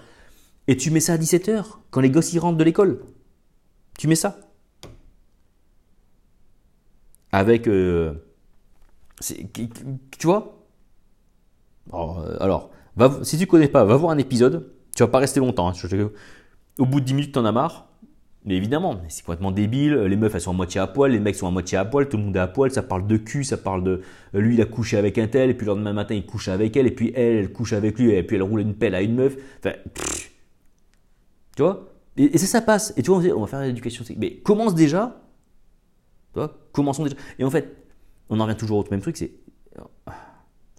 Et 0.66 0.76
tu 0.76 0.90
mets 0.90 1.00
ça 1.00 1.14
à 1.14 1.18
17h, 1.18 1.64
quand 1.90 2.00
les 2.00 2.10
gosses 2.10 2.32
y 2.32 2.38
rentrent 2.38 2.58
de 2.58 2.64
l'école. 2.64 3.00
Tu 3.98 4.08
mets 4.08 4.14
ça. 4.14 4.38
Avec. 7.32 7.68
Euh, 7.68 8.14
tu 9.20 10.26
vois? 10.26 10.63
Euh, 11.92 12.36
Alors, 12.40 12.70
si 13.22 13.38
tu 13.38 13.46
connais 13.46 13.68
pas, 13.68 13.84
va 13.84 13.96
voir 13.96 14.12
un 14.12 14.18
épisode. 14.18 14.72
Tu 14.96 15.02
vas 15.02 15.08
pas 15.08 15.18
rester 15.18 15.40
longtemps. 15.40 15.68
Hein. 15.68 16.08
Au 16.78 16.86
bout 16.86 17.00
de 17.00 17.04
10 17.04 17.14
minutes, 17.14 17.32
tu 17.32 17.38
en 17.38 17.44
as 17.44 17.52
marre. 17.52 17.88
Mais 18.46 18.56
évidemment, 18.56 19.00
c'est 19.08 19.24
complètement 19.24 19.52
débile. 19.52 19.94
Les 19.94 20.16
meufs, 20.16 20.34
elles 20.34 20.40
sont 20.40 20.50
à 20.50 20.54
moitié 20.54 20.80
à 20.80 20.86
poil, 20.86 21.12
les 21.12 21.18
mecs 21.18 21.34
sont 21.34 21.46
à 21.46 21.50
moitié 21.50 21.78
à 21.78 21.84
poil, 21.86 22.08
tout 22.08 22.18
le 22.18 22.24
monde 22.24 22.36
est 22.36 22.40
à 22.40 22.46
poil. 22.46 22.70
Ça 22.70 22.82
parle 22.82 23.06
de 23.06 23.16
cul, 23.16 23.42
ça 23.42 23.56
parle 23.56 23.82
de. 23.82 24.02
Lui, 24.34 24.54
il 24.54 24.60
a 24.60 24.66
couché 24.66 24.98
avec 24.98 25.16
un 25.16 25.26
tel, 25.28 25.48
et 25.50 25.54
puis 25.54 25.66
le 25.66 25.72
lendemain 25.72 25.94
matin, 25.94 26.14
il 26.14 26.26
couche 26.26 26.48
avec 26.48 26.76
elle, 26.76 26.86
et 26.86 26.90
puis 26.90 27.10
elle, 27.14 27.36
elle 27.36 27.52
couche 27.52 27.72
avec 27.72 27.98
lui, 27.98 28.12
et 28.12 28.22
puis 28.22 28.36
elle 28.36 28.42
roule 28.42 28.60
une 28.60 28.74
pelle 28.74 28.94
à 28.94 29.00
une 29.00 29.14
meuf. 29.14 29.34
Enfin, 29.60 29.76
tu 31.56 31.62
vois? 31.62 31.90
Et, 32.16 32.36
ça, 32.36 32.46
ça 32.46 32.60
passe. 32.60 32.92
Et 32.96 33.02
tu 33.02 33.10
vois, 33.10 33.22
on 33.34 33.40
va 33.40 33.46
faire 33.46 33.60
l'éducation. 33.60 34.04
Mais 34.18 34.36
commence 34.36 34.74
déjà. 34.74 35.22
Tu 36.32 36.38
vois 36.38 36.54
Commençons 36.72 37.04
déjà. 37.04 37.16
Et 37.38 37.44
en 37.44 37.50
fait, 37.50 37.76
on 38.28 38.40
en 38.40 38.44
revient 38.44 38.56
toujours 38.56 38.78
au 38.78 38.90
même 38.90 39.00
truc 39.00 39.16
c'est. 39.16 39.32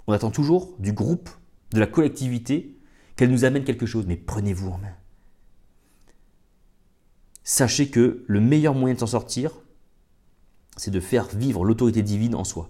On 0.07 0.13
attend 0.13 0.31
toujours 0.31 0.75
du 0.79 0.93
groupe, 0.93 1.29
de 1.71 1.79
la 1.79 1.87
collectivité, 1.87 2.77
qu'elle 3.15 3.31
nous 3.31 3.45
amène 3.45 3.63
quelque 3.63 3.85
chose. 3.85 4.05
Mais 4.07 4.17
prenez-vous 4.17 4.69
en 4.69 4.77
main. 4.77 4.93
Sachez 7.43 7.89
que 7.89 8.23
le 8.27 8.39
meilleur 8.39 8.73
moyen 8.73 8.95
de 8.95 8.99
s'en 8.99 9.07
sortir, 9.07 9.51
c'est 10.77 10.91
de 10.91 10.99
faire 10.99 11.27
vivre 11.27 11.63
l'autorité 11.63 12.01
divine 12.01 12.35
en 12.35 12.43
soi. 12.43 12.69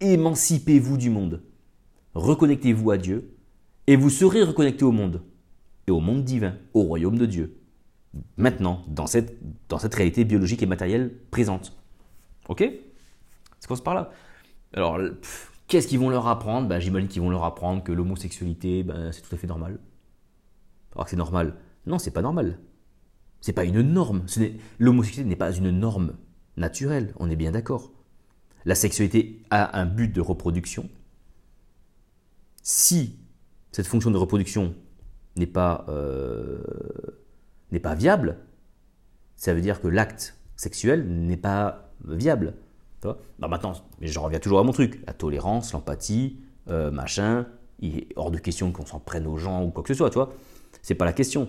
Émancipez-vous 0.00 0.96
du 0.96 1.10
monde. 1.10 1.42
Reconnectez-vous 2.14 2.90
à 2.90 2.98
Dieu 2.98 3.34
et 3.86 3.96
vous 3.96 4.10
serez 4.10 4.42
reconnecté 4.42 4.84
au 4.84 4.92
monde 4.92 5.22
et 5.86 5.90
au 5.90 6.00
monde 6.00 6.24
divin, 6.24 6.56
au 6.72 6.82
royaume 6.82 7.18
de 7.18 7.26
Dieu. 7.26 7.56
Maintenant, 8.36 8.84
dans 8.88 9.06
cette, 9.06 9.34
réalité 9.94 10.24
biologique 10.24 10.62
et 10.62 10.66
matérielle 10.66 11.12
présente. 11.30 11.76
Ok? 12.48 12.68
C'est 13.60 13.68
qu'on 13.68 13.76
se 13.76 13.82
parle 13.82 13.96
là? 13.96 14.10
Alors, 14.72 14.98
qu'est-ce 15.74 15.88
qu'ils 15.88 15.98
vont 15.98 16.08
leur 16.08 16.28
apprendre? 16.28 16.68
Ben, 16.68 16.78
J'imagine 16.78 17.08
qu'ils 17.08 17.20
vont 17.20 17.30
leur 17.30 17.42
apprendre 17.42 17.82
que 17.82 17.90
l'homosexualité, 17.90 18.84
ben, 18.84 19.10
c'est 19.10 19.22
tout 19.22 19.34
à 19.34 19.38
fait 19.38 19.48
normal. 19.48 19.80
Alors 20.92 21.06
que 21.06 21.10
c'est 21.10 21.16
normal. 21.16 21.56
Non, 21.84 21.98
c'est 21.98 22.12
pas 22.12 22.22
normal. 22.22 22.60
C'est 23.40 23.52
pas 23.52 23.64
une 23.64 23.82
norme. 23.82 24.24
L'homosexualité 24.78 25.28
n'est 25.28 25.34
pas 25.34 25.50
une 25.50 25.72
norme 25.72 26.12
naturelle, 26.56 27.12
on 27.18 27.28
est 27.28 27.34
bien 27.34 27.50
d'accord. 27.50 27.90
La 28.64 28.76
sexualité 28.76 29.42
a 29.50 29.80
un 29.80 29.84
but 29.84 30.14
de 30.14 30.20
reproduction. 30.20 30.88
Si 32.62 33.18
cette 33.72 33.88
fonction 33.88 34.12
de 34.12 34.16
reproduction 34.16 34.76
n'est 35.34 35.48
pas, 35.48 35.86
euh, 35.88 36.62
n'est 37.72 37.80
pas 37.80 37.96
viable, 37.96 38.38
ça 39.34 39.52
veut 39.52 39.60
dire 39.60 39.80
que 39.80 39.88
l'acte 39.88 40.38
sexuel 40.54 41.04
n'est 41.08 41.36
pas 41.36 41.92
viable. 42.06 42.54
Bah 43.38 43.48
maintenant, 43.48 43.72
mais 44.00 44.06
je 44.06 44.18
reviens 44.18 44.38
toujours 44.38 44.58
à 44.58 44.62
mon 44.62 44.72
truc, 44.72 45.00
la 45.06 45.12
tolérance, 45.12 45.72
l'empathie, 45.72 46.38
euh, 46.68 46.90
machin, 46.90 47.46
il 47.80 47.98
est 47.98 48.08
hors 48.16 48.30
de 48.30 48.38
question 48.38 48.72
qu'on 48.72 48.86
s'en 48.86 49.00
prenne 49.00 49.26
aux 49.26 49.36
gens 49.36 49.62
ou 49.64 49.70
quoi 49.70 49.82
que 49.82 49.88
ce 49.88 49.94
soit, 49.94 50.10
tu 50.10 50.14
vois. 50.14 50.32
C'est 50.82 50.94
pas 50.94 51.04
la 51.04 51.12
question. 51.12 51.48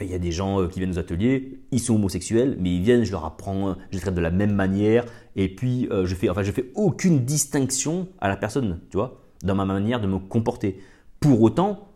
Il 0.00 0.10
y 0.10 0.14
a 0.14 0.18
des 0.18 0.32
gens 0.32 0.60
euh, 0.60 0.68
qui 0.68 0.80
viennent 0.80 0.90
aux 0.90 0.98
ateliers, 0.98 1.60
ils 1.70 1.80
sont 1.80 1.94
homosexuels, 1.94 2.56
mais 2.60 2.74
ils 2.74 2.82
viennent, 2.82 3.04
je 3.04 3.12
leur 3.12 3.24
apprends, 3.24 3.76
je 3.90 3.96
les 3.96 4.00
traite 4.00 4.14
de 4.14 4.20
la 4.20 4.30
même 4.30 4.52
manière, 4.54 5.04
et 5.36 5.54
puis 5.54 5.88
je 5.90 6.14
fais, 6.14 6.28
enfin, 6.28 6.42
je 6.42 6.50
fais 6.50 6.70
aucune 6.74 7.24
distinction 7.24 8.08
à 8.20 8.28
la 8.28 8.36
personne, 8.36 8.80
tu 8.90 8.96
vois, 8.96 9.20
dans 9.42 9.54
ma 9.54 9.64
manière 9.64 10.00
de 10.00 10.06
me 10.06 10.18
comporter. 10.18 10.80
Pour 11.20 11.42
autant, 11.42 11.88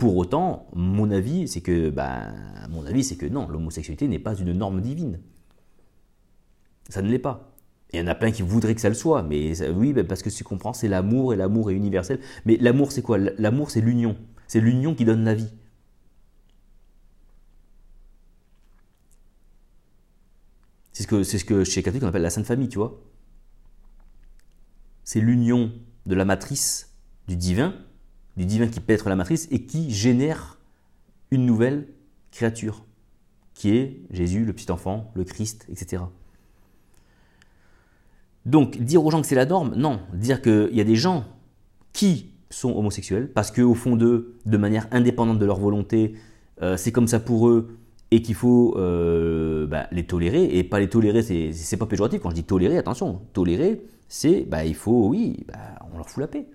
pour 0.00 0.16
autant, 0.16 0.66
mon 0.72 1.10
avis, 1.10 1.46
c'est 1.46 1.60
que, 1.60 1.90
ben, 1.90 2.32
mon 2.70 2.86
avis, 2.86 3.04
c'est 3.04 3.16
que 3.16 3.26
non, 3.26 3.46
l'homosexualité 3.48 4.08
n'est 4.08 4.18
pas 4.18 4.34
une 4.34 4.52
norme 4.52 4.80
divine. 4.80 5.20
Ça 6.88 7.02
ne 7.02 7.08
l'est 7.10 7.18
pas. 7.18 7.54
Il 7.92 8.00
y 8.00 8.02
en 8.02 8.06
a 8.06 8.14
plein 8.14 8.30
qui 8.30 8.42
voudraient 8.42 8.74
que 8.74 8.80
ça 8.80 8.88
le 8.88 8.94
soit, 8.94 9.22
mais 9.22 9.68
oui, 9.70 9.92
ben, 9.92 10.06
parce 10.06 10.22
que 10.22 10.30
tu 10.30 10.44
comprends, 10.44 10.72
c'est 10.72 10.88
l'amour 10.88 11.34
et 11.34 11.36
l'amour 11.36 11.70
est 11.70 11.74
universel. 11.74 12.20
Mais 12.44 12.56
l'amour, 12.56 12.92
c'est 12.92 13.02
quoi? 13.02 13.18
L'amour, 13.18 13.70
c'est 13.70 13.80
l'union. 13.80 14.16
C'est 14.46 14.60
l'union 14.60 14.94
qui 14.94 15.04
donne 15.04 15.24
la 15.24 15.34
vie. 15.34 15.50
C'est 20.92 21.02
ce 21.04 21.08
que, 21.08 21.22
c'est 21.22 21.38
ce 21.38 21.44
que 21.44 21.64
chez 21.64 21.82
catholique 21.82 22.04
on 22.04 22.08
appelle 22.08 22.22
la 22.22 22.30
Sainte 22.30 22.46
Famille, 22.46 22.68
tu 22.68 22.78
vois. 22.78 23.00
C'est 25.04 25.20
l'union 25.20 25.72
de 26.06 26.14
la 26.14 26.24
matrice 26.24 26.94
du 27.26 27.36
divin 27.36 27.74
du 28.36 28.46
divin 28.46 28.68
qui 28.68 28.80
pètre 28.80 29.08
la 29.08 29.16
matrice 29.16 29.48
et 29.50 29.66
qui 29.66 29.90
génère 29.90 30.58
une 31.30 31.46
nouvelle 31.46 31.88
créature, 32.30 32.86
qui 33.54 33.76
est 33.76 34.02
Jésus, 34.10 34.44
le 34.44 34.52
petit 34.52 34.70
enfant, 34.70 35.10
le 35.14 35.24
Christ, 35.24 35.66
etc. 35.68 36.04
Donc, 38.46 38.78
dire 38.78 39.04
aux 39.04 39.10
gens 39.10 39.20
que 39.20 39.26
c'est 39.26 39.34
la 39.34 39.46
norme, 39.46 39.74
non. 39.76 40.00
Dire 40.14 40.42
qu'il 40.42 40.70
y 40.72 40.80
a 40.80 40.84
des 40.84 40.96
gens 40.96 41.24
qui 41.92 42.30
sont 42.50 42.76
homosexuels, 42.76 43.30
parce 43.32 43.50
qu'au 43.50 43.74
fond 43.74 43.96
d'eux, 43.96 44.36
de 44.46 44.56
manière 44.56 44.88
indépendante 44.90 45.38
de 45.38 45.46
leur 45.46 45.58
volonté, 45.58 46.14
euh, 46.62 46.76
c'est 46.76 46.92
comme 46.92 47.06
ça 47.06 47.20
pour 47.20 47.48
eux, 47.48 47.78
et 48.10 48.22
qu'il 48.22 48.34
faut 48.34 48.74
euh, 48.76 49.66
bah, 49.66 49.86
les 49.92 50.04
tolérer, 50.04 50.44
et 50.44 50.64
pas 50.64 50.80
les 50.80 50.88
tolérer, 50.88 51.22
c'est 51.22 51.76
pas 51.76 51.86
péjoratif. 51.86 52.20
Quand 52.20 52.30
je 52.30 52.34
dis 52.34 52.44
tolérer, 52.44 52.76
attention, 52.76 53.20
tolérer, 53.32 53.82
c'est, 54.08 54.42
bah, 54.42 54.64
il 54.64 54.74
faut, 54.74 55.08
oui, 55.08 55.44
bah, 55.46 55.58
on 55.92 55.96
leur 55.96 56.08
fout 56.08 56.20
la 56.20 56.28
paix 56.28 56.46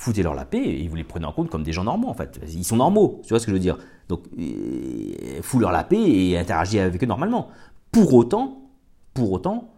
foutez-leur 0.00 0.34
la 0.34 0.46
paix 0.46 0.62
et 0.62 0.88
vous 0.88 0.96
les 0.96 1.04
prenez 1.04 1.26
en 1.26 1.32
compte 1.32 1.50
comme 1.50 1.62
des 1.62 1.72
gens 1.72 1.84
normaux 1.84 2.08
en 2.08 2.14
fait. 2.14 2.40
Ils 2.48 2.64
sont 2.64 2.76
normaux, 2.76 3.20
tu 3.22 3.28
vois 3.28 3.38
ce 3.38 3.44
que 3.44 3.52
je 3.52 3.56
veux 3.56 3.60
dire. 3.60 3.76
Donc, 4.08 4.22
euh, 4.38 5.42
foutez-leur 5.42 5.72
la 5.72 5.84
paix 5.84 6.00
et 6.00 6.38
interagissez 6.38 6.80
avec 6.80 7.02
eux 7.02 7.06
normalement. 7.06 7.48
Pour 7.92 8.14
autant, 8.14 8.70
pour 9.12 9.30
autant, 9.32 9.74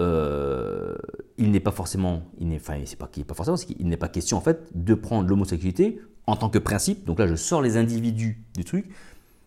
euh, 0.00 0.96
il 1.38 1.50
n'est 1.50 1.60
pas 1.60 1.70
forcément, 1.70 2.22
enfin, 2.42 2.80
c'est 2.84 2.98
pas 2.98 3.06
qu'il 3.06 3.20
n'est 3.20 3.26
pas 3.26 3.34
forcément, 3.34 3.56
c'est 3.56 3.66
qu'il 3.66 3.88
n'est 3.88 3.96
pas 3.96 4.08
question 4.08 4.36
en 4.36 4.40
fait 4.40 4.70
de 4.74 4.94
prendre 4.94 5.28
l'homosexualité 5.28 6.00
en 6.26 6.36
tant 6.36 6.48
que 6.48 6.58
principe. 6.58 7.04
Donc 7.04 7.18
là, 7.18 7.26
je 7.26 7.34
sors 7.34 7.62
les 7.62 7.76
individus 7.76 8.42
du 8.54 8.64
truc, 8.64 8.86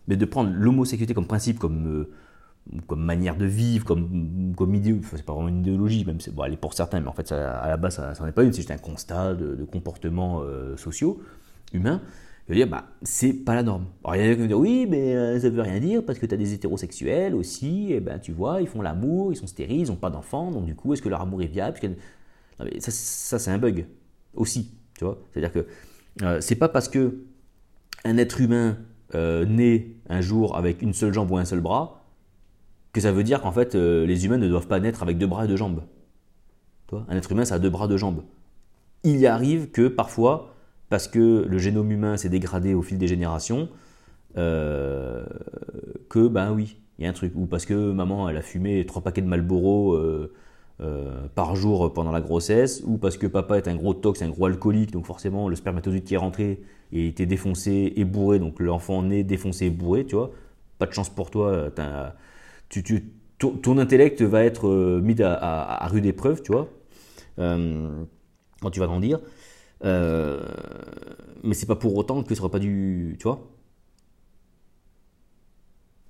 mais 0.08 0.18
de 0.18 0.26
prendre 0.26 0.52
l'homosexualité 0.54 1.14
comme 1.14 1.28
principe, 1.28 1.58
comme 1.60 1.88
euh, 1.88 2.12
comme 2.88 3.04
manière 3.04 3.36
de 3.36 3.46
vivre, 3.46 3.86
comme, 3.86 4.54
comme 4.58 4.74
idée, 4.74 5.00
c'est 5.12 5.24
pas 5.24 5.34
vraiment 5.34 5.50
une 5.50 5.60
idéologie, 5.60 6.04
même 6.04 6.18
bon, 6.34 6.44
elle 6.46 6.54
est 6.54 6.58
pour 6.58 6.74
certains, 6.74 7.00
mais 7.00 7.08
en 7.08 7.14
fait 7.14 7.32
à 7.32 7.68
la 7.68 7.78
base 7.78 7.96
ça 7.96 8.14
n'en 8.20 8.28
est 8.28 8.32
pas 8.32 8.44
une, 8.44 8.52
c'est 8.54 8.62
juste 8.62 8.72
un 8.72 8.78
constat 8.78 9.36
de, 9.36 9.64
comportements 9.66 10.42
euh, 10.42 10.76
sociaux, 10.76 11.22
humains. 11.74 12.02
Je 12.48 12.54
veux 12.54 12.56
dire, 12.56 12.68
bah, 12.68 12.86
c'est 13.02 13.34
pas 13.34 13.56
la 13.56 13.64
norme. 13.64 13.86
Alors 14.04 14.16
il 14.16 14.24
y 14.24 14.28
en 14.28 14.32
a 14.32 14.36
qui 14.36 14.42
vont 14.42 14.48
dire 14.48 14.60
oui, 14.60 14.88
mais 14.90 15.16
euh, 15.16 15.40
ça 15.40 15.50
veut 15.50 15.62
rien 15.62 15.80
dire 15.80 16.06
parce 16.06 16.20
que 16.20 16.26
tu 16.26 16.34
as 16.34 16.38
des 16.38 16.54
hétérosexuels 16.54 17.34
aussi, 17.34 17.92
et 17.92 18.00
ben 18.00 18.20
tu 18.20 18.32
vois, 18.32 18.62
ils 18.62 18.68
font 18.68 18.82
l'amour, 18.82 19.34
ils 19.34 19.36
sont 19.36 19.48
stériles, 19.48 19.82
ils 19.82 19.88
n'ont 19.88 19.96
pas 19.96 20.12
d'enfants, 20.12 20.52
donc 20.52 20.66
du 20.66 20.76
coup, 20.76 20.94
est-ce 20.94 21.02
que 21.02 21.10
leur 21.10 21.22
amour 21.22 21.42
est 21.42 21.48
viable 21.48 21.80
Ça, 22.80 22.92
ça 22.92 23.40
c'est 23.40 23.52
un 23.52 23.58
bug 23.58 23.88
aussi, 24.36 24.72
tu 24.98 25.06
vois. 25.06 25.18
C'est-à-dire 25.32 25.52
que 25.52 25.66
euh, 26.22 26.40
c'est 26.40 26.56
pas 26.56 26.70
parce 26.70 26.88
que 26.88 27.18
un 28.04 28.18
être 28.18 28.40
humain 28.40 28.78
naît 29.14 29.88
un 30.10 30.20
jour 30.20 30.58
avec 30.58 30.82
une 30.82 30.94
seule 30.94 31.14
jambe 31.14 31.32
ou 31.32 31.38
un 31.38 31.46
seul 31.46 31.62
bras 31.62 32.06
que 32.96 33.02
ça 33.02 33.12
veut 33.12 33.26
dire 33.26 33.42
qu'en 33.42 33.52
fait, 33.52 33.76
euh, 33.76 34.06
les 34.06 34.26
humains 34.26 34.38
ne 34.38 34.48
doivent 34.48 34.68
pas 34.68 34.80
naître 34.80 35.04
avec 35.04 35.18
deux 35.18 35.28
bras 35.28 35.44
et 35.44 35.48
deux 35.50 35.58
jambes. 35.58 35.82
Toi, 36.88 37.06
un 37.10 37.18
être 37.18 37.30
humain, 37.30 37.44
ça 37.44 37.56
a 37.56 37.60
deux 37.60 37.70
bras, 37.70 37.90
deux 37.90 37.98
jambes. 37.98 38.24
Il 39.04 39.18
y 39.18 39.28
arrive 39.28 39.70
que 39.70 39.90
parfois, 39.90 40.55
parce 40.90 41.08
que 41.08 41.46
le 41.48 41.58
génome 41.58 41.92
humain 41.92 42.18
s'est 42.18 42.30
dégradé 42.30 42.74
au 42.74 42.82
fil 42.82 42.98
des 42.98 43.08
générations, 43.08 43.70
euh, 44.38 45.26
que 46.10 46.28
ben 46.28 46.52
oui, 46.54 46.78
il 47.00 47.06
y 47.06 47.08
a 47.08 47.10
un 47.10 47.14
truc. 47.14 47.34
Ou 47.36 47.46
parce 47.46 47.66
que 47.66 47.92
maman, 47.92 48.30
elle 48.30 48.38
a 48.38 48.42
fumé 48.42 48.86
trois 48.86 49.02
paquets 49.02 49.22
de 49.22 49.28
Marlboro 49.28 49.96
euh, 49.96 51.28
par 51.36 51.56
jour 51.56 51.94
pendant 51.94 52.12
la 52.12 52.22
grossesse, 52.22 52.84
ou 52.86 52.98
parce 52.98 53.18
que 53.18 53.28
papa 53.28 53.58
est 53.58 53.68
un 53.68 53.76
gros 53.76 53.94
tox, 53.94 54.22
un 54.22 54.30
gros 54.30 54.46
alcoolique, 54.46 54.92
donc 54.92 55.06
forcément 55.06 55.50
le 55.50 55.56
spermatozoïde 55.56 56.04
qui 56.04 56.16
est 56.16 56.18
rentré 56.18 56.62
et 56.92 57.08
était 57.08 57.26
défoncé 57.26 57.94
et 57.96 58.06
bourré, 58.06 58.40
donc 58.40 58.60
l'enfant 58.60 59.02
né 59.02 59.24
défoncé 59.24 59.68
et 59.68 59.70
bourré, 59.70 60.06
tu 60.06 60.16
vois. 60.16 60.32
Pas 60.78 60.86
de 60.86 60.92
chance 60.92 61.10
pour 61.10 61.32
toi, 61.32 61.70
ton, 63.38 63.78
intellect 63.78 64.22
va 64.22 64.44
être 64.44 64.68
euh, 64.68 65.02
mis 65.02 65.22
à, 65.22 65.88
rude 65.88 66.06
épreuve, 66.06 66.42
tu 66.42 66.52
vois, 66.52 66.70
euh, 67.40 68.04
quand 68.62 68.72
tu 68.72 68.80
vas 68.80 68.88
grandir. 68.88 69.20
Euh, 69.84 70.44
mais 71.44 71.54
c'est 71.54 71.66
pas 71.66 71.76
pour 71.76 71.96
autant 71.96 72.24
que 72.24 72.30
ce 72.30 72.36
sera 72.36 72.50
pas 72.50 72.60
du, 72.60 73.16
tu 73.20 73.24
vois. 73.24 73.48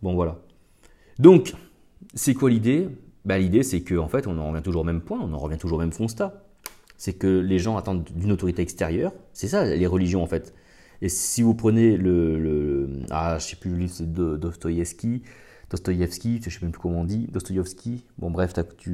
Bon 0.02 0.14
voilà. 0.14 0.40
Donc, 1.20 1.54
c'est 2.14 2.34
quoi 2.34 2.50
l'idée? 2.50 2.90
Bah, 3.26 3.40
L'idée, 3.40 3.64
c'est 3.64 3.82
qu'en 3.82 4.04
en 4.04 4.08
fait, 4.08 4.28
on 4.28 4.38
en 4.38 4.52
revient 4.52 4.62
toujours 4.62 4.82
au 4.82 4.86
même 4.86 5.02
point, 5.02 5.20
on 5.20 5.34
en 5.34 5.40
revient 5.40 5.58
toujours 5.58 5.78
au 5.78 5.82
même 5.82 5.94
constat. 5.94 6.44
C'est 6.98 7.14
que 7.14 7.28
les 7.28 7.60
gens 7.60 7.76
attendent 7.76 8.06
d'une 8.16 8.32
autorité 8.32 8.62
extérieure. 8.62 9.14
C'est 9.34 9.48
ça, 9.48 9.66
les 9.66 9.88
religions, 9.88 10.24
en 10.24 10.28
fait. 10.28 10.54
Et 11.02 11.10
si 11.10 11.42
vous 11.42 11.56
prenez 11.56 11.98
le. 11.98 12.90
ah, 13.10 13.38
je 13.40 13.46
sais 13.48 13.56
plus 13.56 13.72
le 13.72 13.78
livre, 13.78 13.94
de 14.02 14.38
Dostoïevski. 14.38 15.24
Dostoïevski, 15.70 16.40
je 16.42 16.50
sais 16.50 16.60
même 16.62 16.72
plus 16.72 16.82
comment 16.82 17.02
on 17.02 17.06
dit. 17.06 17.28
Dostoïevski. 17.32 18.06
Bon, 18.18 18.32
bref, 18.32 18.54
tu 18.78 18.92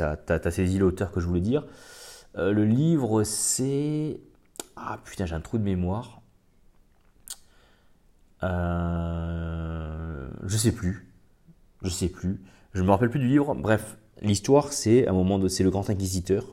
as, 0.00 0.50
saisi 0.50 0.78
l'auteur 0.78 1.12
que 1.12 1.20
je 1.20 1.26
voulais 1.26 1.40
dire. 1.40 1.66
Euh, 2.36 2.52
le 2.52 2.64
livre, 2.64 3.24
c'est. 3.24 4.20
Ah 4.76 4.98
putain, 5.04 5.26
j'ai 5.26 5.34
un 5.34 5.40
trou 5.40 5.58
de 5.58 5.62
mémoire. 5.62 6.20
Euh, 8.42 10.28
je 10.44 10.56
sais 10.56 10.72
plus. 10.72 11.08
Je 11.82 11.88
sais 11.88 12.08
plus. 12.08 12.40
Je 12.74 12.82
me 12.82 12.90
rappelle 12.90 13.10
plus 13.10 13.20
du 13.20 13.28
livre. 13.28 13.54
Bref, 13.54 13.96
l'histoire, 14.20 14.72
c'est 14.72 15.08
un 15.08 15.12
moment 15.12 15.38
de, 15.38 15.48
c'est 15.48 15.64
le 15.64 15.70
grand 15.70 15.88
inquisiteur. 15.88 16.44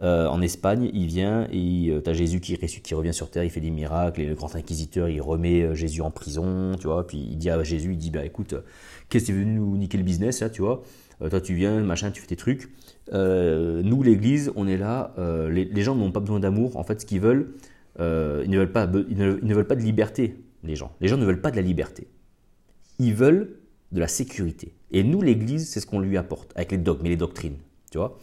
Euh, 0.00 0.28
en 0.28 0.40
Espagne, 0.42 0.90
il 0.94 1.06
vient 1.06 1.48
et 1.50 1.88
euh, 1.90 2.00
tu 2.00 2.08
as 2.08 2.12
Jésus 2.12 2.40
qui, 2.40 2.56
qui 2.56 2.94
revient 2.94 3.12
sur 3.12 3.30
terre, 3.30 3.42
il 3.42 3.50
fait 3.50 3.60
des 3.60 3.70
miracles, 3.70 4.20
et 4.20 4.26
le 4.26 4.36
grand 4.36 4.54
inquisiteur, 4.54 5.08
il 5.08 5.20
remet 5.20 5.74
Jésus 5.74 6.02
en 6.02 6.12
prison, 6.12 6.76
tu 6.78 6.86
vois, 6.86 7.04
puis 7.04 7.18
il 7.18 7.36
dit 7.36 7.50
à 7.50 7.60
Jésus, 7.64 7.90
il 7.92 7.98
dit, 7.98 8.12
bah 8.12 8.24
écoute, 8.24 8.54
qu'est-ce 9.08 9.24
que 9.24 9.32
tu 9.32 9.38
veux 9.38 9.44
nous 9.44 9.76
niquer 9.76 9.98
le 9.98 10.04
business, 10.04 10.40
là, 10.40 10.50
tu 10.50 10.62
vois, 10.62 10.84
toi 11.18 11.40
tu 11.40 11.54
viens, 11.54 11.80
machin, 11.80 12.10
tu 12.10 12.20
fais 12.20 12.28
tes 12.28 12.36
trucs. 12.36 12.68
nous, 13.12 14.02
l'Église, 14.02 14.52
on 14.56 14.66
est 14.66 14.76
là, 14.76 15.14
les, 15.50 15.82
gens 15.82 15.94
n'ont 15.94 16.12
pas 16.12 16.20
besoin 16.20 16.40
d'amour, 16.40 16.76
en 16.76 16.84
fait, 16.84 17.00
ce 17.00 17.06
qu'ils 17.06 17.20
veulent, 17.20 17.54
ils, 17.98 18.02
ne 18.50 18.58
veulent 18.58 18.72
pas, 18.72 18.88
ils 19.08 19.16
ne 19.18 19.54
veulent 19.54 19.66
pas 19.66 19.76
de 19.76 19.82
liberté, 19.82 20.36
les 20.64 20.76
gens. 20.76 20.92
Les 21.00 21.08
gens 21.08 21.16
ne 21.16 21.24
veulent 21.24 21.40
pas 21.40 21.50
de 21.50 21.56
la 21.56 21.62
liberté. 21.62 22.08
Ils 22.98 23.14
veulent 23.14 23.58
de 23.92 24.00
la 24.00 24.08
sécurité. 24.08 24.72
Et 24.90 25.02
nous, 25.02 25.22
l'Église, 25.22 25.68
c'est 25.68 25.80
ce 25.80 25.86
qu'on 25.86 26.00
lui 26.00 26.16
apporte, 26.16 26.52
avec 26.56 26.72
les 26.72 26.78
dogmes 26.78 27.06
et 27.06 27.10
les 27.10 27.16
doctrines, 27.16 27.56
tu 27.90 27.98
vois. 27.98 28.18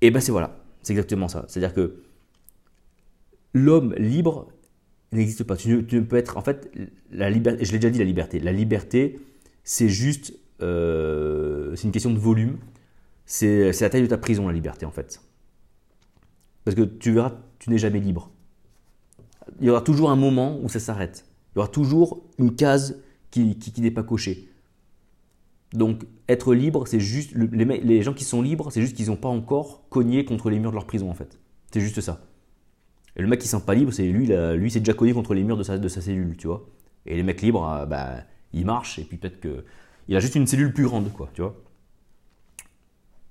Et 0.00 0.10
ben 0.10 0.20
c'est 0.20 0.32
voilà, 0.32 0.56
c'est 0.82 0.92
exactement 0.92 1.28
ça. 1.28 1.44
C'est-à-dire 1.48 1.74
que 1.74 2.02
l'homme 3.54 3.94
libre 3.94 4.48
n'existe 5.12 5.44
pas. 5.44 5.56
Tu 5.56 5.70
ne, 5.70 6.00
peux 6.00 6.16
être, 6.16 6.36
en 6.36 6.42
fait, 6.42 6.70
la 7.10 7.30
liberté, 7.30 7.64
je 7.64 7.72
l'ai 7.72 7.78
déjà 7.78 7.90
dit, 7.90 7.98
la 7.98 8.04
liberté. 8.04 8.38
La 8.40 8.52
liberté, 8.52 9.18
c'est 9.64 9.88
juste, 9.88 10.34
euh, 10.62 11.74
c'est 11.74 11.84
une 11.84 11.92
question 11.92 12.12
de 12.12 12.18
volume. 12.18 12.58
C'est 13.24 13.72
la 13.80 13.90
taille 13.90 14.02
de 14.02 14.06
ta 14.06 14.18
prison, 14.18 14.46
la 14.46 14.54
liberté, 14.54 14.86
en 14.86 14.90
fait. 14.90 15.20
Parce 16.64 16.76
que 16.76 16.82
tu 16.82 17.12
verras, 17.12 17.32
tu 17.58 17.70
n'es 17.70 17.78
jamais 17.78 18.00
libre. 18.00 18.30
Il 19.60 19.66
y 19.66 19.70
aura 19.70 19.80
toujours 19.80 20.10
un 20.10 20.16
moment 20.16 20.58
où 20.62 20.68
ça 20.68 20.80
s'arrête. 20.80 21.24
Il 21.54 21.58
y 21.58 21.60
aura 21.60 21.68
toujours 21.68 22.22
une 22.38 22.54
case 22.54 23.02
qui, 23.30 23.56
n'est 23.78 23.90
pas 23.90 24.02
cochée. 24.02 24.48
Donc, 25.72 26.02
être 26.28 26.54
libre, 26.54 26.86
c'est 26.86 27.00
juste. 27.00 27.34
Les, 27.34 28.02
gens 28.02 28.14
qui 28.14 28.24
sont 28.24 28.42
libres, 28.42 28.70
c'est 28.70 28.80
juste 28.80 28.96
qu'ils 28.96 29.08
n'ont 29.08 29.16
pas 29.16 29.28
encore 29.28 29.88
cogné 29.88 30.24
contre 30.24 30.50
les 30.50 30.58
murs 30.58 30.70
de 30.70 30.76
leur 30.76 30.86
prison, 30.86 31.10
en 31.10 31.14
fait. 31.14 31.38
C'est 31.72 31.80
juste 31.80 32.00
ça. 32.00 32.20
Et 33.16 33.22
le 33.22 33.28
mec 33.28 33.40
qui 33.40 33.46
ne 33.46 33.58
sent 33.58 33.64
pas 33.66 33.74
libre, 33.74 33.92
c'est 33.92 34.06
lui, 34.06 34.26
lui, 34.26 34.70
c'est 34.70 34.80
déjà 34.80 34.94
cogné 34.94 35.12
contre 35.12 35.34
les 35.34 35.42
murs 35.42 35.56
de 35.56 35.62
sa, 35.62 35.78
de 35.78 35.88
sa 35.88 36.00
cellule, 36.00 36.36
tu 36.36 36.46
vois. 36.46 36.66
Et 37.06 37.16
les 37.16 37.22
mecs 37.22 37.40
libres, 37.40 37.68
euh, 37.68 37.86
bah, 37.86 38.24
ils 38.52 38.66
marchent, 38.66 38.98
et 38.98 39.04
puis 39.04 39.16
peut-être 39.16 39.40
que. 39.40 39.64
Il 40.08 40.16
a 40.16 40.20
juste 40.20 40.34
une 40.34 40.46
cellule 40.46 40.72
plus 40.72 40.84
grande, 40.84 41.12
quoi, 41.12 41.30
tu 41.34 41.42
vois. 41.42 41.56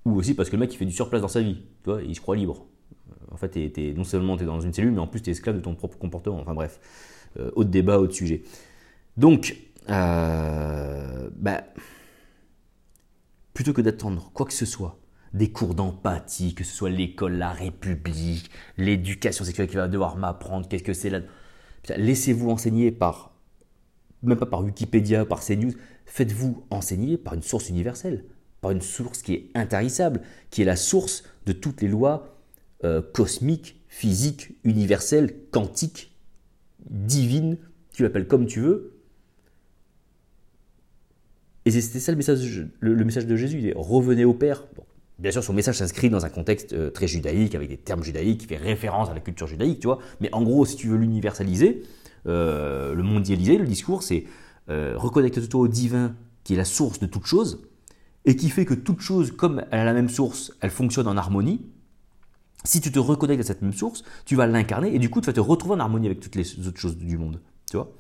Ou 0.06 0.16
aussi 0.16 0.36
parce 0.36 0.50
que 0.50 0.56
le 0.56 0.60
mec, 0.60 0.74
il 0.74 0.78
fait 0.78 0.86
du 0.86 0.92
surplace 0.92 1.22
dans 1.22 1.28
sa 1.28 1.42
vie, 1.42 1.64
tu 1.84 1.90
vois, 1.90 2.02
il 2.02 2.16
se 2.16 2.22
croit 2.22 2.36
libre. 2.36 2.66
En 3.32 3.38
fait, 3.38 3.58
non 3.96 4.04
seulement 4.04 4.38
tu 4.38 4.44
es 4.44 4.46
dans 4.46 4.60
une 4.60 4.72
cellule, 4.72 4.92
mais 4.92 5.00
en 5.00 5.08
plus 5.08 5.22
tu 5.22 5.30
es 5.30 5.32
esclave 5.32 5.56
de 5.56 5.62
ton 5.62 5.76
propre 5.76 5.98
comportement. 5.98 6.40
Enfin 6.40 6.54
bref, 6.54 6.80
euh, 7.40 7.52
autre 7.56 7.70
débat, 7.70 8.00
autre 8.00 8.14
sujet. 8.14 8.44
Donc, 9.18 9.58
euh, 9.90 11.30
bah, 11.36 11.64
plutôt 13.54 13.74
que 13.74 13.82
d'attendre 13.82 14.32
quoi 14.34 14.46
que 14.46 14.54
ce 14.54 14.66
soit, 14.66 15.00
des 15.34 15.52
cours 15.52 15.76
d'empathie, 15.76 16.54
que 16.54 16.64
ce 16.64 16.74
soit 16.74 16.90
l'école, 16.90 17.34
la 17.34 17.52
République, 17.52 18.50
l'éducation 18.78 19.44
sexuelle 19.44 19.68
qui 19.68 19.76
va 19.76 19.88
devoir 19.88 20.18
m'apprendre, 20.18 20.68
qu'est-ce 20.68 20.84
que 20.84 20.94
c'est 20.94 21.10
là. 21.10 21.20
Laissez-vous 21.98 22.50
enseigner 22.50 22.92
par, 22.92 23.35
même 24.26 24.38
pas 24.38 24.46
par 24.46 24.64
Wikipédia, 24.64 25.26
par 25.26 25.44
CNews, 25.44 25.74
faites-vous 26.06 26.66
enseigner 26.70 27.18
par 27.18 27.34
une 27.34 27.42
source 27.42 27.70
universelle, 27.70 28.26
par 28.62 28.72
une 28.72 28.82
source 28.82 29.22
qui 29.22 29.34
est 29.34 29.50
intarissable, 29.54 30.22
qui 30.50 30.62
est 30.62 30.66
la 30.66 30.76
source 30.76 31.24
de 31.46 31.54
toutes 31.54 31.82
les 31.82 31.88
lois 31.88 32.36
euh, 32.84 33.02
cosmique, 33.02 33.82
physique, 33.88 34.52
universelle, 34.64 35.34
quantique, 35.52 36.16
divine, 36.90 37.58
tu 37.94 38.04
l'appelles 38.04 38.28
comme 38.28 38.46
tu 38.46 38.60
veux. 38.60 38.92
Et 41.66 41.72
c'était 41.72 42.00
ça 42.00 42.12
le 42.12 42.18
message, 42.18 42.68
le, 42.80 43.06
message 43.06 43.26
de 43.26 43.36
Jésus, 43.36 43.58
il 43.60 43.68
est 43.68 43.74
revenez 43.76 44.26
au 44.26 44.34
Père. 44.34 44.68
bien 45.18 45.32
sûr, 45.32 45.44
son 45.44 45.54
message 45.54 45.78
s'inscrit 45.78 46.10
dans 46.10 46.26
un 46.26 46.30
contexte 46.30 46.74
euh, 46.74 46.92
très 46.92 47.08
judaïque, 47.08 47.56
avec 47.56 47.70
des 47.70 47.78
termes 47.78 48.04
judaïques, 48.04 48.42
qui 48.42 48.48
fait 48.48 48.58
référence 48.58 49.10
à 49.10 49.14
la 49.14 49.20
culture 49.20 49.48
judaïque, 49.48 49.80
tu 49.80 49.88
vois. 49.88 50.00
Mais 50.20 50.30
en 50.34 50.44
gros, 50.44 50.66
si 50.66 50.76
tu 50.76 50.90
veux 50.90 50.98
l'universaliser, 50.98 51.84
le 52.26 53.02
mondialiser, 53.02 53.58
le 53.58 53.66
discours, 53.68 54.04
c'est 54.04 54.26
reconnecte-toi 54.68 55.60
au 55.60 55.68
divin, 55.68 56.16
qui 56.44 56.54
est 56.54 56.58
la 56.58 56.66
source 56.66 57.00
de 57.00 57.06
toute 57.06 57.26
chose, 57.26 57.62
et 58.26 58.36
qui 58.36 58.50
fait 58.50 58.66
que 58.66 58.74
toute 58.74 59.02
chose, 59.02 59.32
comme 59.32 59.64
elle 59.72 59.80
a 59.80 59.86
la 59.86 59.94
même 59.94 60.10
source, 60.10 60.52
elle 60.62 60.72
fonctionne 60.72 61.08
en 61.08 61.18
harmonie, 61.18 61.62
si 62.66 62.82
tu 62.82 62.92
te 62.92 63.00
reconnectes 63.00 63.42
à 63.42 63.44
cette 63.44 63.62
même 63.62 63.74
source, 63.74 64.04
tu 64.26 64.36
vas 64.36 64.48
l'incarner 64.48 64.94
et 64.94 65.00
du 65.00 65.10
coup 65.10 65.22
tu 65.22 65.28
vas 65.28 65.34
te 65.34 65.40
retrouver 65.40 65.76
en 65.76 65.80
harmonie 65.80 66.08
avec 66.08 66.20
toutes 66.20 66.36
les 66.36 66.68
autres 66.68 66.80
choses 66.80 66.98
du 66.98 67.18
monde. 67.18 67.40
Tu 67.70 67.78
vois 67.78 67.94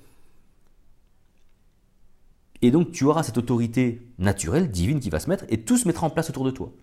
Et 2.62 2.72
donc 2.72 2.92
tu 2.92 3.06
auras 3.06 3.24
cette 3.24 3.38
autorité 3.38 4.02
naturelle, 4.18 4.72
divine 4.72 5.00
qui 5.00 5.10
va 5.10 5.20
se 5.20 5.30
mettre 5.30 5.46
et 5.50 5.62
tout 5.62 5.78
se 5.78 5.88
mettra 5.88 6.08
en 6.08 6.10
place 6.10 6.30
autour 6.30 6.46
de 6.46 6.52
toi. 6.52 6.74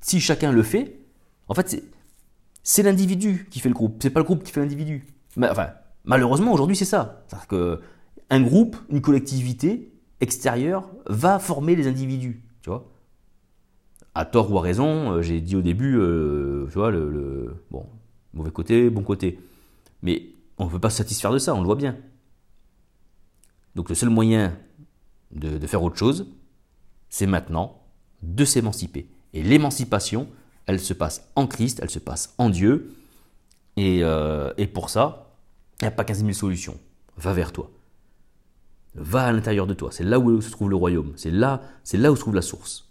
Si 0.00 0.20
chacun 0.20 0.52
le 0.52 0.62
fait, 0.62 1.00
en 1.48 1.54
fait 1.54 1.84
c'est 2.62 2.82
l'individu 2.82 3.46
qui 3.50 3.60
fait 3.60 3.68
le 3.68 3.74
groupe, 3.74 3.96
c'est 4.02 4.10
pas 4.10 4.20
le 4.20 4.24
groupe 4.24 4.42
qui 4.42 4.52
fait 4.52 4.60
l'individu. 4.60 5.06
Enfin, 5.40 5.70
malheureusement 6.04 6.52
aujourd'hui 6.52 6.76
c'est 6.76 6.84
ça. 6.84 7.24
C'est-à-dire 7.28 7.48
qu'un 7.48 8.40
groupe, 8.42 8.76
une 8.90 9.00
collectivité 9.00 9.92
extérieure 10.20 10.88
va 11.06 11.38
former 11.38 11.76
les 11.76 11.86
individus. 11.86 12.42
Tu 12.62 12.70
vois 12.70 12.90
à 14.14 14.24
tort 14.24 14.52
ou 14.52 14.58
à 14.58 14.62
raison, 14.62 15.12
euh, 15.12 15.22
j'ai 15.22 15.40
dit 15.40 15.56
au 15.56 15.62
début, 15.62 15.96
euh, 15.96 16.66
tu 16.66 16.74
vois, 16.74 16.90
le, 16.90 17.54
bon, 17.70 17.86
mauvais 18.34 18.50
côté, 18.50 18.90
bon 18.90 19.02
côté. 19.02 19.38
Mais 20.02 20.26
on 20.58 20.66
ne 20.66 20.70
peut 20.70 20.78
pas 20.78 20.90
se 20.90 20.98
satisfaire 20.98 21.32
de 21.32 21.38
ça, 21.38 21.54
on 21.54 21.60
le 21.60 21.66
voit 21.66 21.76
bien. 21.76 21.96
Donc 23.76 23.88
le 23.88 23.94
seul 23.94 24.10
moyen 24.10 24.56
de, 25.30 25.64
faire 25.66 25.82
autre 25.82 25.96
chose, 25.96 26.26
c'est 27.08 27.26
maintenant 27.26 27.82
de 28.22 28.44
s'émanciper. 28.44 29.08
Et 29.32 29.42
l'émancipation, 29.42 30.28
elle 30.70 30.80
se 30.80 30.94
passe 30.94 31.28
en 31.34 31.46
Christ, 31.46 31.80
elle 31.82 31.90
se 31.90 31.98
passe 31.98 32.34
en 32.38 32.48
Dieu. 32.48 32.94
Et, 33.76 34.00
euh, 34.02 34.52
pour 34.72 34.88
ça, 34.88 35.34
il 35.80 35.84
n'y 35.84 35.88
a 35.88 35.90
pas 35.90 36.04
15 36.04 36.20
000 36.20 36.32
solutions. 36.32 36.78
Va 37.16 37.32
vers 37.32 37.52
toi. 37.52 37.70
Va 38.94 39.24
à 39.24 39.32
l'intérieur 39.32 39.66
de 39.66 39.74
toi. 39.74 39.90
C'est 39.92 40.04
là 40.04 40.18
où 40.18 40.40
se 40.40 40.50
trouve 40.50 40.70
le 40.70 40.76
royaume. 40.76 41.12
C'est 41.16 41.30
là, 41.30 41.62
c'est 41.82 41.96
là 41.98 42.12
où 42.12 42.16
se 42.16 42.20
trouve 42.20 42.34
la 42.34 42.42
source. 42.42 42.88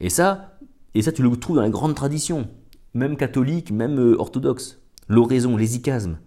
Et 0.00 0.08
ça, 0.08 0.56
tu 0.94 1.22
le 1.22 1.36
trouves 1.36 1.56
dans 1.56 1.62
la 1.62 1.70
grande 1.70 1.96
tradition, 1.96 2.48
même 2.94 3.16
catholique, 3.16 3.72
même 3.72 3.98
euh, 3.98 4.16
orthodoxe. 4.16 4.80
L'oraison, 5.08 5.56
les 5.56 5.74
icasmes. 5.74 6.18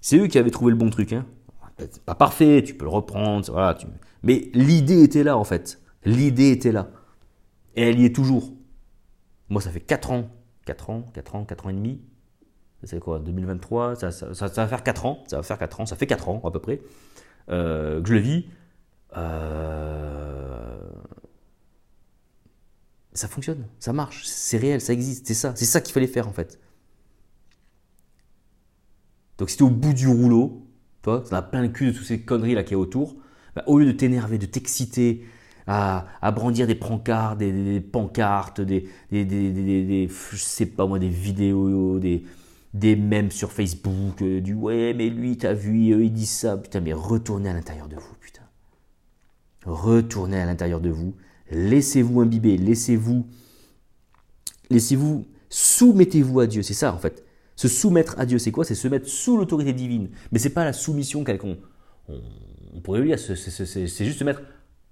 C'est 0.00 0.18
eux 0.18 0.26
qui 0.26 0.38
avaient 0.38 0.50
trouvé 0.50 0.72
le 0.72 0.76
bon 0.76 0.90
truc. 0.90 1.12
Hein. 1.12 1.24
Pas 2.04 2.16
parfait, 2.16 2.62
tu 2.64 2.74
peux 2.74 2.84
le 2.84 2.90
reprendre, 2.90 3.50
voilà. 3.52 3.78
Mais 4.24 4.50
l'idée 4.52 5.02
était 5.02 5.22
là 5.22 5.38
en 5.38 5.44
fait. 5.44 5.80
L'idée 6.04 6.50
était 6.50 6.72
là. 6.72 6.90
Et 7.76 7.82
elle 7.82 8.00
y 8.00 8.04
est 8.04 8.14
toujours. 8.14 8.53
Moi, 9.48 9.60
ça 9.60 9.70
fait 9.70 9.80
4 9.80 10.10
ans. 10.10 10.30
4 10.66 10.90
ans, 10.90 11.10
4 11.12 11.34
ans, 11.34 11.44
4 11.44 11.66
ans 11.66 11.70
et 11.70 11.74
demi. 11.74 12.00
C'est 12.84 13.00
quoi 13.00 13.18
2023 13.18 13.96
ça, 13.96 14.10
ça, 14.10 14.46
va 14.46 14.68
faire 14.68 14.82
4 14.82 15.06
ans. 15.06 15.24
Ça 15.26 15.36
va 15.36 15.42
faire 15.42 15.58
4 15.58 15.80
ans. 15.80 15.86
Ça 15.86 15.96
fait 15.96 16.06
4 16.06 16.28
ans 16.28 16.42
à 16.44 16.50
peu 16.50 16.60
près. 16.60 16.80
Euh, 17.50 18.00
que 18.00 18.08
je 18.08 18.14
le 18.14 18.20
vis. 18.20 18.46
Euh, 19.16 20.78
ça 23.14 23.28
fonctionne, 23.28 23.66
ça 23.78 23.92
marche, 23.92 24.24
c'est 24.24 24.58
réel, 24.58 24.80
ça 24.80 24.92
existe, 24.92 25.26
c'est 25.26 25.34
ça, 25.34 25.52
c'est 25.54 25.64
ça 25.64 25.80
qu'il 25.80 25.94
fallait 25.94 26.08
faire 26.08 26.26
en 26.26 26.32
fait. 26.32 26.58
Donc 29.38 29.50
si 29.50 29.56
tu 29.56 29.62
es 29.62 29.66
au 29.66 29.70
bout 29.70 29.92
du 29.92 30.08
rouleau, 30.08 30.66
toi, 31.02 31.22
ça 31.24 31.38
a 31.38 31.42
plein 31.42 31.62
de 31.62 31.68
cul 31.68 31.86
de 31.86 31.92
toutes 31.92 32.06
ces 32.06 32.20
conneries 32.22 32.54
là 32.54 32.64
qui 32.64 32.74
est 32.74 32.76
autour, 32.76 33.16
bah, 33.54 33.62
au 33.66 33.78
lieu 33.78 33.86
de 33.86 33.92
t'énerver, 33.92 34.38
de 34.38 34.46
t'exciter 34.46 35.24
à, 35.66 36.32
brandir 36.32 36.66
des 36.66 36.74
pancartes, 36.74 37.38
des, 37.38 37.80
pancartes, 37.80 38.60
des, 38.60 38.88
des, 39.10 40.08
je 40.08 40.36
sais 40.36 40.66
pas 40.66 40.86
moi, 40.86 40.98
des 40.98 41.08
vidéos, 41.08 41.98
des, 41.98 42.24
des 42.74 42.96
mèmes 42.96 43.30
sur 43.30 43.52
Facebook, 43.52 44.20
euh, 44.22 44.40
du 44.40 44.54
ouais 44.54 44.94
mais 44.94 45.08
lui 45.08 45.36
t'as 45.36 45.54
vu, 45.54 45.92
euh, 45.92 46.04
il 46.04 46.12
dit 46.12 46.26
ça, 46.26 46.56
putain 46.56 46.80
mais 46.80 46.92
retournez 46.92 47.48
à 47.48 47.52
l'intérieur 47.54 47.88
de 47.88 47.96
vous, 47.96 48.14
putain. 48.20 48.42
Retournez 49.64 50.38
à 50.38 50.44
l'intérieur 50.44 50.80
de 50.80 50.90
vous 50.90 51.14
Laissez-vous 51.50 52.20
imbiber, 52.20 52.56
laissez-vous, 52.56 53.26
laissez-vous, 54.70 55.26
soumettez-vous 55.50 56.40
à 56.40 56.46
Dieu. 56.46 56.62
C'est 56.62 56.74
ça 56.74 56.92
en 56.92 56.98
fait. 56.98 57.22
Se 57.56 57.68
soumettre 57.68 58.18
à 58.18 58.26
Dieu, 58.26 58.38
c'est 58.38 58.50
quoi? 58.50 58.64
C'est 58.64 58.74
se 58.74 58.88
mettre 58.88 59.08
sous 59.08 59.36
l'autorité 59.36 59.72
divine. 59.72 60.08
Mais 60.32 60.38
c'est 60.38 60.50
pas 60.50 60.64
la 60.64 60.72
soumission 60.72 61.22
qu'on 61.22 61.56
on, 62.08 62.80
pourrait 62.80 63.00
lui 63.00 63.08
dire, 63.08 63.18
c'est 63.18 64.04
juste 64.04 64.18
se 64.18 64.24
mettre 64.24 64.42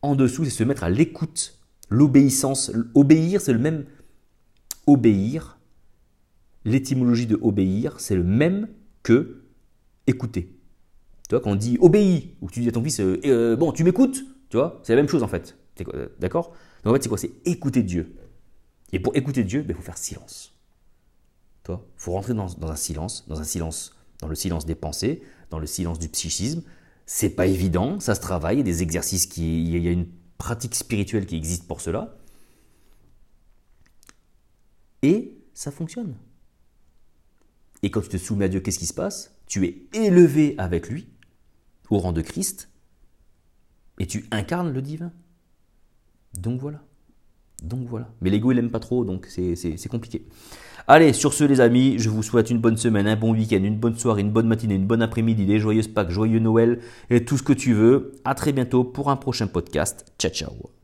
en 0.02 0.14
dessous, 0.14 0.44
c'est 0.44 0.50
se 0.50 0.64
mettre 0.64 0.84
à 0.84 0.90
l'écoute, 0.90 1.58
l'obéissance. 1.88 2.72
Obéir, 2.94 3.40
c'est 3.40 3.52
le 3.52 3.58
même. 3.58 3.84
Obéir, 4.86 5.58
l'étymologie 6.64 7.26
de 7.26 7.38
obéir, 7.40 8.00
c'est 8.00 8.16
le 8.16 8.24
même 8.24 8.68
que 9.02 9.42
écouter. 10.06 10.58
Tu 11.28 11.34
vois, 11.34 11.40
quand 11.40 11.52
on 11.52 11.56
dit 11.56 11.78
obéis, 11.80 12.34
ou 12.40 12.50
tu 12.50 12.60
dis 12.60 12.68
à 12.68 12.72
ton 12.72 12.82
fils, 12.82 13.00
euh, 13.00 13.20
euh, 13.24 13.56
bon, 13.56 13.72
tu 13.72 13.84
m'écoutes, 13.84 14.24
tu 14.48 14.56
vois, 14.56 14.80
c'est 14.82 14.92
la 14.94 15.00
même 15.00 15.08
chose 15.08 15.22
en 15.22 15.28
fait. 15.28 15.56
Euh, 15.94 16.08
d'accord? 16.18 16.52
Donc 16.84 16.92
en 16.92 16.94
fait, 16.94 17.02
c'est 17.02 17.08
quoi? 17.08 17.18
C'est 17.18 17.32
écouter 17.44 17.82
Dieu. 17.82 18.14
Et 18.92 19.00
pour 19.00 19.16
écouter 19.16 19.44
Dieu, 19.44 19.60
il 19.60 19.66
ben, 19.66 19.76
faut 19.76 19.82
faire 19.82 19.98
silence. 19.98 20.54
Il 21.68 21.76
faut 21.96 22.12
rentrer 22.12 22.34
dans, 22.34 22.48
un 22.70 22.76
silence, 22.76 23.26
dans 23.28 23.40
un 23.40 23.44
silence, 23.44 23.96
dans 24.20 24.26
le 24.26 24.34
silence 24.34 24.66
des 24.66 24.74
pensées, 24.74 25.22
dans 25.50 25.60
le 25.60 25.66
silence 25.66 25.98
du 25.98 26.08
psychisme. 26.08 26.62
C'est 27.06 27.30
pas 27.30 27.46
évident, 27.46 28.00
ça 28.00 28.14
se 28.14 28.20
travaille, 28.20 28.56
il 28.56 28.58
y 28.58 28.62
a 28.62 28.64
des 28.64 28.82
exercices 28.82 29.26
qui, 29.26 29.64
il 29.64 29.82
y 29.82 29.88
a 29.88 29.90
une 29.90 30.06
pratique 30.38 30.74
spirituelle 30.74 31.26
qui 31.26 31.36
existe 31.36 31.66
pour 31.66 31.80
cela. 31.80 32.16
Et 35.02 35.38
ça 35.52 35.70
fonctionne. 35.70 36.16
Et 37.82 37.90
quand 37.90 38.00
tu 38.00 38.08
te 38.08 38.16
soumets 38.16 38.44
à 38.44 38.48
Dieu, 38.48 38.60
qu'est-ce 38.60 38.78
qui 38.78 38.86
se 38.86 38.94
passe? 38.94 39.36
Tu 39.46 39.66
es 39.66 39.88
élevé 39.92 40.54
avec 40.58 40.88
lui, 40.88 41.08
au 41.90 41.98
rang 41.98 42.12
de 42.12 42.22
Christ, 42.22 42.70
et 43.98 44.06
tu 44.06 44.26
incarnes 44.30 44.72
le 44.72 44.80
divin. 44.80 45.12
Donc 46.34 46.60
voilà. 46.60 46.84
Donc 47.62 47.86
voilà. 47.88 48.12
Mais 48.20 48.30
l'ego, 48.30 48.52
il 48.52 48.54
n'aime 48.54 48.70
pas 48.70 48.80
trop, 48.80 49.04
donc 49.04 49.26
c'est 49.26 49.88
compliqué. 49.88 50.26
Allez, 50.88 51.12
sur 51.12 51.32
ce 51.32 51.44
les 51.44 51.60
amis, 51.60 51.96
je 51.98 52.10
vous 52.10 52.22
souhaite 52.22 52.50
une 52.50 52.58
bonne 52.58 52.76
semaine, 52.76 53.06
un 53.06 53.16
bon 53.16 53.32
week-end, 53.32 53.62
une 53.62 53.78
bonne 53.78 53.96
soirée, 53.96 54.22
une 54.22 54.32
bonne 54.32 54.48
matinée, 54.48 54.74
une 54.74 54.86
bonne 54.86 55.02
après-midi, 55.02 55.46
des 55.46 55.58
joyeuses 55.58 55.88
Pâques, 55.88 56.10
joyeux 56.10 56.40
Noël 56.40 56.80
et 57.10 57.24
tout 57.24 57.38
ce 57.38 57.42
que 57.42 57.52
tu 57.52 57.72
veux. 57.72 58.12
À 58.24 58.34
très 58.34 58.52
bientôt 58.52 58.84
pour 58.84 59.10
un 59.10 59.16
prochain 59.16 59.46
podcast. 59.46 60.12
Ciao 60.18 60.32
ciao. 60.32 60.81